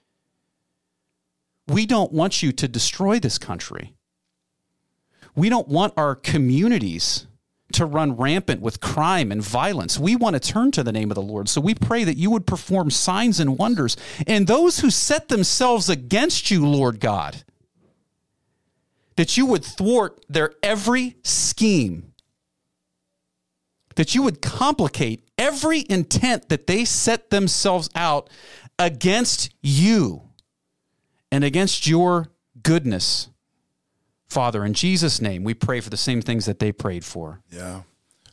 We 1.69 1.85
don't 1.85 2.13
want 2.13 2.43
you 2.43 2.53
to 2.53 2.69
destroy 2.69 3.19
this 3.19 3.39
country. 3.39 3.95
We 5.35 5.51
don't 5.51 5.69
want 5.69 5.93
our 5.97 6.15
communities 6.15 7.27
to 7.73 7.85
run 7.85 8.17
rampant 8.17 8.61
with 8.61 8.81
crime 8.81 9.33
and 9.33 9.43
violence. 9.43 9.99
We 9.99 10.17
want 10.17 10.35
to 10.35 10.41
turn 10.41 10.71
to 10.73 10.83
the 10.83 10.93
name 10.93 11.11
of 11.11 11.17
the 11.17 11.23
Lord. 11.23 11.49
So 11.49 11.61
we 11.61 11.75
pray 11.75 12.05
that 12.05 12.17
you 12.17 12.31
would 12.31 12.47
perform 12.47 12.91
signs 12.91 13.41
and 13.41 13.59
wonders. 13.59 13.97
And 14.27 14.47
those 14.47 14.81
who 14.81 14.91
set 14.91 15.29
themselves 15.29 15.89
against 15.89 16.51
you, 16.51 16.67
Lord 16.67 17.01
God, 17.01 17.43
that 19.17 19.37
you 19.37 19.47
would 19.47 19.65
thwart 19.65 20.25
their 20.29 20.53
every 20.63 21.17
scheme, 21.25 22.13
that 23.97 24.15
you 24.15 24.23
would 24.23 24.43
complicate 24.43 25.27
every 25.37 25.85
intent 25.89 26.49
that 26.51 26.67
they 26.67 26.85
set 26.85 27.31
themselves 27.31 27.91
out 27.95 28.31
against 28.79 29.53
you 29.63 30.23
and 31.33 31.43
against 31.43 31.87
your 31.87 32.29
goodness. 32.63 33.29
Father, 34.29 34.65
in 34.65 34.75
Jesus' 34.75 35.21
name, 35.21 35.45
we 35.45 35.55
pray 35.55 35.81
for 35.81 35.91
the 35.91 35.97
same 35.97 36.21
things 36.21 36.47
that 36.47 36.59
they 36.59 36.73
prayed 36.73 37.05
for. 37.05 37.41
Yeah. 37.51 37.83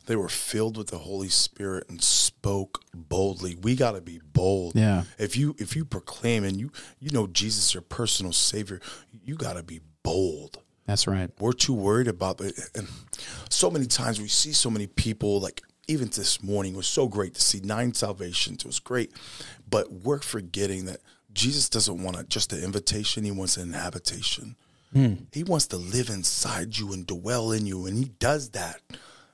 They 0.06 0.16
were 0.16 0.28
filled 0.28 0.76
with 0.76 0.88
the 0.88 0.98
Holy 0.98 1.28
Spirit 1.28 1.88
and 1.88 2.02
spoke 2.02 2.82
boldly. 2.92 3.54
We 3.54 3.74
got 3.74 3.92
to 3.92 4.00
be 4.00 4.20
bold. 4.32 4.74
Yeah. 4.74 5.04
If 5.18 5.36
you 5.36 5.56
if 5.58 5.74
you 5.74 5.84
proclaim 5.84 6.44
and 6.44 6.60
you 6.60 6.70
you 6.98 7.10
know 7.10 7.26
Jesus 7.26 7.72
your 7.72 7.80
personal 7.80 8.32
savior, 8.32 8.80
you 9.24 9.36
got 9.36 9.54
to 9.54 9.62
be 9.62 9.80
bold. 10.02 10.58
That's 10.86 11.06
right. 11.06 11.30
We're 11.40 11.52
too 11.52 11.72
worried 11.72 12.08
about 12.08 12.40
it. 12.42 12.58
And 12.74 12.88
so 13.48 13.70
many 13.70 13.86
times 13.86 14.20
we 14.20 14.28
see 14.28 14.52
so 14.52 14.68
many 14.68 14.86
people 14.86 15.40
like 15.40 15.62
even 15.88 16.08
this 16.08 16.42
morning 16.42 16.74
it 16.74 16.76
was 16.76 16.86
so 16.86 17.08
great 17.08 17.34
to 17.34 17.40
see 17.40 17.60
nine 17.60 17.94
salvations. 17.94 18.58
It 18.58 18.66
was 18.66 18.80
great. 18.80 19.12
But 19.68 19.90
we're 19.90 20.20
forgetting 20.20 20.84
that 20.84 21.00
Jesus 21.32 21.68
doesn't 21.68 22.02
want 22.02 22.18
a, 22.18 22.24
just 22.24 22.52
an 22.52 22.62
invitation, 22.62 23.24
he 23.24 23.30
wants 23.30 23.56
an 23.56 23.72
habitation. 23.72 24.56
Hmm. 24.94 25.14
He 25.32 25.42
wants 25.42 25.66
to 25.68 25.76
live 25.76 26.08
inside 26.08 26.78
you 26.78 26.92
and 26.92 27.06
dwell 27.06 27.52
in 27.52 27.66
you. 27.66 27.86
And 27.86 27.98
he 27.98 28.04
does 28.04 28.50
that. 28.50 28.80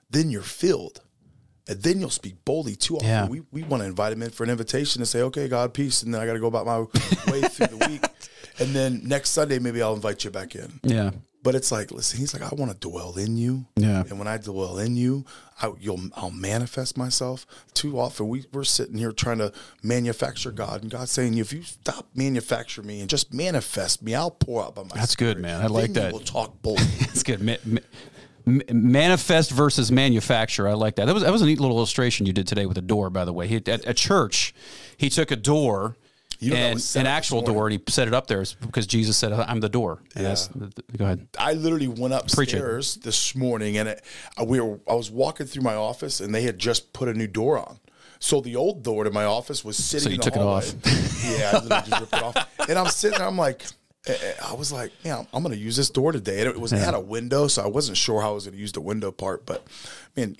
Then 0.08 0.30
you're 0.30 0.42
filled. 0.42 1.02
And 1.68 1.82
then 1.82 2.00
you'll 2.00 2.10
speak 2.10 2.44
boldly 2.44 2.74
too 2.74 2.96
often. 2.96 3.08
Yeah. 3.08 3.28
We, 3.28 3.42
we 3.52 3.62
want 3.62 3.82
to 3.82 3.86
invite 3.86 4.12
him 4.12 4.22
in 4.22 4.30
for 4.30 4.42
an 4.42 4.50
invitation 4.50 5.02
and 5.02 5.08
say, 5.08 5.22
okay, 5.22 5.46
God, 5.46 5.72
peace. 5.74 6.02
And 6.02 6.12
then 6.12 6.20
I 6.20 6.26
got 6.26 6.32
to 6.32 6.40
go 6.40 6.46
about 6.48 6.66
my 6.66 6.80
way 7.30 7.42
through 7.42 7.78
the 7.78 7.86
week. 7.88 8.04
And 8.58 8.74
then 8.74 9.02
next 9.04 9.30
Sunday, 9.30 9.58
maybe 9.58 9.80
I'll 9.80 9.94
invite 9.94 10.24
you 10.24 10.30
back 10.30 10.54
in. 10.56 10.80
Yeah. 10.82 11.10
But 11.42 11.54
it's 11.54 11.72
like, 11.72 11.90
listen, 11.90 12.18
he's 12.18 12.34
like, 12.34 12.42
I 12.42 12.54
want 12.54 12.70
to 12.70 12.76
dwell 12.76 13.16
in 13.16 13.36
you. 13.38 13.64
Yeah. 13.76 14.02
And 14.08 14.18
when 14.18 14.28
I 14.28 14.36
dwell 14.36 14.78
in 14.78 14.94
you, 14.94 15.24
I, 15.62 15.72
you'll, 15.80 16.00
I'll 16.14 16.30
manifest 16.30 16.98
myself. 16.98 17.46
Too 17.72 17.98
often, 17.98 18.28
we, 18.28 18.44
we're 18.52 18.64
sitting 18.64 18.98
here 18.98 19.10
trying 19.10 19.38
to 19.38 19.50
manufacture 19.82 20.50
God, 20.52 20.82
and 20.82 20.90
God's 20.90 21.12
saying, 21.12 21.38
if 21.38 21.52
you 21.52 21.62
stop 21.62 22.08
manufacturing 22.14 22.86
me 22.86 23.00
and 23.00 23.08
just 23.08 23.32
manifest 23.32 24.02
me, 24.02 24.14
I'll 24.14 24.30
pour 24.30 24.64
out 24.64 24.74
by 24.74 24.82
my 24.82 24.94
That's 24.94 25.16
good, 25.16 25.38
man. 25.38 25.62
I 25.62 25.66
like 25.66 25.92
Then 25.92 26.04
that. 26.04 26.12
We'll 26.12 26.22
talk 26.22 26.60
boldly. 26.62 26.84
That's 27.00 27.22
good. 27.22 27.40
Ma- 27.40 27.54
ma- 27.64 27.80
ma- 28.44 28.60
manifest 28.70 29.50
versus 29.50 29.90
manufacture. 29.90 30.68
I 30.68 30.74
like 30.74 30.96
that. 30.96 31.06
That 31.06 31.14
was 31.14 31.22
that 31.22 31.32
was 31.32 31.40
a 31.40 31.46
neat 31.46 31.60
little 31.60 31.78
illustration 31.78 32.26
you 32.26 32.34
did 32.34 32.46
today 32.46 32.66
with 32.66 32.76
a 32.76 32.82
door. 32.82 33.08
By 33.08 33.24
the 33.24 33.32
way, 33.32 33.46
he, 33.46 33.56
at, 33.56 33.68
at 33.68 33.96
church, 33.96 34.54
he 34.96 35.08
took 35.08 35.30
a 35.30 35.36
door. 35.36 35.96
You 36.40 36.50
know, 36.52 36.56
and 36.56 36.78
an 36.96 37.06
actual 37.06 37.42
door, 37.42 37.66
and 37.68 37.72
he 37.78 37.82
set 37.92 38.08
it 38.08 38.14
up 38.14 38.26
there 38.26 38.42
because 38.62 38.86
Jesus 38.86 39.16
said, 39.16 39.32
"I'm 39.32 39.60
the 39.60 39.68
door." 39.68 40.02
That's 40.14 40.48
go 40.96 41.04
ahead. 41.04 41.28
I 41.38 41.52
literally 41.52 41.86
went 41.88 42.14
upstairs 42.14 42.94
this 42.96 43.34
morning, 43.36 43.76
and 43.76 43.88
it, 43.90 44.04
I- 44.38 44.42
we 44.44 44.58
were, 44.60 44.80
I 44.88 44.94
was 44.94 45.10
walking 45.10 45.46
through 45.46 45.62
my 45.62 45.74
office, 45.74 46.18
and 46.20 46.34
they 46.34 46.42
had 46.42 46.58
just 46.58 46.92
put 46.94 47.08
a 47.08 47.14
new 47.14 47.26
door 47.26 47.58
on. 47.58 47.78
So 48.20 48.40
the 48.40 48.56
old 48.56 48.82
door 48.82 49.04
to 49.04 49.10
my 49.10 49.24
office 49.24 49.64
was 49.64 49.76
sitting. 49.76 50.04
So 50.04 50.10
you 50.10 50.18
took 50.18 50.36
it 50.36 50.42
off. 50.42 50.72
yeah, 51.24 51.50
I 51.52 51.58
literally 51.62 51.90
just 51.90 52.00
ripped 52.00 52.14
it 52.14 52.22
off. 52.22 52.68
And 52.68 52.78
I'm 52.78 52.86
sitting 52.88 53.18
there. 53.18 53.26
I'm 53.26 53.38
like, 53.38 53.64
eh, 54.06 54.12
eh, 54.22 54.32
I 54.46 54.52
was 54.54 54.70
like, 54.72 54.92
yeah, 55.04 55.22
I'm 55.32 55.42
going 55.42 55.54
to 55.54 55.60
use 55.62 55.74
this 55.76 55.88
door 55.90 56.12
today. 56.12 56.40
And 56.40 56.48
it 56.50 56.60
was 56.60 56.72
it 56.72 56.78
had 56.78 56.92
a 56.94 57.00
window, 57.00 57.48
so 57.48 57.62
I 57.62 57.66
wasn't 57.66 57.96
sure 57.96 58.20
how 58.20 58.30
I 58.30 58.34
was 58.34 58.44
going 58.44 58.54
to 58.56 58.60
use 58.60 58.72
the 58.72 58.80
window 58.82 59.10
part. 59.10 59.46
But 59.46 59.64
I 60.16 60.20
mean, 60.20 60.36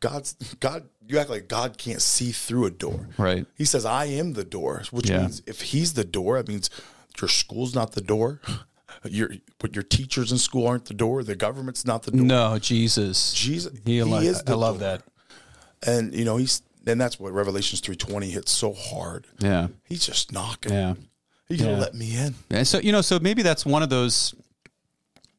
God's 0.00 0.34
God. 0.60 0.88
You 1.06 1.18
act 1.18 1.30
like 1.30 1.48
God 1.48 1.78
can't 1.78 2.02
see 2.02 2.32
through 2.32 2.66
a 2.66 2.70
door, 2.70 3.08
Right. 3.16 3.46
He 3.56 3.64
says, 3.64 3.84
"I 3.84 4.04
am 4.06 4.34
the 4.34 4.44
door," 4.44 4.82
which 4.90 5.08
Yeah. 5.10 5.20
means 5.22 5.42
if 5.46 5.62
He's 5.62 5.94
the 5.94 6.04
door, 6.04 6.36
that 6.36 6.46
means 6.48 6.70
your 7.20 7.28
school's 7.28 7.74
not 7.74 7.92
the 7.92 8.00
door. 8.00 8.40
Your 9.04 9.30
but 9.60 9.74
your 9.76 9.84
teachers 9.84 10.32
in 10.32 10.38
school 10.38 10.66
aren't 10.66 10.86
the 10.86 10.94
door. 10.94 11.22
The 11.22 11.36
government's 11.36 11.84
not 11.84 12.02
the 12.02 12.10
door. 12.10 12.22
No, 12.22 12.58
Jesus. 12.58 13.32
Jesus, 13.32 13.72
He, 13.84 13.92
he 13.98 14.02
lo- 14.02 14.18
is 14.18 14.42
I 14.46 14.52
love 14.54 14.80
door. 14.80 14.88
that. 14.88 15.02
and 15.86 16.12
you 16.12 16.24
know 16.24 16.36
he's 16.36 16.62
and 16.84 17.00
that's 17.00 17.20
what 17.20 17.32
Revelations 17.32 17.80
three 17.80 17.94
twenty 17.94 18.28
hits 18.30 18.50
so 18.50 18.72
hard. 18.72 19.26
Yeah. 19.38 19.68
He's 19.84 20.04
just 20.04 20.32
knocking. 20.32 20.72
Yeah. 20.72 20.94
He's 21.48 21.60
gonna 21.60 21.72
Yeah. 21.74 21.78
let 21.78 21.94
me 21.94 22.16
in. 22.16 22.34
And 22.50 22.66
so 22.66 22.78
you 22.80 22.90
know, 22.90 23.00
so 23.02 23.20
maybe 23.20 23.42
that's 23.42 23.64
one 23.64 23.84
of 23.84 23.88
those 23.90 24.34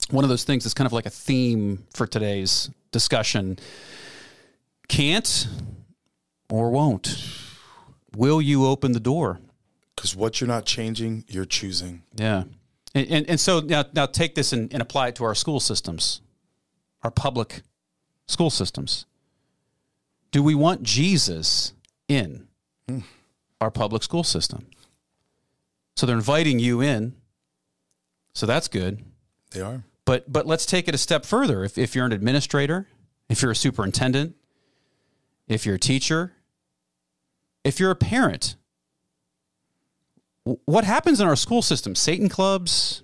one 0.10 0.24
of 0.24 0.30
those 0.30 0.46
things 0.46 0.64
that's 0.64 0.74
kind 0.74 0.86
of 0.88 0.94
like 0.94 1.06
a 1.06 1.10
theme 1.12 1.86
for 1.94 2.08
today's 2.08 2.70
discussion. 2.92 3.60
Can't 4.90 5.48
or 6.50 6.70
won't. 6.70 7.18
Will 8.16 8.42
you 8.42 8.66
open 8.66 8.92
the 8.92 9.00
door? 9.00 9.40
Because 9.96 10.16
what 10.16 10.42
you're 10.42 10.48
not 10.48 10.66
changing, 10.66 11.24
you're 11.28 11.46
choosing. 11.46 12.04
Yeah. 12.16 12.44
And, 12.94 13.08
and, 13.08 13.30
and 13.30 13.40
so 13.40 13.60
now, 13.60 13.86
now 13.94 14.06
take 14.06 14.36
this 14.36 14.52
and, 14.52 14.72
and 14.74 14.82
apply 14.82 15.10
it 15.10 15.16
to 15.16 15.24
our 15.24 15.36
school 15.36 15.60
systems, 15.60 16.22
our 17.04 17.12
public 17.12 17.62
school 18.28 18.50
systems. 18.50 19.06
Do 20.32 20.44
we 20.44 20.56
want 20.56 20.84
Jesus 20.84 21.74
in 22.08 22.48
hmm. 22.88 23.00
our 23.62 23.72
public 23.72 24.04
school 24.04 24.24
system? 24.24 24.68
So 25.96 26.06
they're 26.06 26.16
inviting 26.16 26.60
you 26.60 26.82
in. 26.82 27.16
So 28.34 28.46
that's 28.46 28.68
good. 28.68 29.04
They 29.52 29.62
are. 29.62 29.84
But 30.06 30.32
but 30.32 30.48
let's 30.48 30.66
take 30.66 30.88
it 30.88 30.96
a 30.96 30.98
step 30.98 31.26
further. 31.26 31.64
If 31.64 31.78
if 31.78 31.94
you're 31.94 32.06
an 32.06 32.14
administrator, 32.14 32.88
if 33.28 33.42
you're 33.42 33.52
a 33.52 33.56
superintendent, 33.56 34.36
if 35.50 35.66
you're 35.66 35.76
a 35.76 35.80
teacher, 35.80 36.32
if 37.64 37.80
you're 37.80 37.92
a 37.92 37.96
parent, 37.96 38.56
what 40.44 40.84
happens 40.84 41.20
in 41.20 41.28
our 41.28 41.36
school 41.36 41.62
system? 41.62 41.96
Satan 41.96 42.30
clubs, 42.30 43.02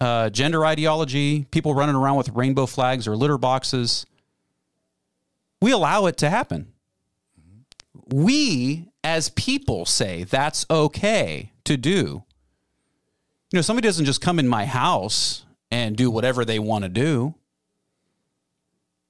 uh, 0.00 0.30
gender 0.30 0.64
ideology, 0.64 1.46
people 1.50 1.74
running 1.74 1.96
around 1.96 2.16
with 2.16 2.30
rainbow 2.30 2.66
flags 2.66 3.06
or 3.06 3.16
litter 3.16 3.36
boxes. 3.36 4.06
We 5.60 5.72
allow 5.72 6.06
it 6.06 6.16
to 6.18 6.30
happen. 6.30 6.72
We 8.06 8.88
as 9.02 9.30
people 9.30 9.86
say 9.86 10.24
that's 10.24 10.66
okay 10.70 11.52
to 11.64 11.76
do. 11.76 12.24
You 13.52 13.58
know, 13.58 13.60
somebody 13.60 13.86
doesn't 13.86 14.04
just 14.04 14.20
come 14.20 14.38
in 14.38 14.48
my 14.48 14.66
house 14.66 15.44
and 15.70 15.96
do 15.96 16.10
whatever 16.10 16.44
they 16.44 16.58
want 16.58 16.84
to 16.84 16.88
do. 16.88 17.34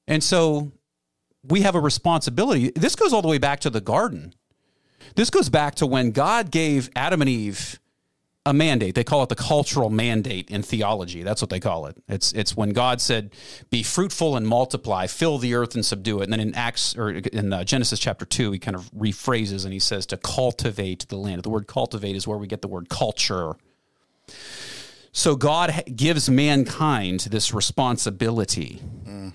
And 0.07 0.22
so 0.22 0.72
we 1.49 1.62
have 1.62 1.74
a 1.74 1.80
responsibility. 1.80 2.72
This 2.74 2.97
goes 2.97 3.12
all 3.12 3.22
the 3.22 3.28
way 3.28 3.38
back 3.38 3.61
to 3.61 3.70
the 3.70 3.80
garden. 3.80 4.34
This 5.14 5.30
goes 5.30 5.49
back 5.49 5.76
to 5.76 5.86
when 5.86 6.11
God 6.11 6.51
gave 6.51 6.90
Adam 6.94 7.22
and 7.22 7.30
Eve 7.30 7.78
a 8.47 8.55
mandate. 8.55 8.94
They 8.94 9.05
call 9.05 9.24
it 9.24 9.28
the 9.28 9.34
cultural 9.34 9.90
mandate 9.90 10.51
in 10.51 10.62
theology. 10.62 11.24
That's 11.24 11.42
what 11.42 11.51
they 11.51 11.59
call 11.59 11.86
it. 11.86 11.97
It's 12.09 12.32
it's 12.32 12.57
when 12.57 12.70
God 12.70 13.01
said, 13.01 13.34
"Be 13.70 13.82
fruitful 13.82 14.36
and 14.36 14.47
multiply, 14.47 15.09
fill 15.09 15.38
the 15.38 15.55
earth 15.55 15.74
and 15.74 15.84
subdue 15.84 16.20
it." 16.20 16.24
And 16.24 16.32
then 16.32 16.40
in 16.40 16.55
Acts 16.55 16.97
or 16.97 17.11
in 17.11 17.53
uh, 17.53 17.64
Genesis 17.64 17.99
chapter 17.99 18.24
two, 18.24 18.53
he 18.53 18.59
kind 18.59 18.76
of 18.76 18.90
rephrases 18.92 19.64
and 19.64 19.72
he 19.72 19.80
says 19.80 20.07
to 20.07 20.16
cultivate 20.16 21.09
the 21.09 21.16
land. 21.16 21.42
The 21.42 21.51
word 21.51 21.66
cultivate 21.66 22.14
is 22.14 22.26
where 22.26 22.38
we 22.38 22.47
get 22.47 22.62
the 22.62 22.68
word 22.68 22.88
culture. 22.88 23.57
So 25.12 25.34
God 25.34 25.82
gives 25.94 26.30
mankind 26.30 27.20
this 27.20 27.53
responsibility, 27.53 28.80
mm. 29.05 29.32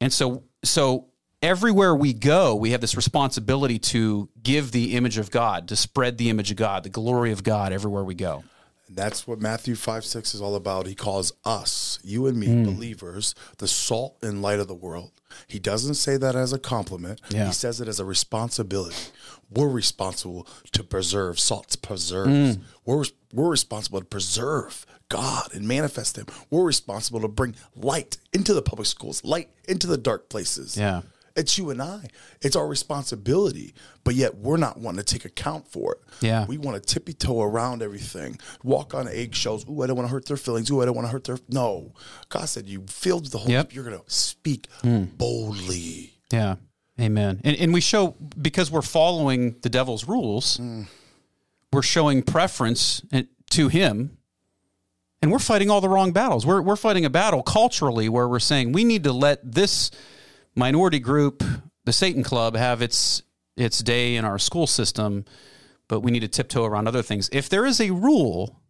and 0.00 0.12
so 0.12 0.42
so 0.64 1.07
everywhere 1.42 1.94
we 1.94 2.12
go, 2.12 2.54
we 2.54 2.70
have 2.70 2.80
this 2.80 2.96
responsibility 2.96 3.78
to 3.78 4.28
give 4.42 4.72
the 4.72 4.96
image 4.96 5.18
of 5.18 5.30
God, 5.30 5.68
to 5.68 5.76
spread 5.76 6.18
the 6.18 6.30
image 6.30 6.50
of 6.50 6.56
God, 6.56 6.82
the 6.82 6.88
glory 6.88 7.32
of 7.32 7.42
God 7.42 7.72
everywhere 7.72 8.04
we 8.04 8.14
go. 8.14 8.44
That's 8.90 9.26
what 9.26 9.40
Matthew 9.40 9.74
5 9.74 10.04
6 10.04 10.34
is 10.34 10.40
all 10.40 10.54
about. 10.54 10.86
He 10.86 10.94
calls 10.94 11.32
us, 11.44 11.98
you 12.02 12.26
and 12.26 12.38
me, 12.38 12.46
mm. 12.46 12.64
believers, 12.64 13.34
the 13.58 13.68
salt 13.68 14.16
and 14.22 14.40
light 14.40 14.60
of 14.60 14.68
the 14.68 14.74
world. 14.74 15.12
He 15.46 15.58
doesn't 15.58 15.94
say 15.94 16.16
that 16.16 16.34
as 16.34 16.54
a 16.54 16.58
compliment, 16.58 17.20
yeah. 17.28 17.46
he 17.46 17.52
says 17.52 17.80
it 17.82 17.88
as 17.88 18.00
a 18.00 18.04
responsibility. 18.04 18.96
We're 19.50 19.68
responsible 19.68 20.46
to 20.72 20.82
preserve. 20.82 21.38
Salt 21.38 21.76
preserves. 21.82 22.56
Mm. 22.56 22.60
We're, 22.84 23.04
we're 23.32 23.50
responsible 23.50 24.00
to 24.00 24.06
preserve 24.06 24.86
God 25.08 25.54
and 25.54 25.66
manifest 25.66 26.16
Him. 26.16 26.26
We're 26.50 26.64
responsible 26.64 27.20
to 27.20 27.28
bring 27.28 27.56
light 27.74 28.18
into 28.32 28.54
the 28.54 28.62
public 28.62 28.86
schools, 28.86 29.24
light 29.24 29.50
into 29.66 29.86
the 29.86 29.96
dark 29.96 30.28
places. 30.28 30.76
Yeah. 30.76 31.02
It's 31.38 31.56
you 31.56 31.70
and 31.70 31.80
I. 31.80 32.08
It's 32.42 32.56
our 32.56 32.66
responsibility, 32.66 33.74
but 34.04 34.14
yet 34.14 34.36
we're 34.36 34.56
not 34.56 34.78
wanting 34.78 35.02
to 35.02 35.04
take 35.04 35.24
account 35.24 35.68
for 35.68 35.92
it. 35.92 35.98
Yeah. 36.20 36.46
We 36.46 36.58
want 36.58 36.82
to 36.82 36.94
tippy 36.94 37.12
toe 37.12 37.42
around 37.42 37.82
everything, 37.82 38.38
walk 38.62 38.94
on 38.94 39.08
eggshells. 39.08 39.68
Ooh, 39.68 39.82
I 39.82 39.86
don't 39.86 39.96
want 39.96 40.08
to 40.08 40.12
hurt 40.12 40.26
their 40.26 40.36
feelings. 40.36 40.70
Ooh, 40.70 40.82
I 40.82 40.84
don't 40.84 40.96
want 40.96 41.06
to 41.06 41.12
hurt 41.12 41.24
their. 41.24 41.38
No. 41.48 41.94
God 42.28 42.48
said 42.48 42.66
you 42.66 42.84
filled 42.88 43.26
the 43.26 43.38
whole. 43.38 43.50
yep. 43.50 43.72
You're 43.72 43.84
going 43.84 43.98
to 43.98 44.10
speak 44.10 44.66
mm. 44.82 45.16
boldly. 45.16 46.14
Yeah. 46.32 46.56
Amen. 47.00 47.40
And, 47.44 47.56
and 47.56 47.72
we 47.72 47.80
show, 47.80 48.16
because 48.40 48.70
we're 48.70 48.82
following 48.82 49.56
the 49.62 49.68
devil's 49.68 50.08
rules, 50.08 50.58
mm. 50.58 50.86
we're 51.72 51.82
showing 51.82 52.22
preference 52.22 53.02
to 53.50 53.68
him 53.68 54.18
and 55.22 55.32
we're 55.32 55.38
fighting 55.38 55.70
all 55.70 55.80
the 55.80 55.88
wrong 55.88 56.12
battles. 56.12 56.46
We're, 56.46 56.62
we're 56.62 56.76
fighting 56.76 57.04
a 57.04 57.10
battle 57.10 57.42
culturally 57.42 58.08
where 58.08 58.28
we're 58.28 58.38
saying 58.38 58.72
we 58.72 58.84
need 58.84 59.04
to 59.04 59.12
let 59.12 59.52
this 59.52 59.90
minority 60.54 60.98
group, 60.98 61.42
the 61.84 61.92
Satan 61.92 62.22
Club, 62.22 62.56
have 62.56 62.82
its 62.82 63.22
its 63.56 63.80
day 63.80 64.14
in 64.14 64.24
our 64.24 64.38
school 64.38 64.66
system, 64.66 65.24
but 65.88 66.00
we 66.00 66.10
need 66.10 66.20
to 66.20 66.28
tiptoe 66.28 66.64
around 66.64 66.86
other 66.86 67.02
things. 67.02 67.28
If 67.32 67.48
there 67.48 67.66
is 67.66 67.80
a 67.80 67.90
rule 67.90 68.60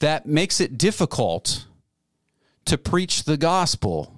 that 0.00 0.26
makes 0.26 0.60
it 0.60 0.76
difficult 0.76 1.66
to 2.66 2.76
preach 2.76 3.24
the 3.24 3.36
gospel 3.36 4.14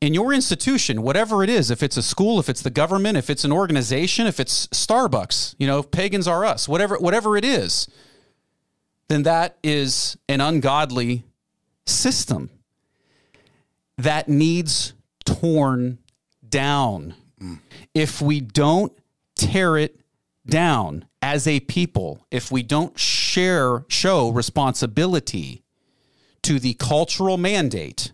in 0.00 0.14
your 0.14 0.32
institution, 0.32 1.02
whatever 1.02 1.44
it 1.44 1.50
is, 1.50 1.70
if 1.70 1.82
it's 1.82 1.98
a 1.98 2.02
school, 2.02 2.40
if 2.40 2.48
it's 2.48 2.62
the 2.62 2.70
government, 2.70 3.18
if 3.18 3.28
it's 3.28 3.44
an 3.44 3.52
organization, 3.52 4.26
if 4.26 4.40
it's 4.40 4.66
Starbucks, 4.68 5.54
you 5.58 5.66
know, 5.66 5.82
pagans 5.82 6.26
are 6.26 6.44
us, 6.44 6.68
whatever 6.68 6.96
whatever 6.98 7.36
it 7.36 7.44
is, 7.44 7.86
then 9.08 9.24
that 9.24 9.58
is 9.62 10.16
an 10.28 10.40
ungodly 10.40 11.24
system 11.84 12.48
that 13.98 14.28
needs 14.28 14.94
torn 15.40 15.98
down. 16.46 17.14
Mm. 17.40 17.60
If 17.94 18.20
we 18.20 18.40
don't 18.40 18.92
tear 19.36 19.76
it 19.76 20.00
down 20.46 21.06
as 21.22 21.46
a 21.46 21.60
people, 21.60 22.26
if 22.30 22.50
we 22.50 22.62
don't 22.62 22.98
share, 22.98 23.84
show 23.88 24.30
responsibility 24.30 25.62
to 26.42 26.58
the 26.58 26.74
cultural 26.74 27.36
mandate 27.36 28.12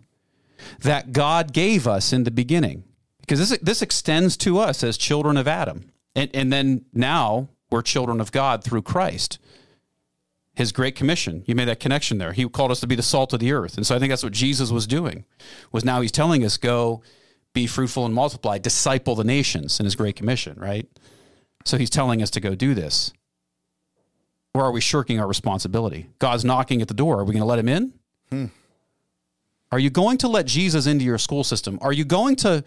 that 0.80 1.12
God 1.12 1.52
gave 1.52 1.86
us 1.86 2.12
in 2.12 2.24
the 2.24 2.30
beginning, 2.30 2.84
because 3.20 3.48
this, 3.48 3.58
this 3.60 3.82
extends 3.82 4.36
to 4.38 4.58
us 4.58 4.82
as 4.82 4.96
children 4.96 5.36
of 5.36 5.48
Adam. 5.48 5.90
And, 6.14 6.30
and 6.34 6.52
then 6.52 6.84
now 6.92 7.48
we're 7.70 7.82
children 7.82 8.20
of 8.20 8.32
God 8.32 8.64
through 8.64 8.82
Christ. 8.82 9.38
His 10.56 10.72
great 10.72 10.96
commission. 10.96 11.44
You 11.46 11.54
made 11.54 11.68
that 11.68 11.80
connection 11.80 12.18
there. 12.18 12.32
He 12.32 12.48
called 12.48 12.70
us 12.70 12.80
to 12.80 12.86
be 12.86 12.94
the 12.94 13.02
salt 13.02 13.32
of 13.32 13.40
the 13.40 13.52
earth. 13.52 13.76
And 13.76 13.86
so 13.86 13.94
I 13.94 13.98
think 13.98 14.10
that's 14.10 14.24
what 14.24 14.32
Jesus 14.32 14.70
was 14.70 14.86
doing. 14.86 15.24
Was 15.70 15.84
now 15.84 16.00
he's 16.00 16.10
telling 16.10 16.44
us 16.44 16.56
go 16.56 17.02
be 17.52 17.66
fruitful 17.66 18.04
and 18.04 18.14
multiply, 18.14 18.58
disciple 18.58 19.14
the 19.14 19.24
nations 19.24 19.78
in 19.78 19.84
his 19.84 19.94
great 19.94 20.16
commission, 20.16 20.58
right? 20.58 20.88
So 21.64 21.78
he's 21.78 21.90
telling 21.90 22.22
us 22.22 22.30
to 22.30 22.40
go 22.40 22.54
do 22.54 22.74
this. 22.74 23.12
Or 24.54 24.64
are 24.64 24.72
we 24.72 24.80
shirking 24.80 25.20
our 25.20 25.26
responsibility? 25.26 26.08
God's 26.18 26.44
knocking 26.44 26.80
at 26.80 26.88
the 26.88 26.94
door. 26.94 27.20
Are 27.20 27.24
we 27.24 27.32
going 27.32 27.40
to 27.40 27.46
let 27.46 27.58
him 27.58 27.68
in? 27.68 27.92
Hmm. 28.30 28.46
Are 29.70 29.78
you 29.78 29.90
going 29.90 30.18
to 30.18 30.28
let 30.28 30.46
Jesus 30.46 30.86
into 30.86 31.04
your 31.04 31.18
school 31.18 31.44
system? 31.44 31.78
Are 31.82 31.92
you 31.92 32.04
going 32.04 32.36
to 32.36 32.64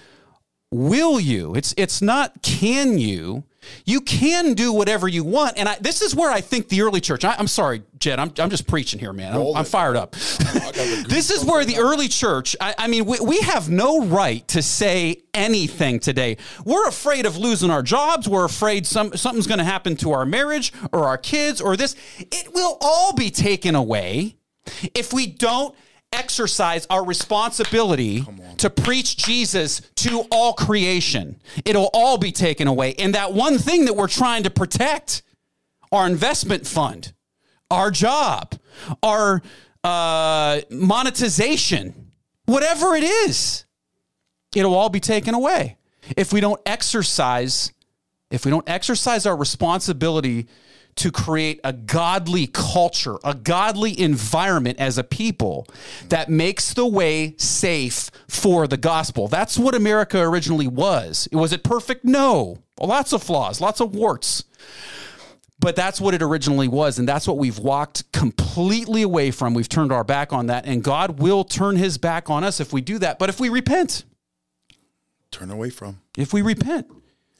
will 0.71 1.19
you? 1.19 1.55
It's 1.55 1.73
it's 1.77 2.01
not 2.01 2.41
can 2.43 2.97
you. 2.97 3.43
You 3.85 4.01
can 4.01 4.53
do 4.53 4.71
whatever 4.73 5.07
you 5.07 5.23
want. 5.23 5.57
And 5.57 5.67
I, 5.67 5.77
this 5.79 6.01
is 6.01 6.15
where 6.15 6.31
I 6.31 6.41
think 6.41 6.69
the 6.69 6.81
early 6.81 7.01
church, 7.01 7.25
I, 7.25 7.35
am 7.39 7.47
sorry, 7.47 7.83
Jed, 7.97 8.19
I'm, 8.19 8.31
I'm 8.39 8.49
just 8.49 8.67
preaching 8.67 8.99
here, 8.99 9.13
man. 9.13 9.33
I'm, 9.33 9.57
I'm 9.57 9.65
fired 9.65 9.95
up. 9.95 10.11
this 10.11 11.31
is 11.31 11.43
where 11.43 11.65
the 11.65 11.77
early 11.77 12.07
church, 12.07 12.55
I, 12.61 12.75
I 12.77 12.87
mean, 12.87 13.05
we, 13.05 13.19
we 13.19 13.39
have 13.39 13.69
no 13.69 14.05
right 14.05 14.47
to 14.49 14.61
say 14.61 15.23
anything 15.33 15.99
today. 15.99 16.37
We're 16.65 16.87
afraid 16.87 17.25
of 17.25 17.37
losing 17.37 17.69
our 17.69 17.83
jobs. 17.83 18.27
We're 18.27 18.45
afraid 18.45 18.85
some, 18.85 19.15
something's 19.15 19.47
going 19.47 19.59
to 19.59 19.63
happen 19.63 19.95
to 19.97 20.11
our 20.11 20.25
marriage 20.25 20.73
or 20.91 21.07
our 21.07 21.17
kids 21.17 21.61
or 21.61 21.75
this. 21.75 21.95
It 22.19 22.53
will 22.53 22.77
all 22.81 23.13
be 23.13 23.29
taken 23.29 23.75
away 23.75 24.35
if 24.93 25.13
we 25.13 25.27
don't 25.27 25.75
exercise 26.11 26.87
our 26.89 27.05
responsibility 27.05 28.25
to 28.57 28.69
preach 28.69 29.17
Jesus 29.17 29.81
to 29.95 30.25
all 30.31 30.53
creation. 30.53 31.39
It'll 31.65 31.89
all 31.93 32.17
be 32.17 32.31
taken 32.31 32.67
away. 32.67 32.95
And 32.95 33.15
that 33.15 33.33
one 33.33 33.57
thing 33.57 33.85
that 33.85 33.95
we're 33.95 34.07
trying 34.07 34.43
to 34.43 34.49
protect, 34.49 35.21
our 35.91 36.07
investment 36.07 36.67
fund, 36.67 37.13
our 37.71 37.91
job, 37.91 38.55
our 39.03 39.41
uh, 39.83 40.61
monetization, 40.69 42.11
whatever 42.45 42.95
it 42.95 43.03
is, 43.03 43.65
it'll 44.55 44.73
all 44.73 44.89
be 44.89 44.99
taken 44.99 45.33
away 45.33 45.77
if 46.17 46.33
we 46.33 46.41
don't 46.41 46.59
exercise 46.65 47.71
if 48.31 48.45
we 48.45 48.51
don't 48.51 48.69
exercise 48.69 49.25
our 49.25 49.35
responsibility 49.35 50.47
to 50.99 51.11
create 51.11 51.61
a 51.63 51.71
godly 51.71 52.45
culture, 52.45 53.15
a 53.23 53.33
godly 53.33 53.97
environment 53.99 54.77
as 54.79 54.97
a 54.97 55.03
people 55.03 55.65
that 56.09 56.29
makes 56.29 56.73
the 56.73 56.85
way 56.85 57.35
safe 57.37 58.11
for 58.27 58.67
the 58.67 58.75
gospel. 58.75 59.29
That's 59.29 59.57
what 59.57 59.75
America 59.75 60.19
originally 60.19 60.67
was. 60.67 61.29
Was 61.31 61.53
it 61.53 61.63
perfect? 61.63 62.03
No. 62.03 62.59
Lots 62.79 63.13
of 63.13 63.23
flaws, 63.23 63.61
lots 63.61 63.79
of 63.79 63.95
warts. 63.95 64.43
But 65.61 65.75
that's 65.75 65.99
what 66.01 66.13
it 66.13 66.21
originally 66.21 66.67
was. 66.67 66.99
And 66.99 67.07
that's 67.07 67.27
what 67.27 67.37
we've 67.37 67.59
walked 67.59 68.09
completely 68.11 69.01
away 69.01 69.31
from. 69.31 69.53
We've 69.53 69.67
turned 69.67 69.91
our 69.91 70.05
back 70.05 70.31
on 70.31 70.47
that. 70.47 70.65
And 70.65 70.83
God 70.83 71.19
will 71.19 71.43
turn 71.43 71.75
his 71.75 71.97
back 71.97 72.29
on 72.29 72.43
us 72.43 72.59
if 72.59 72.71
we 72.71 72.81
do 72.81 72.97
that. 72.99 73.19
But 73.19 73.29
if 73.29 73.39
we 73.41 73.49
repent, 73.49 74.05
turn 75.31 75.51
away 75.51 75.69
from. 75.69 76.01
If 76.17 76.33
we 76.33 76.41
repent, 76.41 76.87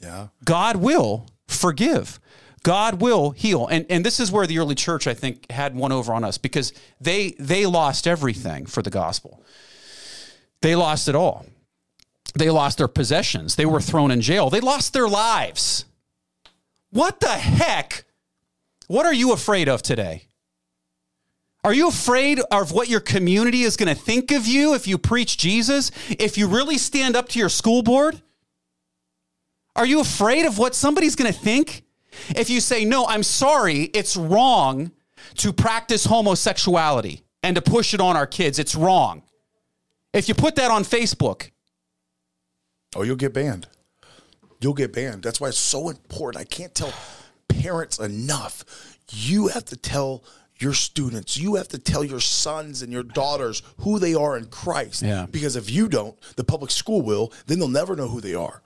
yeah. 0.02 0.28
God 0.44 0.78
will 0.78 1.28
forgive. 1.48 2.20
God 2.64 3.02
will 3.02 3.32
heal. 3.32 3.68
And 3.68 3.86
and 3.90 4.06
this 4.06 4.20
is 4.20 4.32
where 4.32 4.48
the 4.48 4.60
early 4.60 4.76
church 4.76 5.08
I 5.08 5.14
think 5.14 5.50
had 5.52 5.76
one 5.76 5.92
over 5.92 6.14
on 6.14 6.24
us 6.24 6.38
because 6.38 6.74
they 7.00 7.36
they 7.40 7.66
lost 7.66 8.08
everything 8.08 8.66
for 8.66 8.82
the 8.82 8.90
gospel. 8.90 9.44
They 10.62 10.76
lost 10.76 11.08
it 11.08 11.16
all. 11.16 11.46
They 12.36 12.50
lost 12.50 12.78
their 12.78 12.88
possessions. 12.88 13.56
They 13.56 13.66
were 13.66 13.82
thrown 13.82 14.12
in 14.12 14.22
jail. 14.22 14.50
They 14.50 14.60
lost 14.60 14.94
their 14.94 15.08
lives. 15.08 15.86
What 16.92 17.20
the 17.20 17.30
heck? 17.30 18.06
What 18.88 19.06
are 19.06 19.14
you 19.14 19.32
afraid 19.32 19.70
of 19.70 19.82
today? 19.82 20.28
Are 21.64 21.74
you 21.74 21.90
afraid 21.90 22.40
of 22.52 22.72
what 22.72 22.88
your 22.88 23.02
community 23.02 23.64
is 23.64 23.76
going 23.76 23.94
to 23.94 24.02
think 24.02 24.32
of 24.32 24.48
you 24.48 24.74
if 24.74 24.88
you 24.88 24.98
preach 24.98 25.38
Jesus? 25.38 25.92
If 26.10 26.38
you 26.38 26.48
really 26.48 26.78
stand 26.78 27.16
up 27.16 27.28
to 27.30 27.40
your 27.40 27.50
school 27.50 27.84
board? 27.84 28.22
Are 29.76 29.86
you 29.86 30.00
afraid 30.00 30.46
of 30.46 30.58
what 30.58 30.74
somebody's 30.74 31.16
going 31.16 31.32
to 31.32 31.38
think? 31.38 31.84
If 32.30 32.50
you 32.50 32.60
say, 32.60 32.86
no, 32.86 33.06
I'm 33.06 33.24
sorry, 33.24 33.84
it's 33.94 34.16
wrong 34.16 34.92
to 35.36 35.54
practice 35.54 36.06
homosexuality 36.06 37.24
and 37.44 37.56
to 37.56 37.62
push 37.62 37.94
it 37.94 38.02
on 38.02 38.16
our 38.16 38.28
kids, 38.28 38.60
it's 38.60 38.76
wrong. 38.76 39.24
If 40.14 40.28
you 40.28 40.34
put 40.34 40.56
that 40.56 40.72
on 40.72 40.84
Facebook, 40.84 41.52
oh, 42.96 43.04
you'll 43.04 43.16
get 43.16 43.34
banned. 43.34 43.68
You'll 44.62 44.74
get 44.74 44.92
banned. 44.92 45.24
That's 45.24 45.40
why 45.40 45.50
it's 45.50 45.58
so 45.58 45.90
important. 45.90 46.42
I 46.42 46.46
can't 46.46 46.74
tell 46.74 46.94
parents 47.48 48.00
enough. 48.00 48.98
You 49.12 49.48
have 49.48 49.66
to 49.66 49.78
tell 49.78 50.24
your 50.58 50.74
students. 50.74 51.38
You 51.38 51.56
have 51.56 51.70
to 51.70 51.78
tell 51.78 52.04
your 52.04 52.20
sons 52.20 52.82
and 52.82 52.92
your 52.92 53.04
daughters 53.04 53.64
who 53.78 54.00
they 54.00 54.14
are 54.14 54.38
in 54.38 54.48
Christ. 54.48 55.02
Yeah. 55.02 55.26
Because 55.32 55.56
if 55.56 55.70
you 55.70 55.88
don't, 55.88 56.20
the 56.36 56.44
public 56.44 56.72
school 56.72 57.02
will, 57.02 57.32
then 57.48 57.60
they'll 57.60 57.70
never 57.70 57.96
know 57.96 58.08
who 58.08 58.20
they 58.20 58.36
are. 58.36 58.62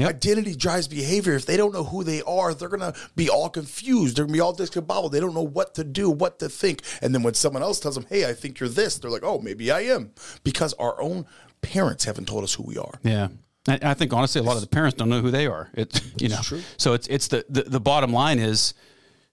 Yep. 0.00 0.08
Identity 0.08 0.54
drives 0.54 0.88
behavior. 0.88 1.34
If 1.34 1.46
they 1.46 1.56
don't 1.56 1.72
know 1.72 1.84
who 1.84 2.04
they 2.04 2.22
are, 2.22 2.54
they're 2.54 2.68
gonna 2.68 2.94
be 3.16 3.28
all 3.28 3.48
confused. 3.48 4.16
They're 4.16 4.24
gonna 4.24 4.32
be 4.32 4.40
all 4.40 4.54
discombobulated. 4.54 5.12
They 5.12 5.20
don't 5.20 5.34
know 5.34 5.42
what 5.42 5.74
to 5.74 5.84
do, 5.84 6.10
what 6.10 6.38
to 6.40 6.48
think. 6.48 6.82
And 7.02 7.14
then 7.14 7.22
when 7.22 7.34
someone 7.34 7.62
else 7.62 7.80
tells 7.80 7.94
them, 7.94 8.06
"Hey, 8.08 8.28
I 8.28 8.32
think 8.32 8.60
you're 8.60 8.68
this," 8.68 8.98
they're 8.98 9.10
like, 9.10 9.24
"Oh, 9.24 9.38
maybe 9.38 9.70
I 9.70 9.80
am," 9.82 10.12
because 10.42 10.72
our 10.74 11.00
own 11.00 11.26
parents 11.62 12.04
haven't 12.04 12.26
told 12.28 12.44
us 12.44 12.54
who 12.54 12.62
we 12.62 12.78
are. 12.78 12.98
Yeah. 13.02 13.28
I, 13.68 13.78
I 13.82 13.94
think 13.94 14.12
honestly, 14.12 14.40
a 14.40 14.44
lot 14.44 14.56
of 14.56 14.62
the 14.62 14.68
parents 14.68 14.96
don't 14.96 15.08
know 15.08 15.20
who 15.20 15.30
they 15.30 15.46
are. 15.46 15.70
It's 15.74 16.00
you 16.18 16.28
know, 16.28 16.40
true. 16.42 16.62
so 16.76 16.94
it's 16.94 17.06
it's 17.08 17.28
the, 17.28 17.44
the 17.48 17.62
the 17.64 17.80
bottom 17.80 18.12
line 18.12 18.38
is 18.38 18.74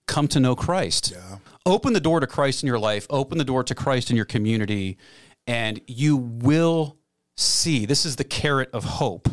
come 0.05 0.27
to 0.29 0.39
know 0.39 0.55
Christ. 0.55 1.13
Yeah. 1.15 1.37
Open 1.65 1.93
the 1.93 1.99
door 1.99 2.19
to 2.19 2.27
Christ 2.27 2.63
in 2.63 2.67
your 2.67 2.79
life. 2.79 3.07
Open 3.09 3.37
the 3.37 3.43
door 3.43 3.63
to 3.63 3.75
Christ 3.75 4.09
in 4.09 4.15
your 4.15 4.25
community, 4.25 4.97
and 5.45 5.81
you 5.87 6.17
will 6.17 6.97
see. 7.35 7.85
This 7.85 8.05
is 8.05 8.15
the 8.15 8.23
carrot 8.23 8.69
of 8.73 8.83
hope. 8.83 9.29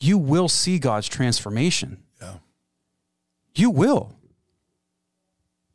You 0.00 0.18
will 0.18 0.48
see 0.48 0.78
God's 0.78 1.08
transformation. 1.08 2.02
Yeah. 2.20 2.34
You 3.54 3.70
will. 3.70 4.14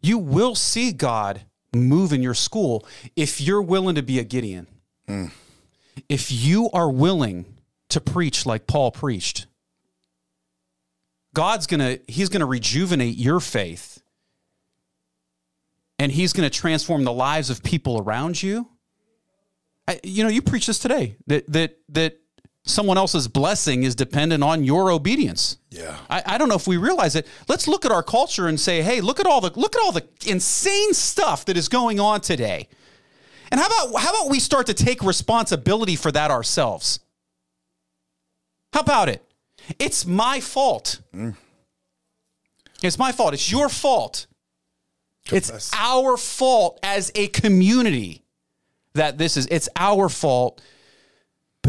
You 0.01 0.17
will 0.17 0.55
see 0.55 0.91
God 0.91 1.41
move 1.73 2.13
in 2.13 2.21
your 2.21 2.33
school 2.33 2.85
if 3.15 3.41
you're 3.41 3.61
willing 3.61 3.95
to 3.95 4.03
be 4.03 4.19
a 4.19 4.23
Gideon. 4.23 4.67
Hmm. 5.07 5.25
If 6.07 6.31
you 6.31 6.69
are 6.71 6.89
willing 6.89 7.45
to 7.89 7.99
preach 7.99 8.45
like 8.45 8.67
Paul 8.67 8.91
preached, 8.91 9.47
God's 11.33 11.67
going 11.67 11.79
to 11.79 12.01
he's 12.11 12.29
going 12.29 12.39
to 12.41 12.45
rejuvenate 12.45 13.17
your 13.17 13.39
faith. 13.39 14.01
And 16.01 16.13
he's 16.13 16.31
going 16.31 16.49
to 16.49 16.57
transform 16.57 17.03
the 17.03 17.11
lives 17.11 17.49
of 17.49 17.61
people 17.61 17.99
around 17.99 18.41
you. 18.41 18.69
I, 19.85 19.99
you 20.01 20.23
know, 20.23 20.29
you 20.29 20.41
preach 20.41 20.67
this 20.67 20.79
today 20.79 21.17
that 21.27 21.45
that 21.51 21.77
that 21.89 22.19
someone 22.69 22.97
else's 22.97 23.27
blessing 23.27 23.83
is 23.83 23.95
dependent 23.95 24.43
on 24.43 24.63
your 24.63 24.91
obedience. 24.91 25.57
Yeah. 25.69 25.97
I, 26.09 26.23
I 26.25 26.37
don't 26.37 26.49
know 26.49 26.55
if 26.55 26.67
we 26.67 26.77
realize 26.77 27.15
it. 27.15 27.27
Let's 27.47 27.67
look 27.67 27.85
at 27.85 27.91
our 27.91 28.03
culture 28.03 28.47
and 28.47 28.59
say, 28.59 28.81
hey, 28.81 29.01
look 29.01 29.19
at 29.19 29.25
all 29.25 29.41
the 29.41 29.51
look 29.59 29.75
at 29.75 29.81
all 29.83 29.91
the 29.91 30.05
insane 30.25 30.93
stuff 30.93 31.45
that 31.45 31.57
is 31.57 31.67
going 31.67 31.99
on 31.99 32.21
today. 32.21 32.67
And 33.51 33.59
how 33.59 33.67
about 33.67 34.01
how 34.01 34.09
about 34.11 34.29
we 34.29 34.39
start 34.39 34.67
to 34.67 34.73
take 34.73 35.03
responsibility 35.03 35.95
for 35.95 36.11
that 36.11 36.31
ourselves? 36.31 36.99
How 38.73 38.81
about 38.81 39.09
it? 39.09 39.23
It's 39.77 40.05
my 40.05 40.39
fault. 40.39 41.01
It's 42.81 42.97
my 42.97 43.11
fault. 43.11 43.33
It's 43.33 43.51
your 43.51 43.69
fault. 43.69 44.27
Confess. 45.25 45.49
It's 45.49 45.71
our 45.75 46.17
fault 46.17 46.79
as 46.81 47.11
a 47.15 47.27
community 47.27 48.23
that 48.93 49.17
this 49.17 49.37
is. 49.37 49.47
It's 49.47 49.69
our 49.75 50.09
fault. 50.09 50.61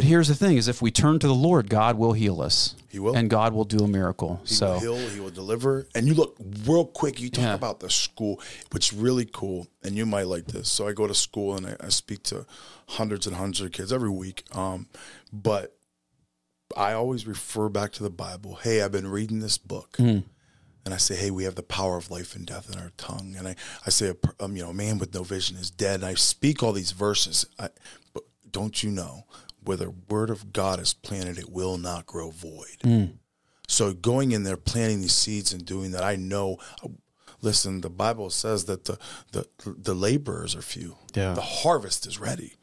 But 0.00 0.06
here's 0.06 0.28
the 0.28 0.34
thing: 0.34 0.56
is 0.56 0.66
if 0.66 0.80
we 0.80 0.90
turn 0.90 1.18
to 1.18 1.26
the 1.26 1.34
Lord, 1.34 1.68
God 1.68 1.98
will 1.98 2.14
heal 2.14 2.40
us. 2.40 2.74
He 2.88 2.98
will. 2.98 3.14
and 3.14 3.28
God 3.28 3.52
will 3.52 3.66
do 3.66 3.84
a 3.84 3.86
miracle. 3.86 4.40
He 4.46 4.54
so 4.54 4.72
will 4.72 4.80
heal, 4.80 4.96
he 5.10 5.20
will 5.20 5.28
deliver. 5.28 5.86
And 5.94 6.08
you 6.08 6.14
look 6.14 6.36
real 6.64 6.86
quick, 6.86 7.20
you 7.20 7.28
talk 7.28 7.42
Yeah. 7.44 7.52
about 7.54 7.80
the 7.80 7.90
school, 7.90 8.40
which 8.72 8.92
is 8.92 8.98
really 8.98 9.28
cool, 9.30 9.66
and 9.84 9.94
you 9.96 10.06
might 10.06 10.26
like 10.26 10.46
this. 10.46 10.70
So 10.72 10.88
I 10.88 10.92
go 10.94 11.06
to 11.06 11.12
school 11.14 11.54
and 11.54 11.66
I, 11.66 11.76
I 11.80 11.88
speak 11.90 12.22
to 12.24 12.46
hundreds 12.88 13.26
and 13.26 13.36
hundreds 13.36 13.60
of 13.60 13.72
kids 13.72 13.92
every 13.92 14.08
week. 14.08 14.44
Um, 14.56 14.88
but 15.30 15.76
I 16.74 16.94
always 16.94 17.26
refer 17.26 17.68
back 17.68 17.92
to 17.92 18.02
the 18.02 18.08
Bible. 18.10 18.54
Hey, 18.54 18.80
I've 18.80 18.92
been 18.92 19.06
reading 19.08 19.40
this 19.40 19.58
book. 19.58 19.98
And 19.98 20.24
I 20.94 20.96
say, 20.96 21.14
hey, 21.14 21.30
we 21.30 21.44
have 21.44 21.56
the 21.56 21.62
power 21.62 21.98
of 21.98 22.10
life 22.10 22.34
and 22.34 22.46
death 22.46 22.72
in 22.72 22.80
our 22.80 22.90
tongue. 22.96 23.34
And 23.36 23.46
I, 23.46 23.54
I 23.86 23.90
say, 23.90 24.08
a 24.08 24.16
um, 24.42 24.56
you 24.56 24.62
know, 24.62 24.70
a 24.70 24.74
man 24.74 24.98
with 24.98 25.12
no 25.12 25.24
vision 25.24 25.58
is 25.58 25.70
dead. 25.70 25.96
And 25.96 26.06
I 26.06 26.14
speak 26.14 26.62
all 26.62 26.72
these 26.72 26.92
verses. 26.92 27.44
I, 27.58 27.68
but 28.14 28.22
don't 28.50 28.82
you 28.82 28.90
know, 28.90 29.26
where 29.62 29.76
the 29.76 29.90
word 30.08 30.30
of 30.30 30.52
God 30.52 30.80
is 30.80 30.94
planted, 30.94 31.38
it 31.38 31.50
will 31.50 31.78
not 31.78 32.06
grow 32.06 32.30
void. 32.30 32.76
Hmm. 32.82 33.04
So 33.68 33.92
going 33.92 34.32
in 34.32 34.42
there, 34.42 34.56
planting 34.56 35.00
these 35.00 35.12
seeds 35.12 35.52
and 35.52 35.64
doing 35.64 35.92
that, 35.92 36.02
I 36.02 36.16
know. 36.16 36.58
Listen, 37.42 37.80
the 37.80 37.90
Bible 37.90 38.28
says 38.30 38.66
that 38.66 38.84
the 38.84 38.98
the, 39.32 39.46
the 39.64 39.94
laborers 39.94 40.54
are 40.54 40.62
few. 40.62 40.96
Yeah. 41.14 41.34
The 41.34 41.40
harvest 41.40 42.06
is 42.06 42.18
ready, 42.18 42.56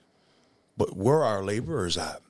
but 0.75 0.95
where 0.95 1.23
are 1.23 1.37
our 1.37 1.43
laborers 1.43 1.97
at? 1.97 2.21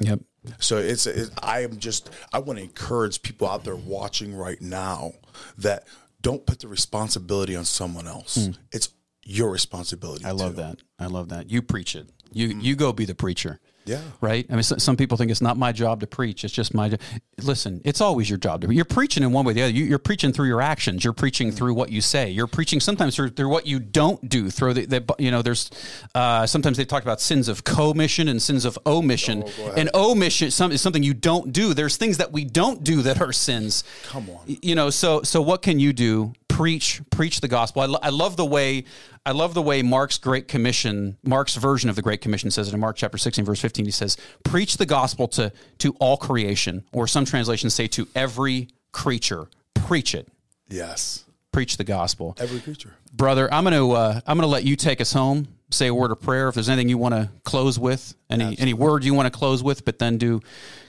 yep. 0.00 0.20
So 0.58 0.76
it's, 0.78 1.06
it, 1.06 1.30
I 1.42 1.60
am 1.60 1.78
just 1.78 2.10
I 2.32 2.38
want 2.38 2.58
to 2.58 2.64
encourage 2.64 3.22
people 3.22 3.48
out 3.48 3.64
there 3.64 3.76
watching 3.76 4.34
right 4.34 4.60
now 4.60 5.12
that 5.58 5.84
don't 6.20 6.46
put 6.46 6.60
the 6.60 6.68
responsibility 6.68 7.54
on 7.56 7.64
someone 7.64 8.06
else. 8.06 8.46
Hmm. 8.46 8.52
It's 8.72 8.90
your 9.24 9.50
responsibility. 9.50 10.24
I 10.24 10.32
love 10.32 10.56
that. 10.56 10.78
I 10.98 11.06
love 11.06 11.30
that. 11.30 11.50
You 11.50 11.62
preach 11.62 11.94
it. 11.94 12.08
You 12.32 12.48
mm-hmm. 12.48 12.60
you 12.60 12.76
go 12.76 12.92
be 12.92 13.04
the 13.04 13.14
preacher. 13.14 13.60
Yeah. 13.86 14.00
Right. 14.20 14.46
I 14.48 14.54
mean, 14.54 14.62
so, 14.62 14.76
some 14.78 14.96
people 14.96 15.16
think 15.16 15.30
it's 15.30 15.40
not 15.40 15.56
my 15.56 15.72
job 15.72 16.00
to 16.00 16.06
preach. 16.06 16.44
It's 16.44 16.52
just 16.52 16.74
my. 16.74 16.90
job. 16.90 17.00
Listen, 17.42 17.80
it's 17.84 18.00
always 18.00 18.30
your 18.30 18.38
job 18.38 18.62
to. 18.62 18.72
You're 18.72 18.84
preaching 18.84 19.22
in 19.22 19.32
one 19.32 19.44
way 19.44 19.50
or 19.50 19.54
the 19.54 19.62
other. 19.62 19.72
You, 19.72 19.84
you're 19.84 19.98
preaching 19.98 20.32
through 20.32 20.46
your 20.46 20.62
actions. 20.62 21.04
You're 21.04 21.12
preaching 21.12 21.52
through 21.52 21.74
what 21.74 21.90
you 21.90 22.00
say. 22.00 22.30
You're 22.30 22.46
preaching 22.46 22.80
sometimes 22.80 23.16
through, 23.16 23.30
through 23.30 23.48
what 23.48 23.66
you 23.66 23.78
don't 23.78 24.26
do. 24.28 24.50
Through 24.50 24.74
the, 24.74 24.86
the 24.86 25.14
you 25.18 25.30
know, 25.30 25.42
there's 25.42 25.70
uh, 26.14 26.46
sometimes 26.46 26.76
they 26.76 26.84
talk 26.84 27.02
about 27.02 27.20
sins 27.20 27.48
of 27.48 27.64
commission 27.64 28.28
and 28.28 28.40
sins 28.40 28.64
of 28.64 28.78
omission. 28.86 29.44
and 29.76 29.90
omission 29.94 30.50
some, 30.50 30.72
is 30.72 30.80
something 30.80 31.02
you 31.02 31.14
don't 31.14 31.52
do. 31.52 31.74
There's 31.74 31.96
things 31.96 32.18
that 32.18 32.32
we 32.32 32.44
don't 32.44 32.82
do 32.84 33.02
that 33.02 33.20
are 33.20 33.32
sins. 33.32 33.84
Come 34.04 34.30
on. 34.30 34.42
You 34.46 34.74
know, 34.74 34.90
so 34.90 35.22
so 35.22 35.42
what 35.42 35.62
can 35.62 35.78
you 35.78 35.92
do? 35.92 36.32
Preach, 36.54 37.02
preach 37.10 37.40
the 37.40 37.48
gospel. 37.48 37.82
I, 37.82 37.86
lo- 37.86 37.98
I 38.00 38.10
love 38.10 38.36
the 38.36 38.44
way 38.44 38.84
I 39.26 39.32
love 39.32 39.54
the 39.54 39.62
way 39.62 39.82
Mark's 39.82 40.18
Great 40.18 40.48
Commission, 40.48 41.16
Mark's 41.24 41.56
version 41.56 41.90
of 41.90 41.96
the 41.96 42.02
Great 42.02 42.20
Commission 42.20 42.50
says 42.50 42.68
it 42.68 42.74
in 42.74 42.80
Mark 42.80 42.94
chapter 42.96 43.18
16, 43.18 43.44
verse 43.44 43.60
15. 43.60 43.86
He 43.86 43.90
says, 43.90 44.16
Preach 44.44 44.76
the 44.76 44.86
gospel 44.86 45.26
to, 45.28 45.50
to 45.78 45.96
all 45.98 46.16
creation, 46.16 46.84
or 46.92 47.08
some 47.08 47.24
translations 47.24 47.74
say 47.74 47.86
to 47.88 48.06
every 48.14 48.68
creature. 48.92 49.48
Preach 49.74 50.14
it. 50.14 50.28
Yes. 50.68 51.24
Preach 51.50 51.76
the 51.76 51.84
gospel. 51.84 52.36
Every 52.38 52.60
creature. 52.60 52.94
Brother, 53.12 53.52
I'm 53.52 53.64
gonna 53.64 53.90
uh, 53.90 54.20
I'm 54.26 54.36
gonna 54.36 54.46
let 54.46 54.64
you 54.64 54.76
take 54.76 55.00
us 55.00 55.12
home, 55.12 55.48
say 55.74 55.88
a 55.88 55.94
word 55.94 56.10
of 56.10 56.20
prayer. 56.20 56.48
If 56.48 56.54
there's 56.54 56.68
anything 56.68 56.88
you 56.88 56.98
want 56.98 57.14
to 57.14 57.30
close 57.44 57.78
with, 57.78 58.14
any 58.30 58.58
any 58.58 58.74
word 58.74 59.04
you 59.04 59.14
want 59.14 59.32
to 59.32 59.36
close 59.38 59.62
with, 59.62 59.84
but 59.84 59.98
then 59.98 60.18
do 60.18 60.40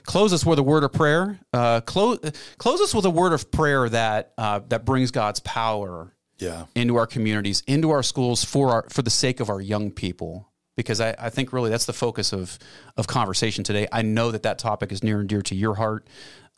close 0.04 0.32
us 0.32 0.44
with 0.46 0.58
a 0.58 0.62
word 0.62 0.84
of 0.84 0.92
prayer. 0.92 1.38
Uh, 1.52 1.80
close 1.82 2.18
close 2.58 2.80
us 2.80 2.94
with 2.94 3.04
a 3.04 3.10
word 3.10 3.32
of 3.32 3.50
prayer 3.50 3.88
that 3.88 4.32
uh, 4.38 4.60
that 4.68 4.84
brings 4.84 5.10
God's 5.10 5.40
power 5.40 6.12
Yeah. 6.38 6.66
into 6.74 6.96
our 6.96 7.06
communities, 7.06 7.62
into 7.66 7.90
our 7.90 8.02
schools 8.02 8.44
for 8.44 8.70
our 8.70 8.86
for 8.90 9.02
the 9.02 9.10
sake 9.10 9.40
of 9.40 9.50
our 9.50 9.60
young 9.60 9.90
people. 9.90 10.48
Because 10.76 11.00
I, 11.00 11.14
I 11.18 11.30
think 11.30 11.52
really 11.54 11.70
that's 11.70 11.86
the 11.86 11.92
focus 11.94 12.32
of 12.32 12.58
of 12.96 13.06
conversation 13.06 13.64
today. 13.64 13.86
I 13.92 14.02
know 14.02 14.30
that 14.30 14.42
that 14.42 14.58
topic 14.58 14.92
is 14.92 15.02
near 15.02 15.20
and 15.20 15.28
dear 15.28 15.42
to 15.42 15.54
your 15.54 15.74
heart. 15.74 16.06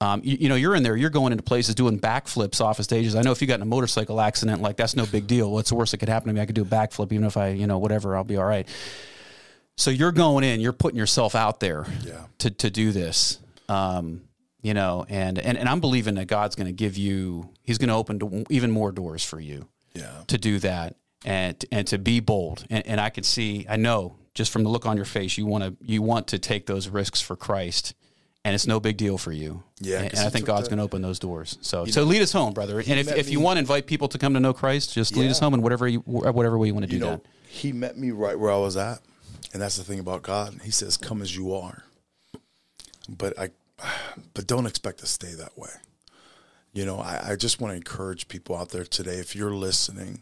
Um, 0.01 0.21
you, 0.23 0.37
you 0.41 0.49
know, 0.49 0.55
you're 0.55 0.77
in 0.77 0.85
there, 0.85 0.97
you're 0.97 1.11
going 1.11 1.33
into 1.33 1.43
places 1.43 1.75
doing 1.75 1.99
backflips 1.99 2.61
off 2.61 2.79
of 2.79 2.85
stages. 2.85 3.17
I 3.17 3.23
know 3.23 3.33
if 3.33 3.41
you 3.43 3.49
got 3.49 3.57
in 3.57 3.63
a 3.63 3.67
motorcycle 3.67 4.21
accident, 4.21 4.63
like 4.63 4.77
that's 4.77 4.95
no 4.95 5.07
big 5.07 5.27
deal. 5.27 5.51
What's 5.51 5.71
the 5.71 5.75
worst 5.75 5.91
that 5.91 5.99
could 5.99 6.09
happen 6.09 6.29
to 6.29 6.35
me? 6.35 6.41
I 6.41 6.47
could 6.47 6.55
do 6.55 6.63
a 6.63 6.65
backflip, 6.65 7.13
even 7.13 7.25
if 7.27 7.37
I, 7.37 7.49
you 7.49 7.67
know, 7.67 7.79
whatever, 7.79 8.17
I'll 8.17 8.23
be 8.23 8.37
all 8.37 8.45
right. 8.45 8.69
So 9.77 9.91
you're 9.91 10.13
going 10.13 10.45
in, 10.45 10.61
you're 10.61 10.73
putting 10.73 10.99
yourself 10.99 11.35
out 11.35 11.61
there 11.61 11.87
Yeah. 12.05 12.25
to 12.39 12.51
to 12.51 12.71
do 12.71 12.93
this. 12.93 13.39
Um, 13.69 14.23
you 14.63 14.75
know, 14.75 15.05
and, 15.09 15.39
and 15.39 15.57
and 15.59 15.69
I'm 15.69 15.81
believing 15.81 16.15
that 16.17 16.27
God's 16.27 16.55
going 16.57 16.67
to 16.67 16.73
give 16.73 16.97
you, 16.97 17.49
He's 17.63 17.79
going 17.79 17.89
to 17.89 17.95
open 17.95 18.45
even 18.51 18.71
more 18.71 18.91
doors 18.93 19.25
for 19.25 19.39
you 19.41 19.69
Yeah. 19.95 20.23
to 20.29 20.39
do 20.39 20.59
that 20.61 20.97
and 21.25 21.65
and 21.73 21.87
to 21.89 21.99
be 21.99 22.21
bold. 22.21 22.65
And, 22.71 22.87
and 22.87 23.01
I 23.01 23.11
can 23.11 23.25
see, 23.25 23.67
I 23.69 23.77
know, 23.77 24.17
just 24.35 24.53
from 24.53 24.63
the 24.65 24.71
look 24.71 24.87
on 24.87 24.97
your 24.97 25.07
face, 25.07 25.39
you 25.39 25.47
want 25.47 25.65
to 25.65 25.77
you 25.85 26.03
want 26.03 26.29
to 26.29 26.39
take 26.39 26.67
those 26.67 26.89
risks 26.89 27.21
for 27.21 27.37
Christ, 27.37 27.95
and 28.45 28.55
it's 28.55 28.67
no 28.67 28.81
big 28.81 28.97
deal 28.97 29.19
for 29.19 29.33
you. 29.33 29.63
Yeah, 29.81 30.01
and, 30.01 30.11
and 30.11 30.21
I 30.21 30.31
think 30.31 30.47
God's 30.47 30.69
going 30.69 30.79
to 30.79 30.85
open 30.85 31.03
those 31.03 31.19
doors. 31.19 31.59
So 31.61 31.85
so 31.87 32.03
lead 32.05 32.23
us 32.23 32.33
home, 32.33 32.53
brother. 32.55 32.79
And 32.79 32.99
if, 32.99 33.15
if 33.15 33.31
you 33.31 33.39
me- 33.39 33.45
want 33.45 33.57
to 33.57 33.61
invite 33.61 33.87
people 33.87 34.09
to 34.09 34.19
come 34.19 34.35
to 34.35 34.41
know 34.41 34.53
Christ, 34.53 34.95
just 34.95 35.17
lead 35.17 35.31
us 35.31 35.39
home 35.39 35.55
in 35.55 35.63
whatever 35.63 35.87
you, 35.87 36.01
whatever 36.01 36.57
way 36.59 36.69
you 36.69 36.75
want 36.75 36.85
to 36.85 36.91
do 36.91 36.97
You 36.97 37.01
know, 37.01 37.11
that. 37.11 37.27
he 37.49 37.73
met 37.73 37.99
me 37.99 38.11
right 38.11 38.39
where 38.39 38.51
I 38.51 38.57
was 38.57 38.77
at. 38.77 39.01
And 39.53 39.63
that's 39.63 39.77
the 39.77 39.85
thing 39.85 39.99
about 39.99 40.23
God. 40.23 40.61
He 40.63 40.71
says, 40.71 40.97
Come 40.97 41.23
as 41.23 41.35
you 41.37 41.55
are. 41.55 41.85
But 43.09 43.39
I 43.39 43.51
but 44.35 44.47
don't 44.47 44.67
expect 44.67 44.99
to 45.01 45.07
stay 45.07 45.33
that 45.35 45.57
way. 45.59 45.71
You 46.73 46.85
know, 46.85 46.99
I, 46.99 47.31
I 47.31 47.37
just 47.37 47.61
want 47.61 47.73
to 47.73 47.77
encourage 47.77 48.29
people 48.29 48.57
out 48.57 48.71
there 48.71 48.85
today, 48.85 49.15
if 49.19 49.35
you're 49.35 49.55
listening, 49.55 50.21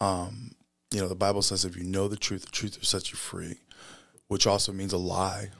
um, 0.00 0.52
you 0.92 1.00
know, 1.00 1.08
the 1.08 1.14
Bible 1.16 1.42
says 1.42 1.64
if 1.64 1.76
you 1.76 1.84
know 1.84 2.08
the 2.08 2.16
truth, 2.16 2.46
the 2.46 2.50
truth 2.50 2.78
will 2.78 2.84
set 2.86 3.10
you 3.10 3.16
free, 3.16 3.56
which 4.28 4.46
also 4.46 4.72
means 4.72 4.92
a 4.92 4.98
lie. 4.98 5.50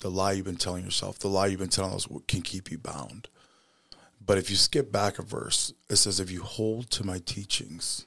The 0.00 0.10
lie 0.10 0.32
you've 0.32 0.44
been 0.46 0.56
telling 0.56 0.84
yourself, 0.84 1.18
the 1.18 1.28
lie 1.28 1.46
you've 1.46 1.58
been 1.60 1.68
telling 1.68 1.94
us 1.94 2.06
can 2.28 2.42
keep 2.42 2.70
you 2.70 2.78
bound. 2.78 3.28
But 4.24 4.38
if 4.38 4.50
you 4.50 4.56
skip 4.56 4.92
back 4.92 5.18
a 5.18 5.22
verse, 5.22 5.72
it 5.88 5.96
says, 5.96 6.20
if 6.20 6.30
you 6.30 6.42
hold 6.42 6.90
to 6.90 7.04
my 7.04 7.18
teachings, 7.18 8.06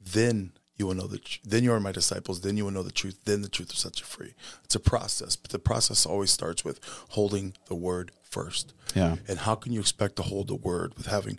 then 0.00 0.52
you 0.76 0.86
will 0.86 0.94
know 0.94 1.06
the 1.08 1.18
tr- 1.18 1.40
then 1.44 1.64
you 1.64 1.72
are 1.72 1.80
my 1.80 1.90
disciples 1.90 2.40
then 2.42 2.56
you 2.56 2.64
will 2.64 2.70
know 2.70 2.84
the 2.84 2.92
truth 2.92 3.18
then 3.24 3.42
the 3.42 3.48
truth 3.48 3.70
will 3.70 3.74
set 3.74 3.98
you 3.98 4.06
free 4.06 4.32
it's 4.64 4.76
a 4.76 4.80
process 4.80 5.34
but 5.34 5.50
the 5.50 5.58
process 5.58 6.06
always 6.06 6.30
starts 6.30 6.64
with 6.64 6.78
holding 7.10 7.52
the 7.66 7.74
word 7.74 8.12
first 8.22 8.74
Yeah. 8.94 9.16
and 9.26 9.40
how 9.40 9.56
can 9.56 9.72
you 9.72 9.80
expect 9.80 10.14
to 10.16 10.22
hold 10.22 10.46
the 10.46 10.54
word 10.54 10.94
with 10.96 11.06
having 11.06 11.36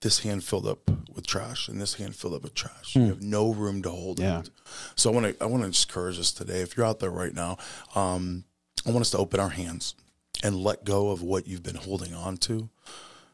this 0.00 0.20
hand 0.20 0.44
filled 0.44 0.68
up 0.68 0.88
with 1.12 1.26
trash 1.26 1.66
and 1.66 1.80
this 1.80 1.94
hand 1.94 2.14
filled 2.14 2.34
up 2.34 2.42
with 2.44 2.54
trash. 2.54 2.94
You 2.94 3.06
have 3.06 3.20
no 3.22 3.52
room 3.52 3.82
to 3.82 3.90
hold 3.90 4.18
Hmm. 4.18 4.24
Yeah. 4.24 4.40
it. 4.40 4.50
So 4.94 5.10
I 5.10 5.12
want 5.14 5.26
to 5.38 5.42
I 5.42 5.46
want 5.46 5.62
to 5.64 5.66
encourage 5.66 6.18
us 6.20 6.30
today. 6.32 6.60
If 6.60 6.76
you're 6.76 6.86
out 6.86 7.00
there 7.00 7.10
right 7.10 7.34
now, 7.34 7.56
um, 7.96 8.44
I 8.86 8.90
want 8.90 9.02
us 9.02 9.10
to 9.10 9.18
open 9.18 9.40
our 9.40 9.50
hands 9.50 9.94
and 10.42 10.56
let 10.56 10.84
go 10.84 11.10
of 11.10 11.22
what 11.22 11.46
you've 11.46 11.62
been 11.62 11.76
holding 11.76 12.14
on 12.14 12.36
to, 12.38 12.68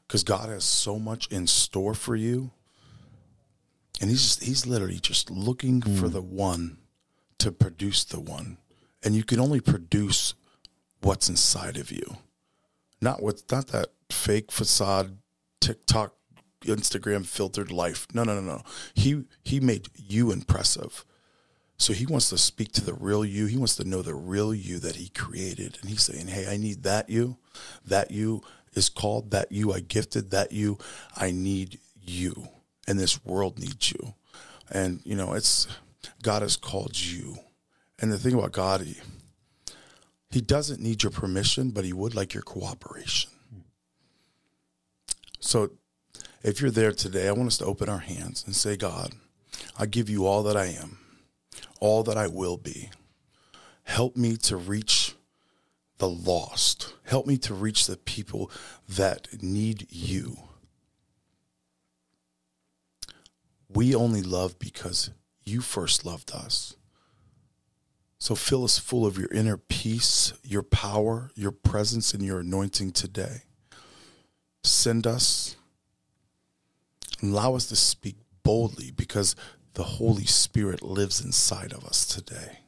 because 0.06 0.22
God 0.22 0.48
has 0.48 0.64
so 0.64 0.98
much 0.98 1.26
in 1.28 1.46
store 1.46 1.94
for 1.94 2.16
you. 2.16 2.50
And 4.00 4.10
he's 4.10 4.22
just 4.22 4.44
he's 4.44 4.66
literally 4.66 5.00
just 5.00 5.30
looking 5.30 5.80
for 5.82 6.06
mm. 6.06 6.12
the 6.12 6.22
one 6.22 6.78
to 7.38 7.50
produce 7.50 8.04
the 8.04 8.20
one. 8.20 8.58
And 9.02 9.14
you 9.14 9.24
can 9.24 9.40
only 9.40 9.60
produce 9.60 10.34
what's 11.00 11.28
inside 11.28 11.76
of 11.76 11.90
you. 11.90 12.18
Not 13.00 13.22
what's 13.22 13.44
not 13.50 13.68
that 13.68 13.88
fake 14.10 14.52
facade 14.52 15.18
TikTok 15.60 16.14
Instagram 16.62 17.24
filtered 17.26 17.70
life. 17.70 18.06
No, 18.12 18.24
no, 18.24 18.34
no, 18.34 18.40
no. 18.40 18.62
He 18.94 19.24
he 19.44 19.60
made 19.60 19.88
you 19.96 20.30
impressive. 20.30 21.04
So 21.78 21.92
he 21.92 22.06
wants 22.06 22.28
to 22.30 22.38
speak 22.38 22.72
to 22.72 22.84
the 22.84 22.94
real 22.94 23.24
you. 23.24 23.46
He 23.46 23.56
wants 23.56 23.76
to 23.76 23.84
know 23.88 24.02
the 24.02 24.14
real 24.14 24.52
you 24.52 24.78
that 24.80 24.96
he 24.96 25.08
created. 25.10 25.78
And 25.80 25.90
he's 25.90 26.02
saying, 26.02 26.28
Hey, 26.28 26.46
I 26.52 26.56
need 26.56 26.82
that 26.82 27.08
you. 27.08 27.36
That 27.86 28.10
you 28.10 28.42
is 28.74 28.88
called, 28.88 29.30
that 29.30 29.52
you 29.52 29.72
I 29.72 29.80
gifted, 29.80 30.30
that 30.30 30.52
you 30.52 30.78
I 31.16 31.30
need 31.30 31.78
you. 32.02 32.48
And 32.86 32.98
this 32.98 33.24
world 33.24 33.58
needs 33.58 33.92
you. 33.92 34.14
And 34.70 35.00
you 35.04 35.14
know, 35.14 35.34
it's 35.34 35.68
God 36.22 36.42
has 36.42 36.56
called 36.56 36.98
you. 36.98 37.38
And 38.00 38.12
the 38.12 38.18
thing 38.18 38.34
about 38.34 38.52
God, 38.52 38.82
he, 38.82 38.96
he 40.30 40.40
doesn't 40.40 40.80
need 40.80 41.02
your 41.02 41.10
permission, 41.10 41.70
but 41.70 41.84
he 41.84 41.92
would 41.92 42.14
like 42.14 42.34
your 42.34 42.42
cooperation. 42.42 43.30
So 45.40 45.70
if 46.42 46.60
you're 46.60 46.70
there 46.70 46.92
today, 46.92 47.28
I 47.28 47.32
want 47.32 47.48
us 47.48 47.58
to 47.58 47.64
open 47.64 47.88
our 47.88 47.98
hands 47.98 48.44
and 48.46 48.54
say, 48.54 48.76
God, 48.76 49.12
I 49.78 49.86
give 49.86 50.08
you 50.08 50.26
all 50.26 50.42
that 50.44 50.56
I 50.56 50.66
am, 50.66 50.98
all 51.80 52.02
that 52.04 52.16
I 52.16 52.26
will 52.26 52.56
be. 52.56 52.90
Help 53.84 54.16
me 54.16 54.36
to 54.36 54.56
reach 54.56 55.14
the 55.98 56.08
lost. 56.08 56.94
Help 57.04 57.26
me 57.26 57.36
to 57.38 57.54
reach 57.54 57.86
the 57.86 57.96
people 57.96 58.50
that 58.88 59.42
need 59.42 59.86
you. 59.90 60.36
We 63.68 63.94
only 63.94 64.22
love 64.22 64.58
because 64.58 65.10
you 65.44 65.60
first 65.60 66.04
loved 66.04 66.32
us. 66.32 66.76
So 68.18 68.34
fill 68.34 68.64
us 68.64 68.78
full 68.78 69.06
of 69.06 69.16
your 69.16 69.30
inner 69.32 69.56
peace, 69.56 70.32
your 70.42 70.62
power, 70.62 71.30
your 71.34 71.52
presence, 71.52 72.12
and 72.12 72.22
your 72.22 72.40
anointing 72.40 72.92
today. 72.92 73.42
Send 74.64 75.06
us, 75.06 75.56
allow 77.22 77.54
us 77.54 77.66
to 77.66 77.76
speak 77.76 78.16
boldly 78.42 78.90
because 78.90 79.36
the 79.74 79.84
Holy 79.84 80.24
Spirit 80.24 80.82
lives 80.82 81.24
inside 81.24 81.72
of 81.72 81.84
us 81.84 82.04
today. 82.04 82.60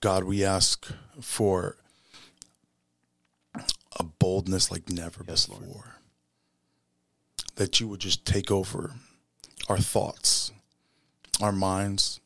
God, 0.00 0.24
we 0.24 0.44
ask 0.44 0.90
for 1.20 1.76
a 3.98 4.02
boldness 4.04 4.70
like 4.70 4.88
never 4.88 5.22
before. 5.22 5.96
That 7.56 7.80
you 7.80 7.88
would 7.88 8.00
just 8.00 8.24
take 8.24 8.50
over 8.50 8.94
our 9.68 9.78
thoughts, 9.78 10.52
our 11.40 11.52
minds. 11.52 12.20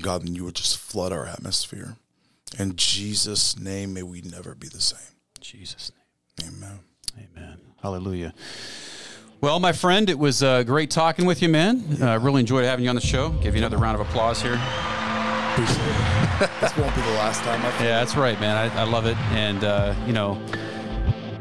God, 0.00 0.22
and 0.22 0.34
you 0.34 0.44
would 0.46 0.54
just 0.54 0.78
flood 0.78 1.12
our 1.12 1.26
atmosphere. 1.26 1.96
In 2.58 2.74
Jesus' 2.76 3.58
name, 3.58 3.92
may 3.92 4.02
we 4.02 4.22
never 4.22 4.54
be 4.54 4.68
the 4.68 4.80
same. 4.80 5.14
In 5.36 5.42
Jesus' 5.42 5.92
Amen. 6.40 6.80
name. 7.16 7.28
Amen. 7.36 7.60
Hallelujah. 7.82 8.32
Well, 9.42 9.58
my 9.58 9.72
friend, 9.72 10.10
it 10.10 10.18
was 10.18 10.42
uh, 10.42 10.64
great 10.64 10.90
talking 10.90 11.24
with 11.24 11.40
you, 11.40 11.48
man. 11.48 11.82
I 12.02 12.16
uh, 12.16 12.18
really 12.18 12.40
enjoyed 12.40 12.66
having 12.66 12.84
you 12.84 12.90
on 12.90 12.94
the 12.94 13.00
show. 13.00 13.30
Give 13.30 13.54
you 13.54 13.60
another 13.60 13.78
round 13.78 13.98
of 13.98 14.06
applause 14.06 14.42
here. 14.42 14.60
This 15.56 16.76
won't 16.76 16.94
be 16.94 17.00
the 17.00 17.16
last 17.16 17.42
time. 17.42 17.58
I 17.64 17.68
Yeah, 17.82 18.00
that's 18.00 18.16
right, 18.16 18.38
man. 18.38 18.54
I, 18.54 18.80
I 18.80 18.84
love 18.84 19.06
it. 19.06 19.16
And, 19.32 19.64
uh, 19.64 19.94
you 20.06 20.12
know, 20.12 20.34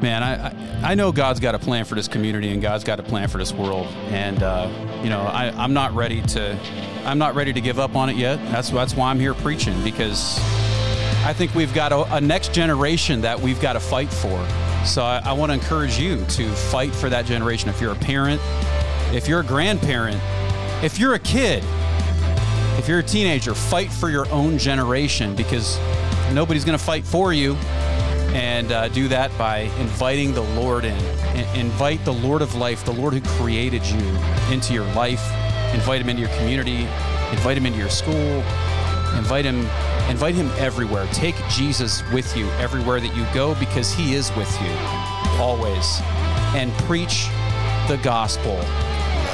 man, 0.02 0.24
I, 0.24 0.48
I, 0.48 0.92
I 0.92 0.96
know 0.96 1.12
God's 1.12 1.42
got 1.42 1.56
a 1.56 1.60
plan 1.60 1.84
for 1.84 1.96
this 1.96 2.08
community 2.08 2.52
and 2.52 2.62
God's 2.62 2.86
got 2.86 3.02
a 3.02 3.04
plan 3.04 3.28
for 3.28 3.38
this 3.38 3.52
world. 3.52 3.88
And, 4.12 4.44
uh, 4.44 4.70
you 5.04 5.10
know, 5.10 5.20
I, 5.20 5.50
I'm 5.62 5.74
not 5.74 5.94
ready 5.94 6.22
to, 6.22 6.58
I'm 7.04 7.18
not 7.18 7.36
ready 7.36 7.52
to 7.52 7.60
give 7.60 7.80
up 7.80 7.98
on 7.98 8.10
it 8.10 8.16
yet. 8.16 8.38
That's, 8.50 8.70
that's 8.70 8.96
why 8.96 9.10
I'm 9.10 9.20
here 9.20 9.34
preaching 9.34 9.84
because 9.84 10.40
I 11.26 11.34
think 11.34 11.54
we've 11.54 11.74
got 11.74 11.92
a, 11.92 12.16
a 12.16 12.22
next 12.22 12.54
generation 12.54 13.20
that 13.22 13.38
we've 13.38 13.60
got 13.60 13.74
to 13.74 13.82
fight 13.82 14.10
for. 14.10 14.69
So 14.90 15.04
I, 15.04 15.22
I 15.24 15.34
want 15.34 15.52
to 15.52 15.54
encourage 15.54 16.00
you 16.00 16.26
to 16.26 16.50
fight 16.50 16.96
for 16.96 17.10
that 17.10 17.28
generation. 17.28 17.70
If 17.70 17.80
you're 17.80 17.92
a 17.92 17.96
parent, 17.96 18.42
if 19.14 19.28
you're 19.28 19.42
a 19.42 19.46
grandparent, 19.46 20.20
if 20.84 20.98
you're 20.98 21.14
a 21.14 21.20
kid, 21.20 21.64
if 22.80 22.88
you're 22.88 22.98
a 22.98 23.04
teenager, 23.04 23.54
fight 23.54 23.92
for 23.92 24.10
your 24.10 24.28
own 24.32 24.58
generation 24.58 25.36
because 25.36 25.78
nobody's 26.34 26.66
going 26.66 26.78
to 26.78 26.84
fight 26.84 27.06
for 27.06 27.34
you. 27.34 27.54
And 28.34 28.72
uh, 28.72 28.88
do 28.88 29.08
that 29.10 29.36
by 29.38 29.60
inviting 29.80 30.34
the 30.34 30.42
Lord 30.42 30.86
in. 30.86 30.98
In- 31.36 31.60
invite 31.60 32.04
the 32.04 32.14
Lord 32.14 32.42
of 32.42 32.56
life, 32.56 32.84
the 32.84 32.94
Lord 32.94 33.14
who 33.14 33.22
created 33.38 33.86
you, 33.86 34.00
into 34.52 34.74
your 34.74 34.92
life. 34.94 35.24
Invite 35.72 36.02
him 36.02 36.10
into 36.10 36.24
your 36.24 36.36
community. 36.38 36.88
Invite 37.32 37.58
him 37.58 37.68
into 37.68 37.78
your 37.78 37.90
school. 37.90 38.44
Invite 39.18 39.46
him. 39.46 39.60
Invite 40.10 40.36
him 40.36 40.50
everywhere. 40.58 41.08
Take 41.14 41.36
Jesus 41.50 42.04
with 42.12 42.36
you 42.36 42.50
everywhere 42.52 43.00
that 43.00 43.16
you 43.16 43.26
go 43.34 43.56
because 43.56 43.92
he 43.92 44.14
is 44.14 44.36
with 44.36 44.52
you 44.62 44.72
always. 45.40 46.02
And 46.56 46.72
preach 46.86 47.28
the 47.88 48.00
gospel 48.04 48.60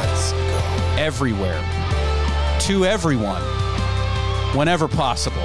go. 0.01 0.33
everywhere 0.97 1.61
to 2.61 2.85
everyone 2.85 3.41
whenever 4.55 4.87
possible. 4.87 5.43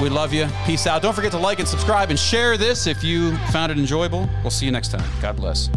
We 0.00 0.10
love 0.10 0.32
you. 0.32 0.46
Peace 0.66 0.86
out. 0.86 1.00
Don't 1.00 1.14
forget 1.14 1.32
to 1.32 1.38
like 1.38 1.58
and 1.58 1.66
subscribe 1.66 2.10
and 2.10 2.18
share 2.18 2.56
this 2.56 2.86
if 2.86 3.02
you 3.02 3.36
found 3.50 3.72
it 3.72 3.78
enjoyable. 3.78 4.28
We'll 4.42 4.50
see 4.50 4.66
you 4.66 4.72
next 4.72 4.88
time. 4.88 5.08
God 5.22 5.36
bless. 5.36 5.70